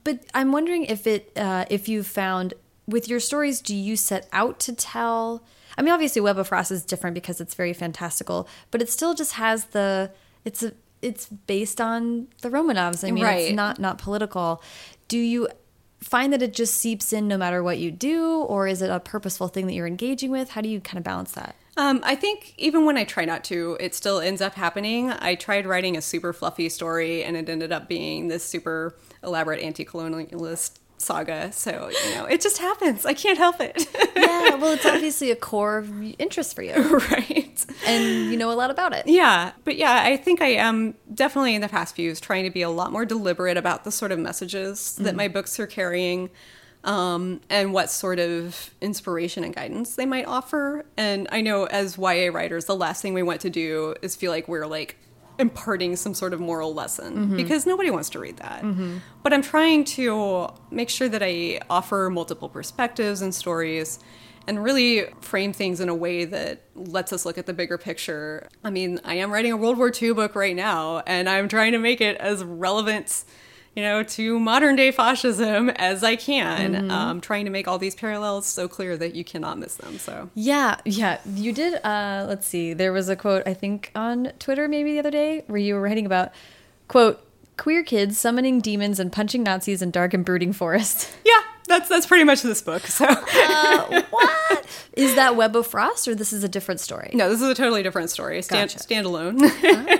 But 0.03 0.19
I'm 0.35 0.51
wondering 0.51 0.85
if 0.85 1.07
it 1.07 1.31
uh, 1.35 1.65
if 1.69 1.89
you 1.89 2.03
found 2.03 2.53
with 2.87 3.07
your 3.09 3.19
stories, 3.19 3.59
do 3.59 3.75
you 3.75 3.95
set 3.95 4.27
out 4.31 4.59
to 4.61 4.73
tell? 4.73 5.43
I 5.77 5.81
mean, 5.81 5.93
obviously, 5.93 6.21
Web 6.21 6.37
of 6.37 6.47
Frost 6.47 6.71
is 6.71 6.83
different 6.83 7.13
because 7.13 7.41
it's 7.41 7.55
very 7.55 7.73
fantastical, 7.73 8.47
but 8.71 8.81
it 8.81 8.89
still 8.89 9.13
just 9.13 9.33
has 9.33 9.65
the 9.67 10.11
it's 10.43 10.63
a 10.63 10.73
it's 11.01 11.27
based 11.27 11.79
on 11.81 12.27
the 12.41 12.49
Romanovs. 12.49 13.07
I 13.07 13.11
mean, 13.11 13.23
Right. 13.23 13.47
it's 13.47 13.55
not 13.55 13.79
not 13.79 13.97
political. 13.97 14.61
Do 15.07 15.17
you 15.17 15.47
find 15.99 16.31
that 16.33 16.41
it 16.41 16.53
just 16.53 16.75
seeps 16.75 17.11
in 17.13 17.27
no 17.27 17.37
matter 17.37 17.61
what 17.63 17.77
you 17.79 17.91
do, 17.91 18.41
or 18.41 18.67
is 18.67 18.81
it 18.81 18.89
a 18.89 18.99
purposeful 18.99 19.47
thing 19.47 19.65
that 19.67 19.73
you're 19.73 19.87
engaging 19.87 20.31
with? 20.31 20.49
How 20.51 20.61
do 20.61 20.69
you 20.69 20.79
kind 20.79 20.97
of 20.97 21.03
balance 21.03 21.31
that? 21.33 21.55
Um, 21.77 21.99
I 22.03 22.15
think 22.15 22.53
even 22.57 22.85
when 22.85 22.95
I 22.97 23.03
try 23.03 23.25
not 23.25 23.43
to, 23.45 23.75
it 23.81 23.93
still 23.93 24.19
ends 24.21 24.41
up 24.41 24.53
happening. 24.53 25.11
I 25.11 25.35
tried 25.35 25.65
writing 25.65 25.97
a 25.97 26.01
super 26.01 26.31
fluffy 26.31 26.69
story, 26.69 27.23
and 27.23 27.35
it 27.35 27.49
ended 27.49 27.71
up 27.73 27.89
being 27.89 28.29
this 28.29 28.45
super 28.45 28.95
elaborate 29.23 29.61
anti-colonialist 29.61 30.79
saga. 30.97 31.51
So 31.51 31.89
you 32.05 32.15
know, 32.15 32.25
it 32.25 32.41
just 32.41 32.57
happens. 32.57 33.05
I 33.05 33.13
can't 33.13 33.37
help 33.37 33.59
it. 33.59 33.87
Yeah, 34.15 34.55
well, 34.55 34.73
it's 34.73 34.85
obviously 34.85 35.29
a 35.29 35.35
core 35.35 35.77
of 35.77 35.91
interest 36.19 36.55
for 36.55 36.61
you, 36.61 36.73
right. 37.11 37.65
and 37.85 38.31
you 38.31 38.37
know 38.37 38.51
a 38.51 38.55
lot 38.55 38.71
about 38.71 38.93
it. 38.93 39.05
Yeah, 39.07 39.51
but 39.65 39.75
yeah, 39.75 40.01
I 40.03 40.17
think 40.17 40.41
I 40.41 40.47
am 40.53 40.95
definitely 41.13 41.53
in 41.53 41.61
the 41.61 41.67
past 41.67 41.95
few 41.95 42.05
years 42.05 42.19
trying 42.19 42.43
to 42.45 42.49
be 42.49 42.61
a 42.61 42.69
lot 42.69 42.91
more 42.91 43.05
deliberate 43.05 43.57
about 43.57 43.83
the 43.83 43.91
sort 43.91 44.11
of 44.11 44.19
messages 44.19 44.95
that 44.95 45.15
my 45.15 45.27
books 45.27 45.59
are 45.59 45.67
carrying. 45.67 46.29
Um, 46.83 47.41
and 47.49 47.73
what 47.73 47.89
sort 47.89 48.19
of 48.19 48.73
inspiration 48.79 49.43
and 49.43 49.55
guidance 49.55 49.95
they 49.95 50.05
might 50.05 50.27
offer. 50.27 50.85
And 50.97 51.27
I 51.31 51.41
know 51.41 51.65
as 51.65 51.97
YA 51.97 52.29
writers, 52.31 52.65
the 52.65 52.75
last 52.75 53.01
thing 53.01 53.15
we 53.15 53.23
want 53.23 53.41
to 53.41 53.49
do 53.49 53.95
is 54.03 54.15
feel 54.15 54.31
like 54.31 54.47
we're 54.47 54.67
like 54.67 54.95
imparting 55.37 55.95
some 55.95 56.13
sort 56.13 56.33
of 56.33 56.39
moral 56.39 56.73
lesson 56.73 57.13
mm-hmm. 57.13 57.35
because 57.35 57.65
nobody 57.65 57.89
wants 57.89 58.09
to 58.11 58.19
read 58.19 58.37
that. 58.37 58.63
Mm-hmm. 58.63 58.97
But 59.23 59.33
I'm 59.33 59.41
trying 59.41 59.83
to 59.85 60.49
make 60.71 60.89
sure 60.89 61.09
that 61.09 61.21
I 61.23 61.59
offer 61.69 62.09
multiple 62.09 62.49
perspectives 62.49 63.21
and 63.21 63.33
stories 63.33 63.99
and 64.47 64.63
really 64.63 65.05
frame 65.21 65.53
things 65.53 65.79
in 65.79 65.89
a 65.89 65.95
way 65.95 66.25
that 66.25 66.61
lets 66.75 67.11
us 67.11 67.25
look 67.25 67.37
at 67.37 67.45
the 67.45 67.53
bigger 67.53 67.77
picture. 67.77 68.47
I 68.63 68.69
mean, 68.69 68.99
I 69.03 69.15
am 69.15 69.31
writing 69.31 69.51
a 69.51 69.57
World 69.57 69.77
War 69.77 69.91
II 69.99 70.13
book 70.13 70.35
right 70.35 70.55
now, 70.55 71.01
and 71.07 71.27
I'm 71.27 71.47
trying 71.47 71.71
to 71.71 71.79
make 71.79 71.99
it 71.99 72.17
as 72.17 72.43
relevant, 72.43 73.23
you 73.75 73.83
know, 73.83 74.03
to 74.03 74.39
modern 74.39 74.75
day 74.75 74.91
fascism 74.91 75.69
as 75.71 76.03
I 76.03 76.15
can. 76.15 76.89
Um, 76.89 77.19
trying 77.21 77.45
to 77.45 77.51
make 77.51 77.67
all 77.67 77.77
these 77.77 77.95
parallels 77.95 78.45
so 78.45 78.67
clear 78.67 78.95
that 78.97 79.15
you 79.15 79.23
cannot 79.23 79.59
miss 79.59 79.75
them. 79.75 79.97
So 79.99 80.29
Yeah, 80.33 80.77
yeah. 80.85 81.19
You 81.25 81.51
did. 81.51 81.83
Uh, 81.85 82.25
let's 82.27 82.47
see. 82.47 82.73
There 82.73 82.93
was 82.93 83.09
a 83.09 83.15
quote 83.15 83.43
I 83.45 83.53
think 83.53 83.91
on 83.95 84.31
Twitter 84.39 84.67
maybe 84.67 84.93
the 84.93 84.99
other 84.99 85.11
day 85.11 85.43
where 85.47 85.59
you 85.59 85.75
were 85.75 85.81
writing 85.81 86.05
about 86.05 86.31
quote 86.87 87.21
queer 87.57 87.83
kids 87.83 88.19
summoning 88.19 88.59
demons 88.59 88.99
and 88.99 89.11
punching 89.11 89.43
Nazis 89.43 89.81
in 89.81 89.91
dark 89.91 90.13
and 90.13 90.23
brooding 90.25 90.53
forest. 90.53 91.13
yeah, 91.25 91.41
that's 91.67 91.89
that's 91.89 92.05
pretty 92.05 92.23
much 92.23 92.41
this 92.41 92.61
book. 92.61 92.83
So 92.87 93.05
Uh, 93.07 94.01
what 94.09 94.65
is 94.93 95.15
that? 95.15 95.35
Web 95.35 95.55
of 95.55 95.67
Frost, 95.67 96.07
or 96.07 96.15
this 96.15 96.31
is 96.31 96.43
a 96.43 96.49
different 96.49 96.79
story? 96.79 97.11
no, 97.13 97.29
this 97.29 97.41
is 97.41 97.49
a 97.49 97.55
totally 97.55 97.83
different 97.83 98.09
story. 98.09 98.41
Stand, 98.41 98.71
Gotcha. 98.71 98.85
Standalone. 98.87 99.99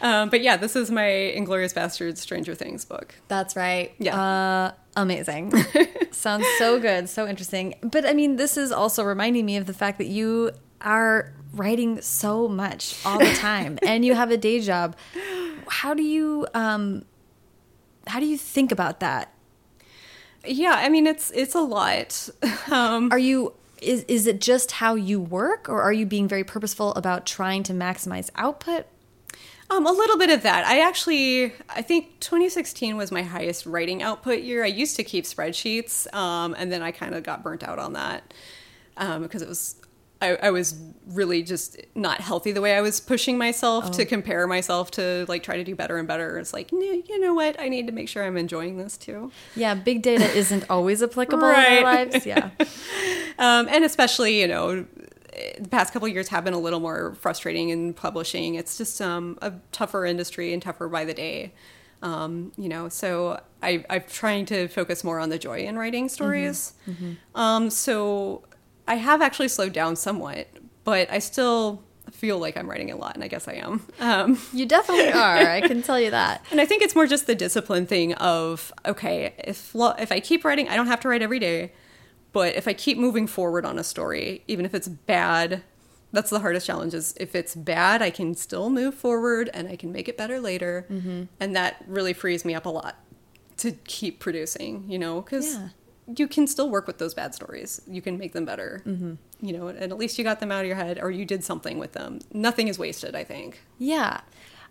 um, 0.00 0.30
but 0.30 0.40
yeah, 0.42 0.56
this 0.56 0.76
is 0.76 0.90
my 0.90 1.02
Inglourious 1.36 1.74
Basterds 1.74 2.18
Stranger 2.18 2.54
Things 2.54 2.84
book. 2.84 3.14
That's 3.28 3.56
right. 3.56 3.92
Yeah. 3.98 4.20
Uh, 4.20 4.72
amazing. 4.96 5.52
Sounds 6.10 6.46
so 6.58 6.80
good, 6.80 7.08
so 7.08 7.26
interesting. 7.26 7.74
But 7.82 8.06
I 8.06 8.12
mean, 8.12 8.36
this 8.36 8.56
is 8.56 8.72
also 8.72 9.04
reminding 9.04 9.46
me 9.46 9.56
of 9.56 9.66
the 9.66 9.74
fact 9.74 9.98
that 9.98 10.06
you 10.06 10.52
are 10.80 11.32
writing 11.52 12.00
so 12.00 12.48
much 12.48 12.96
all 13.04 13.18
the 13.18 13.34
time, 13.34 13.78
and 13.86 14.04
you 14.04 14.14
have 14.14 14.30
a 14.30 14.36
day 14.36 14.60
job. 14.60 14.96
How 15.68 15.94
do 15.94 16.02
you 16.02 16.46
um, 16.54 17.04
how 18.06 18.20
do 18.20 18.26
you 18.26 18.36
think 18.38 18.72
about 18.72 19.00
that? 19.00 19.32
Yeah, 20.44 20.74
I 20.76 20.88
mean 20.88 21.06
it's 21.06 21.30
it's 21.32 21.54
a 21.54 21.60
lot. 21.60 22.28
Um, 22.70 23.10
Are 23.10 23.18
you 23.18 23.54
is 23.82 24.04
is 24.04 24.28
it 24.28 24.40
just 24.40 24.72
how 24.72 24.94
you 24.94 25.20
work, 25.20 25.68
or 25.68 25.82
are 25.82 25.92
you 25.92 26.06
being 26.06 26.28
very 26.28 26.44
purposeful 26.44 26.94
about 26.94 27.26
trying 27.26 27.62
to 27.64 27.72
maximize 27.72 28.30
output? 28.36 28.86
Um, 29.70 29.86
a 29.86 29.92
little 29.92 30.18
bit 30.18 30.30
of 30.30 30.42
that. 30.42 30.66
I 30.66 30.80
actually, 30.80 31.52
I 31.68 31.80
think 31.82 32.18
2016 32.20 32.96
was 32.96 33.12
my 33.12 33.22
highest 33.22 33.66
writing 33.66 34.02
output 34.02 34.40
year. 34.40 34.64
I 34.64 34.68
used 34.68 34.96
to 34.96 35.04
keep 35.04 35.24
spreadsheets, 35.24 36.12
um, 36.12 36.54
and 36.58 36.72
then 36.72 36.82
I 36.82 36.90
kind 36.90 37.14
of 37.14 37.22
got 37.22 37.42
burnt 37.44 37.62
out 37.62 37.78
on 37.78 37.92
that 37.92 38.34
um, 38.96 39.22
because 39.22 39.42
it 39.42 39.48
was, 39.48 39.76
I, 40.20 40.34
I 40.36 40.50
was 40.50 40.74
really 41.06 41.42
just 41.44 41.80
not 41.94 42.20
healthy 42.20 42.50
the 42.52 42.60
way 42.60 42.76
I 42.76 42.80
was 42.80 42.98
pushing 43.00 43.38
myself 43.38 43.92
to 43.92 44.04
compare 44.04 44.46
myself 44.48 44.90
to 44.92 45.24
like 45.28 45.42
try 45.44 45.56
to 45.56 45.64
do 45.64 45.74
better 45.76 45.98
and 45.98 46.06
better. 46.08 46.36
It's 46.38 46.52
like, 46.52 46.72
no, 46.72 46.80
you 46.80 47.20
know 47.20 47.32
what? 47.34 47.58
I 47.60 47.68
need 47.68 47.86
to 47.86 47.92
make 47.92 48.08
sure 48.08 48.24
I'm 48.24 48.36
enjoying 48.36 48.76
this 48.76 48.96
too. 48.98 49.30
Yeah, 49.54 49.74
big 49.74 50.02
data 50.02 50.24
isn't 50.36 50.64
always 50.68 51.00
applicable 51.02 51.44
in 51.46 51.50
Right. 51.52 51.78
our 51.78 51.82
lives. 51.84 52.26
Yeah. 52.26 52.50
Um, 53.38 53.68
and 53.70 53.84
especially, 53.86 54.38
you 54.38 54.46
know, 54.46 54.84
the 55.58 55.68
past 55.68 55.92
couple 55.92 56.06
of 56.08 56.14
years 56.14 56.28
have 56.28 56.44
been 56.44 56.54
a 56.54 56.58
little 56.58 56.80
more 56.80 57.14
frustrating 57.14 57.68
in 57.70 57.94
publishing. 57.94 58.54
It's 58.56 58.76
just 58.78 59.00
um, 59.00 59.38
a 59.42 59.52
tougher 59.72 60.04
industry 60.04 60.52
and 60.52 60.62
tougher 60.62 60.88
by 60.88 61.04
the 61.04 61.14
day. 61.14 61.52
Um, 62.02 62.52
you 62.56 62.68
know, 62.68 62.88
so 62.88 63.40
I, 63.62 63.84
I'm 63.90 64.04
trying 64.08 64.46
to 64.46 64.68
focus 64.68 65.04
more 65.04 65.18
on 65.20 65.28
the 65.28 65.38
joy 65.38 65.60
in 65.60 65.76
writing 65.78 66.08
stories. 66.08 66.72
Um, 67.34 67.68
so 67.70 68.44
I 68.88 68.94
have 68.94 69.20
actually 69.22 69.48
slowed 69.48 69.72
down 69.74 69.96
somewhat, 69.96 70.48
but 70.84 71.10
I 71.10 71.18
still 71.18 71.82
feel 72.10 72.38
like 72.38 72.56
I'm 72.56 72.68
writing 72.68 72.90
a 72.90 72.96
lot, 72.96 73.14
and 73.14 73.22
I 73.22 73.28
guess 73.28 73.46
I 73.46 73.52
am. 73.54 73.86
Um, 74.00 74.38
You 74.52 74.66
definitely 74.66 75.12
are. 75.12 75.48
I 75.50 75.60
can 75.60 75.82
tell 75.82 76.00
you 76.00 76.10
that. 76.10 76.44
and 76.50 76.60
I 76.60 76.64
think 76.64 76.82
it's 76.82 76.94
more 76.94 77.06
just 77.06 77.26
the 77.26 77.34
discipline 77.34 77.86
thing 77.86 78.14
of 78.14 78.72
okay, 78.86 79.34
if 79.38 79.72
if 79.74 80.10
I 80.10 80.20
keep 80.20 80.44
writing, 80.44 80.68
I 80.68 80.76
don't 80.76 80.86
have 80.88 81.00
to 81.00 81.08
write 81.08 81.22
every 81.22 81.38
day, 81.38 81.72
but 82.32 82.54
if 82.56 82.68
I 82.68 82.72
keep 82.72 82.98
moving 82.98 83.26
forward 83.26 83.64
on 83.64 83.78
a 83.78 83.84
story, 83.84 84.42
even 84.48 84.64
if 84.64 84.74
it's 84.74 84.88
bad, 84.88 85.62
that's 86.12 86.30
the 86.30 86.40
hardest 86.40 86.66
challenge. 86.66 86.94
Is 86.94 87.14
if 87.18 87.34
it's 87.34 87.54
bad, 87.54 88.02
I 88.02 88.10
can 88.10 88.34
still 88.34 88.70
move 88.70 88.94
forward 88.94 89.50
and 89.54 89.68
I 89.68 89.76
can 89.76 89.92
make 89.92 90.08
it 90.08 90.16
better 90.16 90.40
later, 90.40 90.86
mm-hmm. 90.90 91.24
and 91.38 91.56
that 91.56 91.84
really 91.86 92.12
frees 92.12 92.44
me 92.44 92.54
up 92.54 92.66
a 92.66 92.70
lot 92.70 92.96
to 93.58 93.72
keep 93.72 94.20
producing. 94.20 94.84
You 94.88 94.98
know, 94.98 95.20
because. 95.20 95.54
Yeah. 95.54 95.68
You 96.16 96.26
can 96.26 96.48
still 96.48 96.68
work 96.68 96.88
with 96.88 96.98
those 96.98 97.14
bad 97.14 97.36
stories. 97.36 97.82
You 97.86 98.02
can 98.02 98.18
make 98.18 98.32
them 98.32 98.44
better. 98.44 98.82
Mm-hmm. 98.84 99.46
You 99.46 99.52
know, 99.52 99.68
and 99.68 99.92
at 99.92 99.96
least 99.96 100.18
you 100.18 100.24
got 100.24 100.40
them 100.40 100.50
out 100.50 100.62
of 100.62 100.66
your 100.66 100.74
head, 100.74 100.98
or 101.00 101.12
you 101.12 101.24
did 101.24 101.44
something 101.44 101.78
with 101.78 101.92
them. 101.92 102.18
Nothing 102.32 102.66
is 102.66 102.80
wasted. 102.80 103.14
I 103.14 103.22
think. 103.22 103.60
Yeah. 103.78 104.22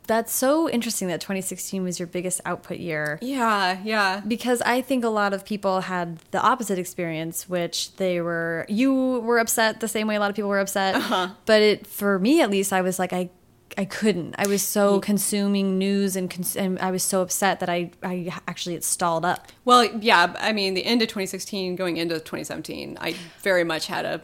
That's 0.10 0.34
so 0.34 0.68
interesting 0.68 1.08
that 1.10 1.22
2016 1.22 1.84
was 1.84 2.00
your 2.00 2.08
biggest 2.08 2.42
output 2.44 2.80
year. 2.80 3.20
Yeah, 3.22 3.78
yeah. 3.84 4.24
Because 4.28 4.60
I 4.64 4.82
think 4.82 5.04
a 5.04 5.10
lot 5.10 5.36
of 5.36 5.46
people 5.46 5.82
had 5.82 6.18
the 6.32 6.42
opposite 6.42 6.80
experience, 6.80 7.48
which 7.48 7.96
they 7.98 8.20
were, 8.20 8.66
you 8.68 9.20
were 9.20 9.38
upset 9.38 9.82
the 9.82 9.88
same 9.88 10.08
way 10.08 10.16
a 10.16 10.20
lot 10.20 10.32
of 10.32 10.36
people 10.36 10.50
were 10.50 10.60
upset. 10.60 10.96
Uh-huh. 10.96 11.30
But 11.46 11.62
it, 11.62 11.86
for 11.86 12.18
me 12.18 12.42
at 12.42 12.50
least, 12.50 12.74
I 12.74 12.82
was 12.82 12.98
like, 12.98 13.14
I, 13.14 13.30
I 13.78 13.86
couldn't. 13.86 14.34
I 14.40 14.48
was 14.48 14.64
so 14.64 15.00
consuming 15.00 15.78
news 15.78 16.16
and, 16.16 16.28
cons- 16.28 16.56
and 16.56 16.80
I 16.80 16.90
was 16.90 17.04
so 17.04 17.22
upset 17.22 17.60
that 17.60 17.70
I, 17.70 17.92
I 18.02 18.34
actually 18.48 18.74
it 18.74 18.84
stalled 18.84 19.24
up. 19.24 19.52
Well, 19.64 19.86
yeah, 20.00 20.34
I 20.40 20.54
mean, 20.54 20.74
the 20.74 20.86
end 20.86 21.04
of 21.04 21.08
2016 21.10 21.76
going 21.76 21.98
into 21.98 22.16
2017, 22.16 22.98
I 23.00 23.14
very 23.44 23.64
much 23.64 23.86
had 23.86 24.06
a. 24.06 24.22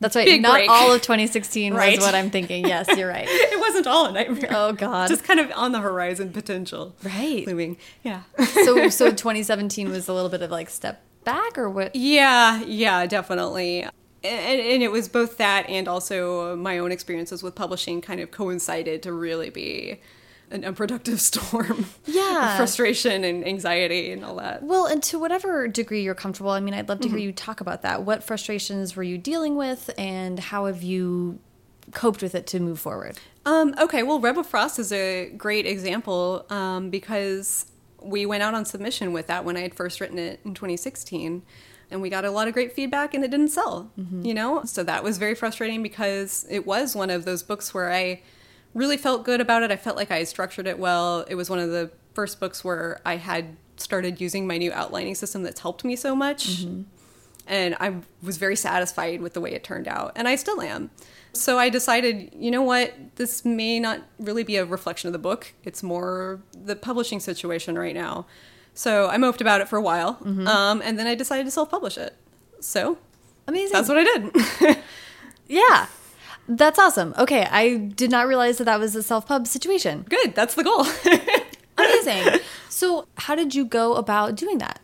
That's 0.00 0.16
right. 0.16 0.26
Big 0.26 0.42
Not 0.42 0.52
break. 0.52 0.68
all 0.70 0.92
of 0.92 1.00
2016 1.02 1.72
Right. 1.72 1.96
was 1.96 2.04
what 2.04 2.14
I'm 2.14 2.30
thinking. 2.30 2.66
Yes, 2.66 2.88
you're 2.96 3.08
right. 3.08 3.26
It 3.54 3.60
wasn't 3.60 3.86
all 3.86 4.06
a 4.06 4.12
nightmare. 4.12 4.50
Oh, 4.50 4.72
God. 4.72 5.08
Just 5.08 5.24
kind 5.24 5.40
of 5.40 5.50
on 5.54 5.72
the 5.72 5.80
horizon 5.80 6.32
potential. 6.32 6.94
Right. 7.02 7.46
Looming. 7.46 7.76
Yeah. 8.02 8.22
so, 8.64 8.88
so 8.90 9.10
2017 9.10 9.88
was 9.90 10.08
a 10.08 10.12
little 10.12 10.28
bit 10.28 10.42
of 10.42 10.50
like 10.50 10.68
step 10.68 11.02
back 11.24 11.56
or 11.56 11.70
what? 11.70 11.94
yeah, 11.96 12.62
yeah, 12.64 13.06
definitely. 13.06 13.82
And, 13.82 14.60
and 14.60 14.82
it 14.82 14.90
was 14.90 15.08
both 15.08 15.36
that 15.38 15.68
and 15.68 15.86
also 15.88 16.54
my 16.56 16.78
own 16.78 16.92
experiences 16.92 17.42
with 17.42 17.54
publishing 17.54 18.00
kind 18.02 18.20
of 18.20 18.30
coincided 18.30 19.02
to 19.04 19.12
really 19.12 19.50
be 19.50 20.00
an 20.50 20.64
unproductive 20.64 21.20
storm. 21.30 21.86
Yeah. 22.06 22.56
frustration 22.56 23.24
and 23.24 23.46
anxiety 23.46 24.12
and 24.12 24.24
all 24.24 24.36
that. 24.36 24.62
Well, 24.62 24.86
and 24.86 25.02
to 25.04 25.18
whatever 25.18 25.66
degree 25.68 26.02
you're 26.02 26.14
comfortable, 26.14 26.50
I 26.50 26.60
mean, 26.60 26.74
I'd 26.74 26.88
love 26.88 27.00
to 27.00 27.08
hear 27.08 27.18
you 27.18 27.32
talk 27.32 27.60
about 27.60 27.82
that. 27.82 28.02
What 28.02 28.22
frustrations 28.22 28.94
were 28.96 29.02
you 29.02 29.18
dealing 29.18 29.56
with, 29.56 29.90
and 29.98 30.38
how 30.38 30.66
have 30.66 30.82
you 30.82 31.38
coped 31.92 32.22
with 32.22 32.34
it 32.34 32.46
to 32.48 32.60
move 32.60 32.78
forward? 32.80 33.18
Um, 33.46 33.74
okay, 33.78 34.02
well, 34.02 34.18
Web 34.18 34.38
of 34.38 34.46
Frost 34.46 34.78
is 34.78 34.90
a 34.92 35.30
great 35.36 35.66
example 35.66 36.46
um, 36.50 36.88
because 36.90 37.66
we 38.00 38.24
went 38.26 38.42
out 38.42 38.54
on 38.54 38.64
submission 38.64 39.12
with 39.12 39.26
that 39.26 39.44
when 39.44 39.56
I 39.56 39.60
had 39.60 39.74
first 39.74 40.00
written 40.00 40.18
it 40.18 40.40
in 40.44 40.54
2016, 40.54 41.42
and 41.90 42.00
we 42.02 42.08
got 42.08 42.24
a 42.24 42.30
lot 42.30 42.48
of 42.48 42.54
great 42.54 42.72
feedback, 42.72 43.12
and 43.14 43.22
it 43.24 43.30
didn't 43.30 43.48
sell. 43.48 43.90
You 44.24 44.34
know, 44.34 44.64
so 44.64 44.82
that 44.84 45.04
was 45.04 45.18
very 45.18 45.34
frustrating 45.34 45.82
because 45.82 46.46
it 46.48 46.66
was 46.66 46.96
one 46.96 47.10
of 47.10 47.24
those 47.24 47.42
books 47.42 47.74
where 47.74 47.92
I 47.92 48.22
really 48.74 48.96
felt 48.96 49.24
good 49.24 49.40
about 49.40 49.62
it. 49.62 49.70
I 49.70 49.76
felt 49.76 49.96
like 49.96 50.10
I 50.10 50.18
had 50.18 50.28
structured 50.28 50.66
it 50.66 50.78
well. 50.78 51.24
It 51.28 51.34
was 51.36 51.48
one 51.48 51.58
of 51.58 51.70
the 51.70 51.90
first 52.14 52.40
books 52.40 52.64
where 52.64 53.00
I 53.04 53.16
had 53.16 53.56
started 53.76 54.20
using 54.20 54.46
my 54.46 54.58
new 54.58 54.72
outlining 54.72 55.14
system 55.14 55.42
that's 55.42 55.60
helped 55.60 55.84
me 55.84 55.96
so 55.96 56.14
much 56.14 56.64
and 57.46 57.76
I 57.80 57.96
was 58.22 58.36
very 58.36 58.56
satisfied 58.56 59.20
with 59.20 59.34
the 59.34 59.40
way 59.40 59.52
it 59.52 59.64
turned 59.64 59.88
out, 59.88 60.12
and 60.16 60.26
I 60.26 60.36
still 60.36 60.60
am. 60.60 60.90
So 61.32 61.58
I 61.58 61.68
decided, 61.68 62.32
you 62.34 62.50
know 62.50 62.62
what, 62.62 62.94
this 63.16 63.44
may 63.44 63.80
not 63.80 64.00
really 64.18 64.44
be 64.44 64.56
a 64.56 64.64
reflection 64.64 65.08
of 65.08 65.12
the 65.12 65.18
book. 65.18 65.52
It's 65.64 65.82
more 65.82 66.40
the 66.52 66.76
publishing 66.76 67.20
situation 67.20 67.76
right 67.76 67.94
now. 67.94 68.26
So 68.72 69.08
I 69.08 69.18
moped 69.18 69.40
about 69.40 69.60
it 69.60 69.68
for 69.68 69.76
a 69.76 69.82
while, 69.82 70.18
um, 70.24 70.80
and 70.82 70.98
then 70.98 71.06
I 71.06 71.14
decided 71.14 71.44
to 71.44 71.50
self-publish 71.50 71.98
it. 71.98 72.16
So 72.60 72.98
Amazing. 73.46 73.72
that's 73.72 73.88
what 73.88 73.98
I 73.98 74.04
did. 74.04 74.78
yeah. 75.48 75.86
That's 76.48 76.78
awesome. 76.78 77.14
Okay, 77.18 77.46
I 77.50 77.76
did 77.76 78.10
not 78.10 78.26
realize 78.26 78.58
that 78.58 78.64
that 78.64 78.78
was 78.78 78.94
a 78.94 79.02
self 79.02 79.26
pub 79.26 79.46
situation. 79.46 80.04
Good, 80.08 80.34
that's 80.34 80.54
the 80.54 80.64
goal. 80.64 80.84
Amazing. 81.78 82.40
so, 82.68 83.08
how 83.16 83.34
did 83.34 83.54
you 83.54 83.64
go 83.64 83.94
about 83.94 84.34
doing 84.36 84.58
that? 84.58 84.80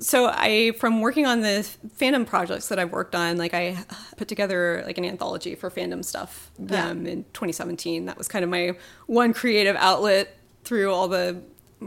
so 0.00 0.26
I, 0.26 0.72
from 0.80 1.00
working 1.00 1.26
on 1.26 1.42
the 1.42 1.64
fandom 1.96 2.26
projects 2.26 2.66
that 2.68 2.78
I've 2.80 2.90
worked 2.90 3.14
on, 3.14 3.36
like 3.36 3.54
I 3.54 3.76
put 4.16 4.26
together 4.26 4.82
like 4.84 4.98
an 4.98 5.04
anthology 5.04 5.54
for 5.54 5.70
fandom 5.70 6.04
stuff 6.04 6.50
Yeah. 6.58 6.88
um, 6.88 7.06
in 7.06 7.22
2017. 7.34 8.06
That 8.06 8.18
was 8.18 8.26
kind 8.26 8.42
of 8.42 8.50
my 8.50 8.72
one 9.06 9.32
creative 9.32 9.76
outlet 9.76 10.36
through 10.64 10.92
all 10.92 11.06
the 11.06 11.40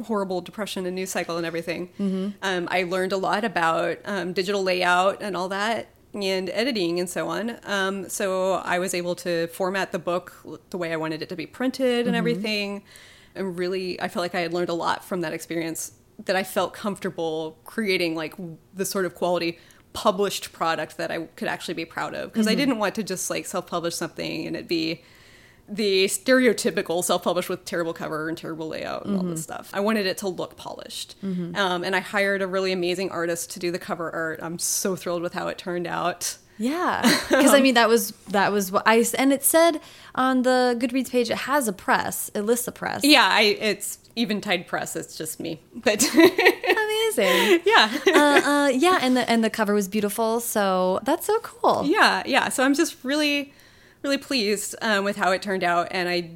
horrible 0.06 0.40
depression 0.40 0.86
and 0.86 0.96
news 0.96 1.10
cycle 1.10 1.36
and 1.36 1.46
everything. 1.46 2.36
Um, 2.42 2.70
I 2.72 2.84
learned 2.84 3.12
a 3.12 3.18
lot 3.18 3.44
about 3.44 3.98
um, 4.06 4.32
digital 4.32 4.64
layout 4.64 5.22
and 5.22 5.36
all 5.36 5.50
that 5.50 5.88
and 6.14 6.50
editing 6.50 7.00
and 7.00 7.10
so 7.10 7.28
on. 7.28 7.58
Um, 7.64 8.10
so 8.10 8.54
I 8.54 8.80
was 8.80 8.94
able 8.94 9.16
to 9.16 9.48
format 9.48 9.92
the 9.92 10.00
book 10.00 10.34
the 10.70 10.78
way 10.78 10.92
I 10.92 10.96
wanted 10.96 11.22
it 11.22 11.30
to 11.30 11.36
be 11.36 11.46
printed 11.46 12.08
and 12.08 12.16
everything. 12.16 12.84
And 13.36 13.58
really, 13.58 14.02
I 14.02 14.08
felt 14.08 14.24
like 14.24 14.36
I 14.36 14.42
had 14.42 14.54
learned 14.54 14.70
a 14.70 14.74
lot 14.74 15.04
from 15.04 15.22
that 15.22 15.34
experience 15.34 15.94
that 16.26 16.36
I 16.36 16.44
felt 16.44 16.74
comfortable 16.74 17.58
creating 17.64 18.16
like 18.16 18.34
the 18.74 18.86
sort 18.86 19.06
of 19.06 19.16
quality 19.16 19.60
published 19.94 20.52
product 20.52 20.98
that 20.98 21.12
I 21.12 21.24
could 21.36 21.48
actually 21.48 21.74
be 21.74 21.86
proud 21.86 22.14
of 22.14 22.32
because 22.32 22.48
I 22.48 22.56
didn't 22.56 22.78
want 22.78 22.96
to 22.96 23.04
just 23.04 23.30
like 23.30 23.46
self-publish 23.46 23.96
something 23.96 24.46
and 24.46 24.56
it 24.56 24.68
be 24.68 25.02
the 25.70 26.06
stereotypical 26.06 27.04
self-published 27.04 27.50
with 27.50 27.64
terrible 27.66 27.94
cover 27.94 28.28
and 28.30 28.38
terrible 28.38 28.68
layout 28.68 29.06
and 29.06 29.16
all 29.18 29.24
this 29.24 29.44
stuff. 29.44 29.70
I 29.74 29.80
wanted 29.80 30.06
it 30.08 30.18
to 30.20 30.28
look 30.28 30.58
polished, 30.58 31.16
um, 31.24 31.84
and 31.84 31.96
I 31.96 32.00
hired 32.00 32.42
a 32.42 32.48
really 32.48 32.72
amazing 32.72 33.12
artist 33.12 33.52
to 33.52 33.60
do 33.60 33.72
the 33.72 33.80
cover 33.80 34.10
art. 34.12 34.40
I'm 34.42 34.58
so 34.60 34.96
thrilled 34.96 35.22
with 35.22 35.34
how 35.34 35.48
it 35.48 35.58
turned 35.58 35.88
out. 35.88 36.38
Yeah, 36.58 37.02
because 37.30 37.54
I 37.54 37.62
mean 37.62 37.76
that 37.76 37.88
was 37.88 38.12
that 38.30 38.52
was 38.52 38.70
what 38.72 38.84
I 38.86 39.06
and 39.18 39.32
it 39.32 39.44
said 39.46 39.80
on 40.14 40.42
the 40.42 40.76
Goodreads 40.78 41.10
page 41.10 41.30
it 41.30 41.38
has 41.38 41.68
a 41.70 41.74
press, 41.74 42.30
it 42.34 42.42
lists 42.42 42.68
a 42.68 42.72
press. 42.74 43.02
Yeah, 43.06 43.28
I 43.32 43.42
it's 43.42 43.98
Eventide 44.18 44.68
Press. 44.68 44.98
It's 44.98 45.16
just 45.16 45.40
me, 45.40 45.62
but 45.74 46.04
Amazing. 46.14 47.62
yeah. 47.66 47.98
uh, 48.08 48.42
uh, 48.50 48.68
yeah, 48.74 49.00
and 49.02 49.16
the 49.16 49.30
and 49.30 49.42
the 49.44 49.50
cover 49.50 49.74
was 49.74 49.88
beautiful, 49.88 50.40
so 50.42 51.00
that's 51.04 51.28
so 51.28 51.40
cool. 51.40 51.86
yeah 51.86 52.24
yeah 52.26 52.50
so 52.50 52.64
i'm 52.64 52.74
just 52.74 52.98
really 53.04 53.54
really 54.02 54.18
pleased 54.18 54.76
um, 54.82 55.04
with 55.04 55.18
how 55.18 55.32
it 55.32 55.42
turned 55.42 55.64
out 55.64 55.88
and 55.92 56.08
i 56.10 56.32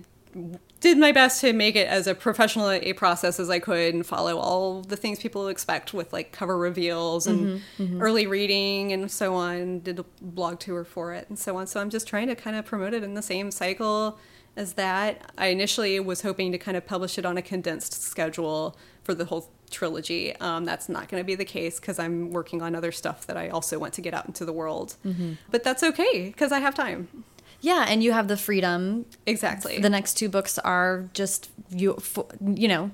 did 0.80 0.98
my 0.98 1.12
best 1.14 1.40
to 1.40 1.54
make 1.54 1.76
it 1.78 1.88
as 1.88 2.08
a 2.08 2.16
professional 2.16 2.70
a 2.70 2.92
process 2.94 3.40
as 3.40 3.50
i 3.50 3.60
could 3.60 3.94
and 3.94 4.06
follow 4.06 4.38
all 4.38 4.82
the 4.82 4.98
things 4.98 5.20
people 5.20 5.48
expect 5.48 5.94
with 5.94 6.12
like 6.12 6.32
cover 6.32 6.58
reveals 6.58 7.26
and 7.28 7.62
early 8.02 8.28
reading 8.28 8.92
and 8.92 9.10
so 9.10 9.34
on 9.36 9.80
did 9.80 10.00
a 10.00 10.06
blog 10.22 10.60
tour 10.60 10.84
for 10.84 11.14
it 11.14 11.26
and 11.30 11.40
so 11.40 11.56
on. 11.56 11.68
So 11.68 11.80
i'm 11.80 11.90
just 11.90 12.08
trying 12.08 12.28
to 12.28 12.36
kind 12.36 12.56
of 12.56 12.66
promote 12.66 12.94
it 12.94 13.04
in 13.04 13.14
the 13.14 13.22
same 13.22 13.50
cycle 13.52 14.18
as 14.56 14.74
that. 14.74 15.32
I 15.38 15.48
initially 15.48 16.00
was 16.00 16.22
hoping 16.22 16.52
to 16.52 16.58
kind 16.58 16.78
of 16.78 16.86
publish 16.86 17.18
it 17.18 17.26
on 17.26 17.38
a 17.38 17.42
condensed 17.42 18.04
schedule 18.04 18.78
for 19.04 19.16
the 19.16 19.26
whole 19.26 19.50
trilogy. 19.72 20.36
Um, 20.36 20.64
that's 20.66 20.88
not 20.88 21.10
going 21.10 21.20
to 21.20 21.26
be 21.26 21.34
the 21.36 21.46
case 21.46 21.80
because 21.80 21.98
i'm 21.98 22.32
working 22.32 22.62
on 22.62 22.76
other 22.76 22.92
stuff 22.92 23.26
that 23.28 23.38
i 23.38 23.48
also 23.50 23.80
want 23.80 23.94
to 23.94 24.02
get 24.02 24.14
out 24.14 24.26
into 24.28 24.44
the 24.46 24.54
world. 24.54 24.96
But 25.50 25.64
that's 25.64 25.82
okay 25.84 26.28
because 26.28 26.52
i 26.52 26.60
have 26.60 26.76
time 26.76 27.24
Yeah, 27.64 27.86
and 27.88 28.04
you 28.04 28.12
have 28.12 28.28
the 28.28 28.36
freedom. 28.38 29.06
exactly 29.26 29.80
The 29.80 29.90
next 29.90 30.14
two 30.16 30.28
books 30.30 30.60
are 30.60 31.10
just 31.14 31.50
you. 31.70 31.98
You 32.42 32.68
know, 32.68 32.92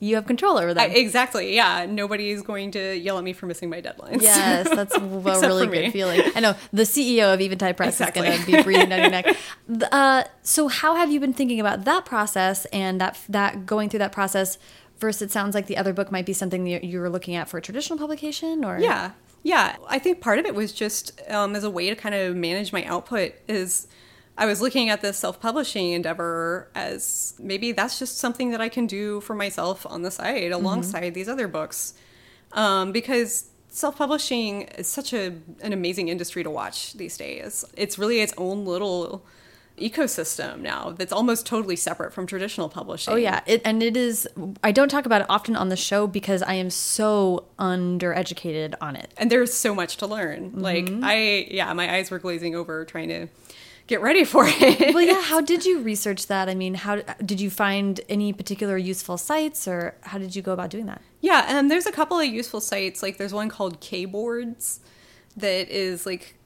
you 0.00 0.14
have 0.16 0.26
control 0.26 0.56
over 0.58 0.72
them. 0.74 0.90
exactly 0.92 1.54
yeah 1.56 1.84
nobody's 1.84 2.40
going 2.42 2.70
to 2.70 2.96
yell 2.96 3.18
at 3.18 3.24
me 3.24 3.32
for 3.32 3.46
missing 3.46 3.68
my 3.68 3.80
deadlines 3.82 4.22
Yes, 4.22 4.68
that's 4.70 4.94
a 4.96 5.00
really 5.00 5.66
good 5.66 5.92
feeling. 5.92 6.22
I 6.36 6.40
know 6.40 6.54
the 6.72 6.84
CEO 6.84 7.34
of 7.34 7.40
Eventide 7.40 7.76
Press 7.76 7.94
Exactly. 8.00 8.26
is 8.28 8.34
going 8.36 8.46
to 8.46 8.56
be 8.58 8.62
breathing 8.62 8.88
down 8.90 9.00
your 9.00 9.10
neck. 9.10 9.36
Uh, 9.92 10.22
so, 10.42 10.68
how 10.68 10.94
have 10.94 11.10
you 11.12 11.20
been 11.20 11.34
thinking 11.34 11.60
about 11.60 11.84
that 11.84 12.04
process 12.06 12.64
and 12.66 12.98
that 13.00 13.18
that 13.28 13.66
going 13.66 13.88
through 13.90 13.98
that 14.06 14.12
process? 14.12 14.56
Versus, 15.00 15.22
it 15.22 15.30
sounds 15.30 15.54
like 15.54 15.66
the 15.66 15.76
other 15.76 15.92
book 15.92 16.10
might 16.10 16.26
be 16.26 16.32
something 16.32 16.64
that 16.64 16.82
you 16.82 16.98
were 16.98 17.08
looking 17.10 17.36
at 17.36 17.48
for 17.48 17.56
a 17.58 17.62
traditional 17.62 17.96
publication, 17.98 18.64
or 18.64 18.78
Yeah, 18.80 19.12
yeah. 19.48 19.76
I 19.88 19.98
think 19.98 20.20
part 20.20 20.38
of 20.38 20.44
it 20.44 20.54
was 20.54 20.72
just 20.72 21.20
um, 21.30 21.56
as 21.56 21.64
a 21.64 21.70
way 21.70 21.88
to 21.88 21.96
kind 21.96 22.14
of 22.14 22.36
manage 22.36 22.70
my 22.72 22.84
output. 22.84 23.32
Is 23.48 23.88
I 24.36 24.44
was 24.44 24.60
looking 24.60 24.90
at 24.90 25.00
this 25.00 25.16
self-publishing 25.18 25.92
endeavor 25.92 26.68
as 26.74 27.34
maybe 27.38 27.72
that's 27.72 27.98
just 27.98 28.18
something 28.18 28.50
that 28.50 28.60
I 28.60 28.68
can 28.68 28.86
do 28.86 29.20
for 29.22 29.34
myself 29.34 29.86
on 29.86 30.02
the 30.02 30.10
side 30.10 30.52
alongside 30.52 31.14
these 31.14 31.28
other 31.28 31.48
books, 31.48 31.94
um, 32.52 32.92
because 32.92 33.48
self-publishing 33.70 34.62
is 34.76 34.86
such 34.86 35.12
a 35.12 35.34
an 35.62 35.72
amazing 35.72 36.08
industry 36.08 36.42
to 36.44 36.50
watch 36.50 36.92
these 36.92 37.16
days. 37.16 37.64
It's 37.74 37.98
really 37.98 38.20
its 38.20 38.34
own 38.36 38.66
little 38.66 39.24
ecosystem 39.78 40.60
now 40.60 40.90
that's 40.90 41.12
almost 41.12 41.46
totally 41.46 41.76
separate 41.76 42.12
from 42.12 42.26
traditional 42.26 42.68
publishing. 42.68 43.14
Oh 43.14 43.16
yeah, 43.16 43.40
it, 43.46 43.62
and 43.64 43.82
it 43.82 43.96
is. 43.96 44.28
I 44.62 44.72
don't 44.72 44.88
talk 44.88 45.06
about 45.06 45.20
it 45.22 45.26
often 45.28 45.56
on 45.56 45.68
the 45.68 45.76
show 45.76 46.06
because 46.06 46.42
I 46.42 46.54
am 46.54 46.70
so 46.70 47.44
undereducated 47.58 48.74
on 48.80 48.96
it. 48.96 49.12
and 49.16 49.30
there's 49.30 49.52
so 49.52 49.74
much 49.74 49.96
to 49.98 50.06
learn. 50.06 50.50
Mm-hmm. 50.50 50.60
Like 50.60 50.88
I, 51.02 51.48
yeah, 51.50 51.72
my 51.72 51.92
eyes 51.94 52.10
were 52.10 52.18
glazing 52.18 52.54
over 52.54 52.84
trying 52.84 53.08
to 53.08 53.28
get 53.86 54.00
ready 54.02 54.24
for 54.24 54.44
it. 54.46 54.94
Well, 54.94 55.02
yeah. 55.02 55.22
How 55.32 55.40
did 55.40 55.64
you 55.64 55.80
research 55.80 56.26
that? 56.26 56.48
I 56.48 56.54
mean, 56.54 56.74
how 56.74 56.96
did 57.24 57.40
you 57.40 57.48
find 57.50 58.00
any 58.08 58.32
particular 58.32 58.76
useful 58.76 59.16
sites, 59.16 59.66
or 59.66 59.94
how 60.02 60.18
did 60.18 60.36
you 60.36 60.42
go 60.42 60.52
about 60.52 60.70
doing 60.70 60.86
that? 60.86 61.00
yeah, 61.20 61.46
and 61.48 61.70
there's 61.70 61.86
a 61.86 61.92
couple 61.92 62.18
of 62.18 62.26
useful 62.26 62.60
sites. 62.60 63.02
Like 63.02 63.16
there's 63.18 63.32
one 63.34 63.48
called 63.48 63.80
Kboards 63.80 64.80
that 65.36 65.68
is 65.68 66.04
like 66.06 66.36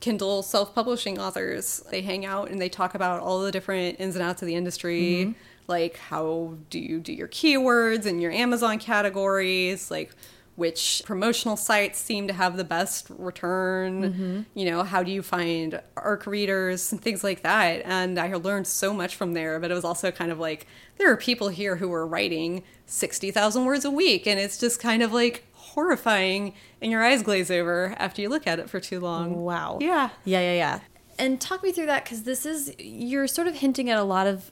Kindle 0.00 0.42
self-publishing 0.42 1.18
authors. 1.18 1.82
They 1.90 2.02
hang 2.02 2.24
out 2.24 2.50
and 2.50 2.60
they 2.60 2.68
talk 2.68 2.94
about 2.94 3.20
all 3.20 3.40
the 3.42 3.52
different 3.52 4.00
ins 4.00 4.16
and 4.16 4.22
outs 4.22 4.42
of 4.42 4.46
the 4.46 4.54
industry. 4.54 5.02
Mm-hmm. 5.02 5.32
Like 5.66 5.98
how 5.98 6.56
do 6.68 6.78
you 6.78 6.98
do 7.00 7.12
your 7.12 7.28
keywords 7.28 8.06
and 8.06 8.20
your 8.20 8.32
Amazon 8.32 8.78
categories? 8.78 9.90
Like 9.90 10.10
which 10.56 11.02
promotional 11.06 11.56
sites 11.56 11.98
seem 11.98 12.26
to 12.26 12.34
have 12.34 12.56
the 12.56 12.64
best 12.64 13.06
return? 13.10 14.02
Mm-hmm. 14.02 14.40
You 14.54 14.70
know, 14.70 14.82
how 14.82 15.02
do 15.02 15.10
you 15.10 15.22
find 15.22 15.80
ARC 15.96 16.26
readers 16.26 16.92
and 16.92 17.00
things 17.00 17.24
like 17.24 17.42
that? 17.42 17.82
And 17.84 18.18
I 18.18 18.34
learned 18.34 18.66
so 18.66 18.92
much 18.92 19.16
from 19.16 19.32
there, 19.32 19.58
but 19.58 19.70
it 19.70 19.74
was 19.74 19.84
also 19.84 20.10
kind 20.10 20.30
of 20.30 20.38
like 20.38 20.66
there 20.98 21.10
are 21.10 21.16
people 21.16 21.48
here 21.48 21.76
who 21.76 21.90
are 21.92 22.06
writing 22.06 22.62
60,000 22.84 23.64
words 23.64 23.86
a 23.86 23.90
week, 23.90 24.26
and 24.26 24.38
it's 24.38 24.58
just 24.58 24.80
kind 24.80 25.02
of 25.02 25.12
like 25.12 25.46
horrifying 25.74 26.54
and 26.82 26.90
your 26.90 27.02
eyes 27.02 27.22
glaze 27.22 27.50
over 27.50 27.94
after 27.98 28.22
you 28.22 28.28
look 28.28 28.46
at 28.46 28.58
it 28.58 28.68
for 28.68 28.80
too 28.80 29.00
long. 29.00 29.36
Wow. 29.36 29.78
Yeah. 29.80 30.10
Yeah, 30.24 30.40
yeah, 30.40 30.54
yeah. 30.54 30.80
And 31.18 31.40
talk 31.40 31.62
me 31.62 31.70
through 31.72 31.86
that 31.86 32.04
because 32.04 32.22
this 32.24 32.46
is 32.46 32.74
you're 32.78 33.26
sort 33.26 33.46
of 33.46 33.56
hinting 33.56 33.90
at 33.90 33.98
a 33.98 34.02
lot 34.02 34.26
of 34.26 34.50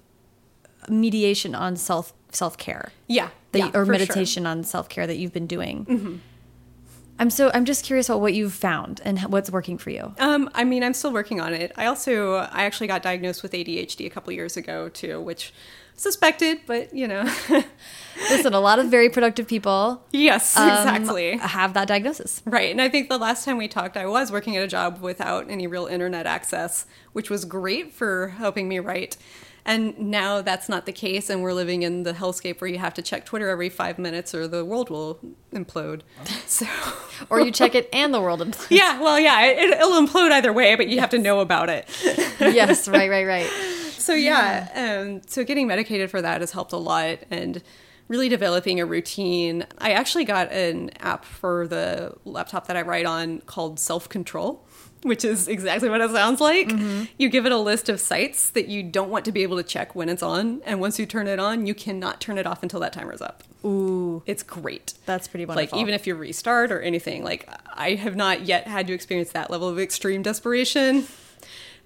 mediation 0.89 1.55
on 1.55 1.77
self 1.77 2.13
self 2.31 2.57
care. 2.59 2.93
Yeah. 3.07 3.31
that 3.53 3.59
yeah, 3.59 3.67
or 3.69 3.71
for 3.71 3.85
sure. 3.85 3.93
meditation 3.93 4.47
on 4.47 4.65
self 4.65 4.89
care 4.89 5.07
that 5.07 5.17
you've 5.17 5.33
been 5.33 5.47
doing. 5.47 5.87
Mm-hmm. 5.87 6.17
I'm 7.19 7.31
so 7.31 7.51
I'm 7.53 7.65
just 7.65 7.85
curious 7.85 8.09
about 8.09 8.21
what 8.21 8.35
you've 8.35 8.55
found 8.55 9.01
and 9.05 9.19
what's 9.21 9.51
working 9.51 9.79
for 9.79 9.91
you. 9.91 10.15
Um, 10.19 10.51
I 10.55 10.65
mean, 10.65 10.85
I'm 10.85 10.95
still 10.95 11.13
working 11.13 11.41
on 11.41 11.53
it. 11.53 11.73
I 11.77 11.87
also, 11.87 12.35
I 12.35 12.65
actually 12.65 12.87
got 12.87 13.03
diagnosed 13.03 13.43
with 13.43 13.53
ADHD 13.53 14.07
a 14.07 14.11
couple 14.11 14.33
years 14.33 14.57
ago 14.57 14.89
too, 14.89 15.21
which 15.21 15.53
suspected, 15.97 16.61
but 16.67 16.95
you 16.95 17.09
know, 17.09 17.29
Listen, 18.31 18.55
a 18.55 18.61
lot 18.61 18.79
of 18.79 18.87
very 18.87 19.09
productive 19.09 19.47
people 19.47 20.03
yes, 20.13 20.57
um, 20.57 20.69
exactly. 20.69 21.37
have 21.39 21.75
that 21.75 21.89
diagnosis. 21.89 22.43
Right. 22.45 22.71
And 22.71 22.81
I 22.81 22.89
think 22.89 23.09
the 23.09 23.19
last 23.19 23.45
time 23.45 23.57
we 23.57 23.69
talked, 23.69 23.97
I 23.97 24.07
was 24.07 24.33
working 24.33 24.57
at 24.57 24.63
a 24.63 24.69
job 24.69 25.01
without 25.01 25.51
any 25.51 25.67
real 25.67 25.87
internet 25.87 26.27
access, 26.27 26.87
which 27.13 27.31
was 27.31 27.45
great 27.45 27.93
for 27.93 28.29
helping 28.29 28.69
me 28.69 28.79
write. 28.79 29.17
And 29.69 29.99
now 29.99 30.41
that's 30.41 30.67
not 30.69 30.87
the 30.87 30.93
case, 30.93 31.29
and 31.29 31.43
we're 31.43 31.53
living 31.53 31.83
in 31.83 32.03
the 32.03 32.15
hellscape 32.15 32.63
where 32.63 32.71
you 32.71 32.79
have 32.79 32.95
to 32.95 33.03
check 33.03 33.27
Twitter 33.27 33.51
every 33.51 33.69
five 33.69 33.99
minutes 33.99 34.35
or 34.35 34.49
the 34.49 34.65
world 34.65 34.89
will 34.89 35.21
implode. 35.53 36.01
So, 36.47 36.67
Or 37.31 37.41
you 37.41 37.51
check 37.51 37.75
it 37.75 37.87
and 37.93 38.15
the 38.15 38.21
world 38.21 38.41
implodes. 38.41 38.69
yeah, 38.71 38.99
well, 38.99 39.21
yeah, 39.21 39.45
it, 39.45 39.71
it'll 39.71 40.01
implode 40.01 40.33
either 40.33 40.55
way, 40.55 40.75
but 40.75 40.89
you 40.89 41.01
have 41.01 41.11
to 41.11 41.19
know 41.19 41.41
about 41.41 41.69
it. 41.69 41.87
yes, 42.41 42.89
right, 42.89 43.11
right, 43.11 43.27
right. 43.27 43.51
So 43.99 44.15
yeah, 44.15 44.71
um, 45.05 45.21
so 45.27 45.45
getting 45.45 45.67
medicated 45.67 46.11
for 46.11 46.23
that 46.23 46.41
has 46.41 46.53
helped 46.53 46.73
a 46.73 46.79
lot, 46.79 47.19
and 47.31 47.63
really 48.07 48.31
developing 48.31 48.81
a 48.81 48.87
routine. 48.87 49.67
I 49.77 49.91
actually 49.91 50.25
got 50.25 50.51
an 50.51 50.89
app 51.01 51.27
for 51.27 51.69
the 51.69 52.15
laptop 52.25 52.69
that 52.69 52.77
I 52.77 52.83
write 52.83 53.05
on 53.05 53.41
called 53.43 53.79
Self 53.79 54.09
Control, 54.09 54.65
which 55.03 55.25
is 55.25 55.49
exactly 55.49 55.89
what 55.89 56.01
it 56.01 56.11
sounds 56.11 56.41
like. 56.41 56.69
Mm-hmm. 56.69 57.05
You 57.19 57.29
give 57.29 57.47
it 57.47 57.53
a 57.53 57.59
list 57.59 57.89
of 57.89 58.01
sites 58.01 58.51
that 58.51 58.69
you 58.69 58.83
don't 58.83 59.11
want 59.11 59.25
to 59.27 59.33
be 59.33 59.43
able 59.43 59.57
to 59.57 59.63
check 59.63 59.95
when 59.95 60.09
it's 60.09 60.23
on, 60.23 60.61
and 60.67 60.81
once 60.81 60.99
you 60.99 61.07
turn 61.07 61.27
it 61.29 61.39
on, 61.39 61.67
you 61.67 61.75
cannot 61.75 62.21
turn 62.21 62.39
it 62.39 62.47
off 62.47 62.63
until 62.63 62.81
that 62.81 62.93
timer's 62.93 63.21
up. 63.23 63.45
Ooh, 63.65 64.23
It's 64.27 64.43
great. 64.43 64.95
that's 65.07 65.27
pretty 65.29 65.45
wonderful. 65.45 65.77
Like 65.79 65.83
even 65.83 65.95
if 65.95 66.07
you 66.07 66.15
restart 66.15 66.71
or 66.71 66.81
anything, 66.81 67.25
like 67.25 67.49
I 67.75 67.95
have 67.95 68.15
not 68.17 68.43
yet 68.47 68.67
had 68.67 68.87
to 68.87 68.93
experience 68.93 69.31
that 69.33 69.51
level 69.51 69.69
of 69.69 69.79
extreme 69.79 70.23
desperation, 70.23 71.07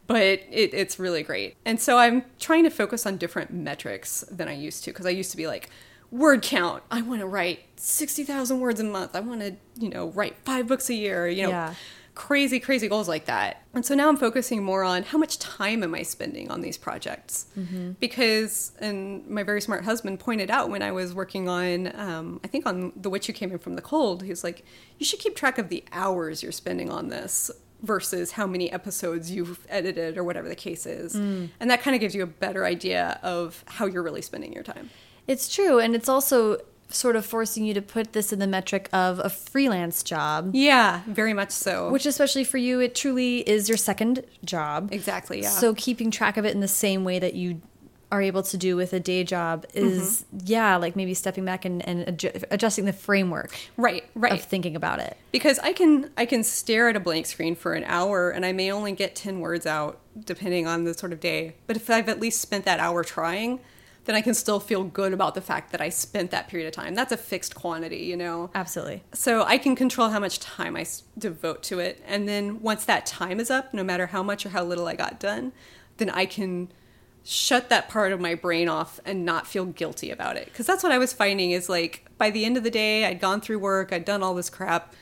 but 0.06 0.22
it, 0.22 0.74
it's 0.74 0.98
really 0.98 1.22
great. 1.22 1.56
And 1.64 1.80
so 1.80 1.98
I'm 1.98 2.24
trying 2.38 2.64
to 2.64 2.70
focus 2.70 3.06
on 3.06 3.16
different 3.16 3.52
metrics 3.52 4.22
than 4.30 4.48
I 4.48 4.52
used 4.52 4.84
to 4.84 4.90
because 4.90 5.06
I 5.06 5.10
used 5.10 5.30
to 5.30 5.36
be 5.36 5.46
like 5.46 5.70
word 6.10 6.42
count. 6.42 6.82
I 6.90 7.00
want 7.00 7.20
to 7.20 7.26
write 7.26 7.60
sixty 7.76 8.22
thousand 8.24 8.60
words 8.60 8.80
a 8.80 8.84
month. 8.84 9.14
I 9.16 9.20
want 9.20 9.40
to 9.40 9.56
you 9.78 9.88
know 9.88 10.08
write 10.08 10.36
five 10.44 10.66
books 10.66 10.90
a 10.90 10.94
year. 10.94 11.26
You 11.28 11.44
know. 11.44 11.48
Yeah. 11.50 11.74
Crazy, 12.14 12.60
crazy 12.60 12.88
goals 12.88 13.08
like 13.08 13.24
that. 13.24 13.62
And 13.74 13.86
so 13.86 13.94
now 13.94 14.08
I'm 14.08 14.16
focusing 14.16 14.62
more 14.62 14.84
on 14.84 15.02
how 15.02 15.16
much 15.16 15.38
time 15.38 15.82
am 15.82 15.94
I 15.94 16.02
spending 16.02 16.50
on 16.50 16.60
these 16.60 16.76
projects? 16.76 17.46
Mm-hmm. 17.58 17.92
Because, 17.92 18.72
and 18.80 19.26
my 19.26 19.42
very 19.42 19.62
smart 19.62 19.84
husband 19.84 20.20
pointed 20.20 20.50
out 20.50 20.68
when 20.68 20.82
I 20.82 20.92
was 20.92 21.14
working 21.14 21.48
on, 21.48 21.94
um, 21.98 22.40
I 22.44 22.48
think 22.48 22.66
on 22.66 22.92
The 22.96 23.08
Witch 23.08 23.26
Who 23.28 23.32
Came 23.32 23.50
In 23.50 23.58
From 23.58 23.76
the 23.76 23.82
Cold, 23.82 24.22
he 24.22 24.28
was 24.28 24.44
like, 24.44 24.64
you 24.98 25.06
should 25.06 25.20
keep 25.20 25.34
track 25.34 25.56
of 25.56 25.70
the 25.70 25.84
hours 25.92 26.42
you're 26.42 26.52
spending 26.52 26.90
on 26.90 27.08
this 27.08 27.50
versus 27.80 28.32
how 28.32 28.46
many 28.46 28.70
episodes 28.70 29.30
you've 29.30 29.66
edited 29.68 30.16
or 30.18 30.22
whatever 30.22 30.48
the 30.48 30.54
case 30.54 30.86
is. 30.86 31.16
Mm. 31.16 31.48
And 31.60 31.70
that 31.70 31.80
kind 31.80 31.94
of 31.94 32.00
gives 32.00 32.14
you 32.14 32.22
a 32.22 32.26
better 32.26 32.64
idea 32.64 33.18
of 33.22 33.64
how 33.66 33.86
you're 33.86 34.02
really 34.02 34.22
spending 34.22 34.52
your 34.52 34.62
time. 34.62 34.90
It's 35.26 35.52
true. 35.52 35.78
And 35.78 35.94
it's 35.94 36.08
also 36.08 36.58
sort 36.94 37.16
of 37.16 37.24
forcing 37.26 37.64
you 37.64 37.74
to 37.74 37.82
put 37.82 38.12
this 38.12 38.32
in 38.32 38.38
the 38.38 38.46
metric 38.46 38.88
of 38.92 39.18
a 39.18 39.30
freelance 39.30 40.02
job. 40.02 40.50
Yeah, 40.54 41.02
very 41.06 41.32
much 41.32 41.50
so. 41.50 41.90
Which, 41.90 42.06
especially 42.06 42.44
for 42.44 42.58
you, 42.58 42.80
it 42.80 42.94
truly 42.94 43.38
is 43.48 43.68
your 43.68 43.78
second 43.78 44.24
job. 44.44 44.90
Exactly, 44.92 45.42
yeah. 45.42 45.50
So, 45.50 45.74
keeping 45.74 46.10
track 46.10 46.36
of 46.36 46.44
it 46.44 46.54
in 46.54 46.60
the 46.60 46.68
same 46.68 47.04
way 47.04 47.18
that 47.18 47.34
you 47.34 47.60
are 48.12 48.20
able 48.20 48.42
to 48.42 48.58
do 48.58 48.76
with 48.76 48.92
a 48.92 49.00
day 49.00 49.24
job 49.24 49.64
is, 49.72 50.24
mm 50.30 50.38
-hmm. 50.38 50.50
yeah, 50.50 50.76
like 50.76 50.94
maybe 50.96 51.14
stepping 51.14 51.46
back 51.46 51.64
and, 51.64 51.88
and 51.88 52.06
adju 52.06 52.30
adjusting 52.50 52.84
the 52.84 52.92
framework. 52.92 53.50
Right, 53.78 54.04
right. 54.14 54.34
Of 54.34 54.42
thinking 54.42 54.76
about 54.76 55.00
it. 55.00 55.16
Because 55.32 55.58
I 55.70 55.72
can, 55.72 56.10
I 56.18 56.26
can 56.26 56.44
stare 56.44 56.90
at 56.90 56.96
a 56.96 57.00
blank 57.00 57.26
screen 57.26 57.56
for 57.56 57.72
an 57.72 57.84
hour 57.84 58.30
and 58.34 58.44
I 58.44 58.52
may 58.52 58.70
only 58.72 58.92
get 58.92 59.14
10 59.14 59.40
words 59.40 59.66
out 59.66 59.98
depending 60.24 60.66
on 60.66 60.84
the 60.84 60.94
sort 60.94 61.12
of 61.12 61.20
day. 61.20 61.54
But 61.66 61.76
if 61.76 61.88
I've 61.88 62.10
at 62.12 62.20
least 62.20 62.40
spent 62.40 62.64
that 62.64 62.80
hour 62.80 63.04
trying, 63.04 63.60
then 64.04 64.16
I 64.16 64.20
can 64.20 64.34
still 64.34 64.58
feel 64.58 64.84
good 64.84 65.12
about 65.12 65.34
the 65.34 65.40
fact 65.40 65.70
that 65.72 65.80
I 65.80 65.88
spent 65.88 66.30
that 66.32 66.48
period 66.48 66.66
of 66.66 66.74
time. 66.74 66.94
That's 66.94 67.12
a 67.12 67.16
fixed 67.16 67.54
quantity, 67.54 67.98
you 67.98 68.16
know? 68.16 68.50
Absolutely. 68.54 69.04
So 69.12 69.44
I 69.44 69.58
can 69.58 69.76
control 69.76 70.08
how 70.08 70.18
much 70.18 70.40
time 70.40 70.76
I 70.76 70.84
devote 71.16 71.62
to 71.64 71.78
it. 71.78 72.02
And 72.06 72.28
then 72.28 72.60
once 72.60 72.84
that 72.86 73.06
time 73.06 73.38
is 73.38 73.50
up, 73.50 73.72
no 73.72 73.84
matter 73.84 74.08
how 74.08 74.22
much 74.22 74.44
or 74.44 74.48
how 74.48 74.64
little 74.64 74.88
I 74.88 74.96
got 74.96 75.20
done, 75.20 75.52
then 75.98 76.10
I 76.10 76.26
can 76.26 76.72
shut 77.24 77.68
that 77.68 77.88
part 77.88 78.12
of 78.12 78.20
my 78.20 78.34
brain 78.34 78.68
off 78.68 78.98
and 79.04 79.24
not 79.24 79.46
feel 79.46 79.64
guilty 79.64 80.10
about 80.10 80.36
it. 80.36 80.46
Because 80.46 80.66
that's 80.66 80.82
what 80.82 80.90
I 80.90 80.98
was 80.98 81.12
finding 81.12 81.52
is 81.52 81.68
like 81.68 82.04
by 82.18 82.30
the 82.30 82.44
end 82.44 82.56
of 82.56 82.64
the 82.64 82.70
day, 82.70 83.04
I'd 83.04 83.20
gone 83.20 83.40
through 83.40 83.60
work, 83.60 83.92
I'd 83.92 84.04
done 84.04 84.22
all 84.22 84.34
this 84.34 84.50
crap, 84.50 84.94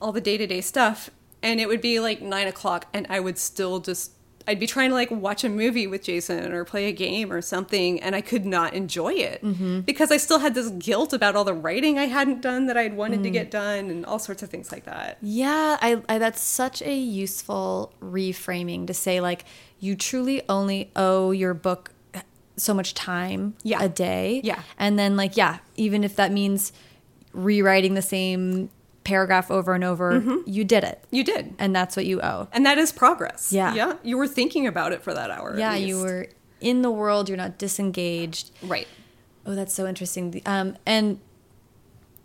all 0.00 0.10
the 0.10 0.20
day 0.20 0.36
to 0.36 0.46
day 0.46 0.60
stuff. 0.60 1.10
And 1.42 1.60
it 1.60 1.68
would 1.68 1.80
be 1.80 2.00
like 2.00 2.20
nine 2.20 2.48
o'clock, 2.48 2.86
and 2.92 3.06
I 3.08 3.20
would 3.20 3.38
still 3.38 3.78
just 3.78 4.12
I'd 4.48 4.60
be 4.60 4.66
trying 4.66 4.90
to 4.90 4.94
like 4.94 5.10
watch 5.10 5.42
a 5.44 5.48
movie 5.48 5.86
with 5.86 6.02
Jason 6.04 6.52
or 6.52 6.64
play 6.64 6.86
a 6.86 6.92
game 6.92 7.32
or 7.32 7.42
something, 7.42 8.00
and 8.00 8.14
I 8.14 8.20
could 8.20 8.46
not 8.46 8.74
enjoy 8.74 9.14
it 9.14 9.42
mm-hmm. 9.42 9.80
because 9.80 10.12
I 10.12 10.16
still 10.18 10.38
had 10.38 10.54
this 10.54 10.70
guilt 10.70 11.12
about 11.12 11.34
all 11.34 11.44
the 11.44 11.54
writing 11.54 11.98
I 11.98 12.04
hadn't 12.04 12.42
done 12.42 12.66
that 12.66 12.76
I'd 12.76 12.94
wanted 12.94 13.20
mm. 13.20 13.24
to 13.24 13.30
get 13.30 13.50
done 13.50 13.90
and 13.90 14.06
all 14.06 14.18
sorts 14.18 14.42
of 14.42 14.50
things 14.50 14.70
like 14.70 14.84
that. 14.84 15.18
Yeah, 15.20 15.78
I, 15.80 16.02
I 16.08 16.18
that's 16.18 16.40
such 16.40 16.80
a 16.82 16.96
useful 16.96 17.92
reframing 18.00 18.86
to 18.86 18.94
say 18.94 19.20
like 19.20 19.44
you 19.80 19.96
truly 19.96 20.42
only 20.48 20.90
owe 20.94 21.32
your 21.32 21.54
book 21.54 21.92
so 22.56 22.72
much 22.72 22.94
time 22.94 23.54
yeah. 23.62 23.82
a 23.82 23.88
day. 23.88 24.40
Yeah. 24.44 24.62
And 24.78 24.98
then 24.98 25.16
like 25.16 25.36
yeah, 25.36 25.58
even 25.76 26.04
if 26.04 26.16
that 26.16 26.32
means 26.32 26.72
rewriting 27.32 27.94
the 27.94 28.02
same 28.02 28.70
paragraph 29.06 29.50
over 29.50 29.72
and 29.72 29.84
over, 29.84 30.20
mm-hmm. 30.20 30.50
you 30.50 30.64
did 30.64 30.84
it. 30.84 31.02
You 31.10 31.24
did. 31.24 31.54
And 31.58 31.74
that's 31.74 31.96
what 31.96 32.04
you 32.04 32.20
owe. 32.20 32.48
And 32.52 32.66
that 32.66 32.76
is 32.76 32.92
progress. 32.92 33.52
Yeah. 33.52 33.72
Yeah. 33.72 33.94
You 34.02 34.18
were 34.18 34.26
thinking 34.28 34.66
about 34.66 34.92
it 34.92 35.00
for 35.02 35.14
that 35.14 35.30
hour. 35.30 35.56
Yeah, 35.56 35.76
you 35.76 36.00
were 36.00 36.26
in 36.60 36.82
the 36.82 36.90
world, 36.90 37.28
you're 37.28 37.38
not 37.38 37.56
disengaged. 37.56 38.50
Right. 38.62 38.88
Oh, 39.46 39.54
that's 39.54 39.72
so 39.72 39.86
interesting. 39.86 40.42
Um, 40.44 40.76
and 40.84 41.20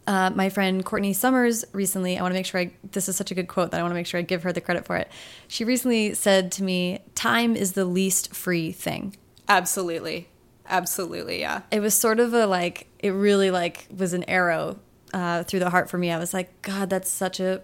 uh, 0.07 0.31
my 0.31 0.49
friend 0.49 0.83
Courtney 0.83 1.13
Summers 1.13 1.63
recently, 1.71 2.17
I 2.17 2.21
want 2.23 2.31
to 2.33 2.39
make 2.39 2.47
sure 2.47 2.59
I, 2.59 2.71
this 2.91 3.07
is 3.07 3.15
such 3.15 3.29
a 3.29 3.35
good 3.35 3.47
quote 3.47 3.69
that 3.71 3.79
I 3.79 3.83
want 3.83 3.91
to 3.91 3.95
make 3.95 4.07
sure 4.07 4.19
I 4.19 4.23
give 4.23 4.41
her 4.41 4.51
the 4.51 4.61
credit 4.61 4.85
for 4.85 4.97
it. 4.97 5.11
She 5.47 5.63
recently 5.63 6.15
said 6.15 6.51
to 6.53 6.63
me, 6.63 6.99
time 7.13 7.55
is 7.55 7.73
the 7.73 7.85
least 7.85 8.33
free 8.33 8.71
thing. 8.71 9.15
Absolutely. 9.47 10.27
Absolutely. 10.67 11.41
Yeah. 11.41 11.61
It 11.69 11.79
was 11.81 11.93
sort 11.93 12.19
of 12.19 12.33
a 12.33 12.47
like, 12.47 12.87
it 12.97 13.11
really 13.11 13.51
like 13.51 13.87
was 13.95 14.13
an 14.13 14.23
arrow 14.27 14.79
uh, 15.13 15.43
through 15.43 15.59
the 15.59 15.69
heart 15.69 15.89
for 15.89 15.97
me. 15.97 16.11
I 16.11 16.17
was 16.17 16.33
like, 16.33 16.61
God, 16.61 16.89
that's 16.89 17.09
such 17.09 17.39
a 17.39 17.61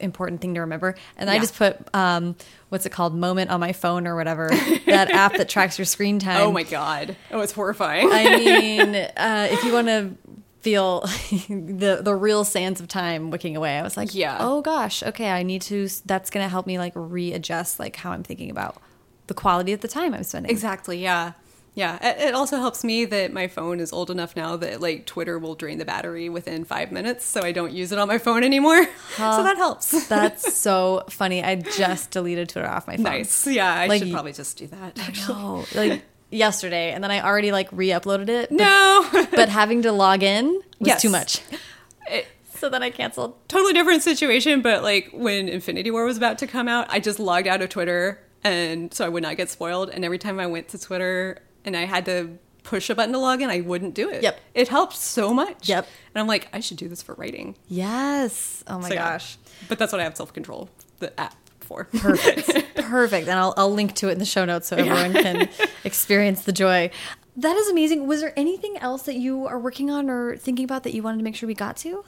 important 0.00 0.40
thing 0.40 0.54
to 0.54 0.60
remember. 0.60 0.94
And 1.16 1.28
yeah. 1.28 1.34
I 1.34 1.38
just 1.38 1.56
put 1.56 1.76
um, 1.94 2.36
what's 2.68 2.86
it 2.86 2.90
called, 2.90 3.14
Moment 3.14 3.50
on 3.50 3.60
my 3.60 3.72
phone 3.72 4.06
or 4.06 4.16
whatever, 4.16 4.48
that 4.86 5.10
app 5.10 5.36
that 5.36 5.48
tracks 5.48 5.78
your 5.78 5.84
screen 5.84 6.18
time. 6.18 6.40
Oh 6.40 6.52
my 6.52 6.62
God! 6.62 7.16
Oh, 7.30 7.40
it's 7.40 7.52
horrifying. 7.52 8.08
I 8.10 8.36
mean, 8.38 8.94
uh, 8.94 9.48
if 9.50 9.64
you 9.64 9.72
want 9.72 9.88
to 9.88 10.16
feel 10.60 11.00
the 11.48 12.00
the 12.02 12.14
real 12.14 12.44
sands 12.44 12.80
of 12.80 12.88
time 12.88 13.30
wicking 13.30 13.56
away, 13.56 13.78
I 13.78 13.82
was 13.82 13.96
like, 13.96 14.14
yeah. 14.14 14.38
Oh 14.40 14.62
gosh, 14.62 15.02
okay, 15.02 15.30
I 15.30 15.42
need 15.42 15.62
to. 15.62 15.88
That's 16.06 16.30
gonna 16.30 16.48
help 16.48 16.66
me 16.66 16.78
like 16.78 16.92
readjust 16.94 17.78
like 17.78 17.96
how 17.96 18.12
I'm 18.12 18.22
thinking 18.22 18.50
about 18.50 18.76
the 19.26 19.34
quality 19.34 19.72
of 19.72 19.80
the 19.80 19.88
time 19.88 20.14
I'm 20.14 20.24
spending. 20.24 20.50
Exactly. 20.50 21.02
Yeah. 21.02 21.32
Yeah, 21.78 22.04
it 22.04 22.34
also 22.34 22.56
helps 22.56 22.82
me 22.82 23.04
that 23.04 23.32
my 23.32 23.46
phone 23.46 23.78
is 23.78 23.92
old 23.92 24.10
enough 24.10 24.34
now 24.34 24.56
that 24.56 24.80
like 24.80 25.06
Twitter 25.06 25.38
will 25.38 25.54
drain 25.54 25.78
the 25.78 25.84
battery 25.84 26.28
within 26.28 26.64
five 26.64 26.90
minutes, 26.90 27.24
so 27.24 27.42
I 27.42 27.52
don't 27.52 27.72
use 27.72 27.92
it 27.92 28.00
on 28.00 28.08
my 28.08 28.18
phone 28.18 28.42
anymore. 28.42 28.84
Uh, 29.16 29.36
so 29.36 29.44
that 29.44 29.56
helps. 29.56 30.08
that's 30.08 30.54
so 30.54 31.04
funny. 31.08 31.40
I 31.40 31.54
just 31.54 32.10
deleted 32.10 32.48
Twitter 32.48 32.66
off 32.66 32.88
my 32.88 32.96
phone. 32.96 33.04
Nice. 33.04 33.46
Yeah, 33.46 33.72
I 33.72 33.86
like, 33.86 34.02
should 34.02 34.10
probably 34.10 34.32
just 34.32 34.56
do 34.56 34.66
that. 34.66 34.98
Actually. 34.98 35.34
No, 35.36 35.64
like 35.76 36.02
yesterday, 36.32 36.90
and 36.90 37.04
then 37.04 37.12
I 37.12 37.20
already 37.20 37.52
like 37.52 37.68
re-uploaded 37.70 38.28
it. 38.28 38.48
But, 38.48 38.58
no, 38.58 39.08
but 39.30 39.48
having 39.48 39.82
to 39.82 39.92
log 39.92 40.24
in 40.24 40.46
was 40.80 40.88
yes. 40.88 41.02
too 41.02 41.10
much. 41.10 41.40
It, 42.10 42.26
so 42.54 42.70
then 42.70 42.82
I 42.82 42.88
canceled. 42.88 43.36
Totally 43.48 43.74
different 43.74 44.02
situation, 44.02 44.62
but 44.62 44.82
like 44.82 45.10
when 45.12 45.46
Infinity 45.46 45.90
War 45.90 46.06
was 46.06 46.16
about 46.16 46.38
to 46.38 46.46
come 46.46 46.66
out, 46.66 46.86
I 46.88 47.00
just 47.00 47.18
logged 47.18 47.46
out 47.46 47.60
of 47.60 47.68
Twitter 47.68 48.18
and 48.44 48.94
so 48.94 49.04
I 49.04 49.08
would 49.08 49.22
not 49.22 49.36
get 49.36 49.50
spoiled. 49.50 49.90
And 49.90 50.04
every 50.04 50.18
time 50.18 50.40
I 50.40 50.46
went 50.46 50.68
to 50.68 50.78
Twitter, 50.78 51.38
and 51.68 51.76
I 51.76 51.86
had 51.86 52.04
to 52.06 52.38
push 52.68 52.90
a 52.90 52.94
button 52.94 53.12
to 53.12 53.18
log 53.18 53.40
in, 53.40 53.48
I 53.48 53.60
wouldn't 53.60 53.94
do 53.94 54.10
it. 54.10 54.22
Yep. 54.22 54.40
It 54.54 54.68
helped 54.68 54.94
so 54.94 55.32
much. 55.32 55.68
Yep. 55.68 55.86
And 56.14 56.20
I'm 56.20 56.26
like, 56.26 56.48
I 56.52 56.60
should 56.60 56.76
do 56.76 56.88
this 56.88 57.02
for 57.02 57.14
writing. 57.14 57.56
Yes. 57.66 58.62
Oh 58.66 58.78
my 58.78 58.88
so, 58.88 58.94
gosh. 58.94 59.38
But 59.68 59.78
that's 59.78 59.92
what 59.92 60.00
I 60.00 60.04
have 60.04 60.16
self 60.16 60.32
control, 60.32 60.68
the 60.98 61.18
app 61.18 61.34
for. 61.60 61.84
Perfect. 61.84 62.74
Perfect. 62.76 63.28
And 63.28 63.38
I'll, 63.38 63.54
I'll 63.56 63.72
link 63.72 63.94
to 63.96 64.08
it 64.08 64.12
in 64.12 64.18
the 64.18 64.24
show 64.24 64.44
notes 64.44 64.68
so 64.68 64.76
everyone 64.76 65.14
yeah. 65.14 65.22
can 65.22 65.48
experience 65.84 66.42
the 66.42 66.52
joy. 66.52 66.90
That 67.36 67.56
is 67.56 67.68
amazing. 67.68 68.06
Was 68.06 68.20
there 68.20 68.32
anything 68.36 68.76
else 68.78 69.02
that 69.02 69.14
you 69.14 69.46
are 69.46 69.58
working 69.58 69.90
on 69.90 70.10
or 70.10 70.36
thinking 70.36 70.64
about 70.64 70.82
that 70.82 70.92
you 70.92 71.02
wanted 71.02 71.18
to 71.18 71.24
make 71.24 71.36
sure 71.36 71.46
we 71.46 71.54
got 71.54 71.76
to? 71.78 72.04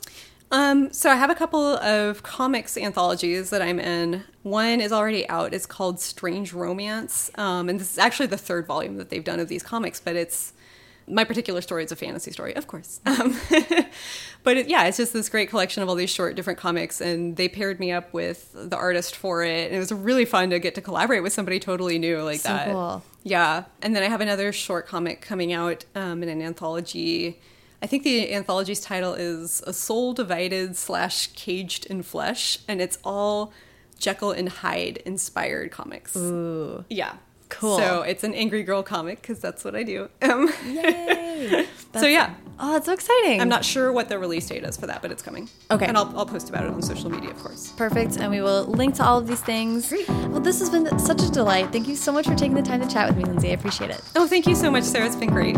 Um, 0.53 0.93
so 0.93 1.11
I 1.11 1.15
have 1.15 1.31
a 1.31 1.35
couple 1.35 1.65
of 1.65 2.23
comics 2.23 2.77
anthologies 2.77 3.51
that 3.51 3.63
I'm 3.63 3.79
in. 3.79 4.25
One 4.43 4.81
is 4.81 4.93
already 4.93 5.29
out. 5.29 5.55
It's 5.55 5.67
called 5.67 6.01
Strange 6.01 6.53
Romance, 6.53 7.31
um, 7.37 7.69
and 7.69 7.79
this 7.79 7.93
is 7.93 7.99
actually 7.99 8.27
the 8.27 8.39
third 8.39 8.67
volume 8.67 8.97
that 8.97 9.11
they've 9.11 9.23
done 9.23 9.39
of 9.39 9.49
these 9.49 9.63
comics. 9.63 10.01
But 10.01 10.17
it's 10.17 10.53
my 11.07 11.25
particular 11.25 11.61
story 11.61 11.85
is 11.85 11.93
a 11.93 11.97
fantasy 11.97 12.31
story, 12.31 12.55
of 12.57 12.67
course. 12.67 13.01
Um, 13.11 13.37
but 14.43 14.57
it, 14.57 14.69
yeah, 14.69 14.85
it's 14.85 14.97
just 14.97 15.13
this 15.13 15.29
great 15.29 15.51
collection 15.51 15.83
of 15.83 15.89
all 15.89 15.95
these 15.95 16.11
short, 16.11 16.35
different 16.35 16.59
comics, 16.59 17.01
and 17.01 17.37
they 17.37 17.49
paired 17.49 17.79
me 17.79 17.93
up 17.93 18.13
with 18.13 18.51
the 18.55 18.77
artist 18.77 19.15
for 19.15 19.45
it, 19.45 19.67
and 19.67 19.77
it 19.77 19.79
was 19.79 19.93
really 19.93 20.25
fun 20.25 20.51
to 20.51 20.59
get 20.59 20.75
to 20.77 20.81
collaborate 20.81 21.23
with 21.23 21.33
somebody 21.33 21.61
totally 21.61 21.99
new 21.99 22.23
like 22.23 22.41
so 22.41 22.49
that. 22.49 22.69
Cool. 22.69 23.03
Yeah, 23.23 23.65
and 23.83 23.95
then 23.95 24.03
I 24.03 24.07
have 24.07 24.21
another 24.21 24.51
short 24.53 24.87
comic 24.87 25.21
coming 25.21 25.53
out 25.53 25.85
um, 25.95 26.23
in 26.23 26.29
an 26.29 26.41
anthology 26.41 27.39
I 27.83 27.87
think 27.87 28.03
the 28.03 28.33
anthology's 28.35 28.81
title 28.81 29.15
is 29.15 29.63
A 29.67 29.73
Soul 29.73 30.13
Divided 30.13 30.77
slash 30.77 31.29
Caged 31.29 31.87
in 31.87 32.03
Flesh, 32.03 32.59
and 32.69 32.81
it's 32.81 32.99
all 33.05 33.53
Jekyll 33.99 34.33
and 34.33 34.49
Hyde 34.49 34.99
inspired 34.99 35.71
comics. 35.71 36.15
Ooh. 36.17 36.85
Yeah. 36.91 37.15
Cool. 37.49 37.79
So 37.79 38.03
it's 38.03 38.23
an 38.23 38.33
angry 38.35 38.63
girl 38.63 38.83
comic 38.83 39.21
because 39.21 39.41
that's 39.41 39.65
what 39.65 39.75
I 39.75 39.83
do. 39.83 40.09
Um, 40.23 40.53
Yay! 40.67 41.67
so 41.97 42.07
yeah. 42.07 42.35
Oh, 42.61 42.75
that's 42.75 42.87
so 42.87 42.93
exciting. 42.93 43.41
I'm 43.41 43.49
not 43.49 43.65
sure 43.65 43.91
what 43.93 44.09
the 44.09 44.19
release 44.19 44.47
date 44.47 44.63
is 44.63 44.77
for 44.77 44.87
that, 44.87 45.03
but 45.03 45.11
it's 45.11 45.23
coming. 45.23 45.49
Okay. 45.71 45.87
And 45.87 45.97
I'll, 45.97 46.17
I'll 46.17 46.27
post 46.27 46.49
about 46.49 46.65
it 46.65 46.71
on 46.71 46.81
social 46.81 47.11
media, 47.11 47.31
of 47.31 47.39
course. 47.39 47.73
Perfect. 47.73 48.19
And 48.19 48.31
we 48.31 48.41
will 48.41 48.65
link 48.67 48.95
to 48.97 49.05
all 49.05 49.19
of 49.19 49.27
these 49.27 49.41
things. 49.41 49.89
Great. 49.89 50.09
Well, 50.09 50.41
this 50.41 50.61
has 50.61 50.71
been 50.71 50.99
such 50.99 51.23
a 51.23 51.31
delight. 51.31 51.73
Thank 51.73 51.89
you 51.89 51.97
so 51.97 52.13
much 52.13 52.27
for 52.27 52.37
taking 52.37 52.55
the 52.55 52.63
time 52.63 52.81
to 52.83 52.89
chat 52.89 53.09
with 53.09 53.17
me, 53.17 53.25
Lindsay. 53.25 53.49
I 53.49 53.55
appreciate 53.55 53.91
it. 53.91 54.01
Oh, 54.15 54.27
thank 54.29 54.47
you 54.47 54.55
so 54.55 54.71
much, 54.71 54.85
Sarah. 54.85 55.07
It's 55.07 55.17
been 55.17 55.31
great. 55.31 55.57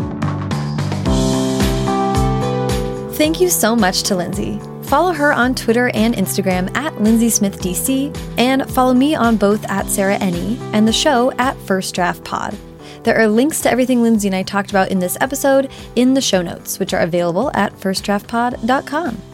Thank 3.23 3.41
you 3.41 3.51
so 3.51 3.77
much 3.77 4.03
to 4.03 4.17
Lindsay. 4.17 4.59
Follow 4.83 5.13
her 5.13 5.33
on 5.33 5.55
Twitter 5.55 5.93
and 5.95 6.13
Instagram 6.13 6.77
at 6.77 7.01
Lindsay 7.01 7.31
Smith 7.31 7.61
DC, 7.61 8.13
and 8.37 8.69
follow 8.69 8.93
me 8.93 9.15
on 9.15 9.37
both 9.37 9.65
at 9.71 9.87
Sarah 9.87 10.19
Enni 10.19 10.59
and 10.73 10.89
the 10.89 10.93
show 10.93 11.31
at 11.39 11.57
First 11.59 11.95
Draft 11.95 12.25
Pod. 12.25 12.59
There 13.05 13.17
are 13.17 13.29
links 13.29 13.61
to 13.61 13.71
everything 13.71 14.03
Lindsay 14.03 14.27
and 14.27 14.35
I 14.35 14.43
talked 14.43 14.71
about 14.71 14.91
in 14.91 14.99
this 14.99 15.17
episode 15.21 15.71
in 15.95 16.15
the 16.15 16.21
show 16.21 16.43
notes, 16.43 16.81
which 16.81 16.93
are 16.93 17.01
available 17.01 17.53
at 17.55 17.73
firstdraftpod.com. 17.75 19.32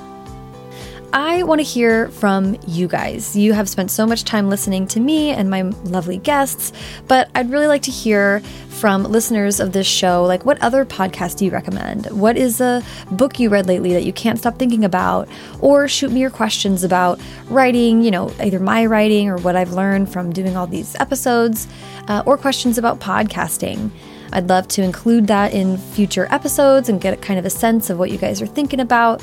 I 1.12 1.42
want 1.42 1.58
to 1.60 1.62
hear 1.62 2.08
from 2.10 2.58
you 2.66 2.86
guys. 2.86 3.34
You 3.34 3.54
have 3.54 3.66
spent 3.66 3.90
so 3.90 4.06
much 4.06 4.24
time 4.24 4.50
listening 4.50 4.86
to 4.88 5.00
me 5.00 5.30
and 5.30 5.48
my 5.48 5.62
lovely 5.62 6.18
guests, 6.18 6.70
but 7.06 7.30
I'd 7.34 7.50
really 7.50 7.66
like 7.66 7.80
to 7.82 7.90
hear 7.90 8.40
from 8.68 9.04
listeners 9.04 9.58
of 9.58 9.72
this 9.72 9.86
show 9.86 10.24
like 10.24 10.44
what 10.44 10.60
other 10.62 10.84
podcast 10.84 11.38
do 11.38 11.46
you 11.46 11.50
recommend? 11.50 12.06
What 12.06 12.36
is 12.36 12.60
a 12.60 12.82
book 13.10 13.40
you 13.40 13.48
read 13.48 13.66
lately 13.66 13.94
that 13.94 14.04
you 14.04 14.12
can't 14.12 14.38
stop 14.38 14.58
thinking 14.58 14.84
about? 14.84 15.28
Or 15.60 15.88
shoot 15.88 16.12
me 16.12 16.20
your 16.20 16.30
questions 16.30 16.84
about 16.84 17.18
writing, 17.48 18.02
you 18.02 18.10
know, 18.10 18.30
either 18.38 18.60
my 18.60 18.84
writing 18.84 19.30
or 19.30 19.38
what 19.38 19.56
I've 19.56 19.72
learned 19.72 20.12
from 20.12 20.30
doing 20.30 20.58
all 20.58 20.66
these 20.66 20.94
episodes, 20.96 21.68
uh, 22.08 22.22
or 22.26 22.36
questions 22.36 22.76
about 22.76 23.00
podcasting. 23.00 23.90
I'd 24.30 24.50
love 24.50 24.68
to 24.68 24.82
include 24.82 25.26
that 25.28 25.54
in 25.54 25.78
future 25.78 26.28
episodes 26.30 26.90
and 26.90 27.00
get 27.00 27.22
kind 27.22 27.38
of 27.38 27.46
a 27.46 27.50
sense 27.50 27.88
of 27.88 27.98
what 27.98 28.10
you 28.10 28.18
guys 28.18 28.42
are 28.42 28.46
thinking 28.46 28.78
about. 28.78 29.22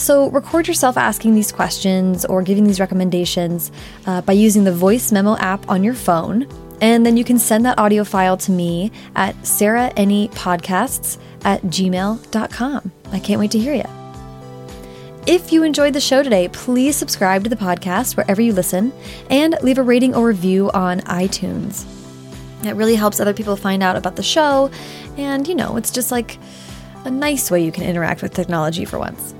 So, 0.00 0.30
record 0.30 0.66
yourself 0.66 0.96
asking 0.96 1.34
these 1.34 1.52
questions 1.52 2.24
or 2.24 2.40
giving 2.40 2.64
these 2.64 2.80
recommendations 2.80 3.70
uh, 4.06 4.22
by 4.22 4.32
using 4.32 4.64
the 4.64 4.72
voice 4.72 5.12
memo 5.12 5.36
app 5.36 5.68
on 5.68 5.84
your 5.84 5.92
phone. 5.92 6.48
And 6.80 7.04
then 7.04 7.18
you 7.18 7.22
can 7.22 7.38
send 7.38 7.66
that 7.66 7.78
audio 7.78 8.02
file 8.02 8.38
to 8.38 8.50
me 8.50 8.92
at 9.14 9.36
sarahennipodcasts 9.42 11.18
at 11.44 11.60
gmail.com. 11.64 12.92
I 13.12 13.18
can't 13.18 13.38
wait 13.38 13.50
to 13.50 13.58
hear 13.58 13.74
you. 13.74 13.84
If 15.26 15.52
you 15.52 15.64
enjoyed 15.64 15.92
the 15.92 16.00
show 16.00 16.22
today, 16.22 16.48
please 16.48 16.96
subscribe 16.96 17.44
to 17.44 17.50
the 17.50 17.56
podcast 17.56 18.16
wherever 18.16 18.40
you 18.40 18.54
listen 18.54 18.94
and 19.28 19.54
leave 19.60 19.76
a 19.76 19.82
rating 19.82 20.14
or 20.14 20.28
review 20.28 20.70
on 20.70 21.00
iTunes. 21.00 21.84
It 22.64 22.72
really 22.72 22.94
helps 22.94 23.20
other 23.20 23.34
people 23.34 23.54
find 23.54 23.82
out 23.82 23.96
about 23.96 24.16
the 24.16 24.22
show, 24.22 24.70
and 25.18 25.46
you 25.46 25.54
know, 25.54 25.76
it's 25.76 25.90
just 25.90 26.10
like 26.10 26.38
a 27.04 27.10
nice 27.10 27.50
way 27.50 27.62
you 27.62 27.70
can 27.70 27.84
interact 27.84 28.22
with 28.22 28.32
technology 28.32 28.86
for 28.86 28.98
once. 28.98 29.34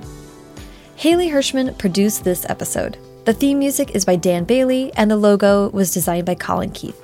Haley 1.01 1.31
Hirschman 1.31 1.79
produced 1.79 2.23
this 2.23 2.45
episode. 2.47 2.99
The 3.25 3.33
theme 3.33 3.57
music 3.57 3.95
is 3.95 4.05
by 4.05 4.17
Dan 4.17 4.43
Bailey, 4.43 4.93
and 4.93 5.09
the 5.09 5.17
logo 5.17 5.71
was 5.71 5.91
designed 5.91 6.27
by 6.27 6.35
Colin 6.35 6.69
Keith. 6.69 7.03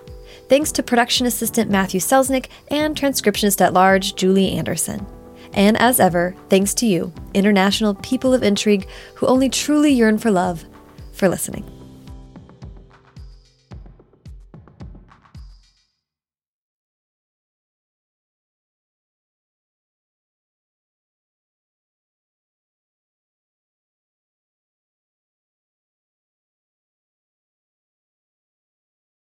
Thanks 0.50 0.72
to 0.74 0.84
production 0.84 1.26
assistant 1.26 1.72
Matthew 1.72 2.00
Selznick 2.00 2.50
and 2.68 2.96
transcriptionist 2.96 3.60
at 3.60 3.74
large 3.74 4.14
Julie 4.14 4.52
Anderson. 4.52 5.04
And 5.52 5.76
as 5.78 6.00
ever, 6.00 6.36
thanks 6.48 6.76
to 6.76 6.86
you, 6.86 7.12
international 7.34 7.96
people 7.96 8.36
of 8.36 8.44
intrigue 8.44 8.88
who 9.16 9.26
only 9.26 9.50
truly 9.50 9.94
yearn 9.94 10.20
for 10.20 10.30
love, 10.30 10.64
for 11.12 11.28
listening. 11.28 11.66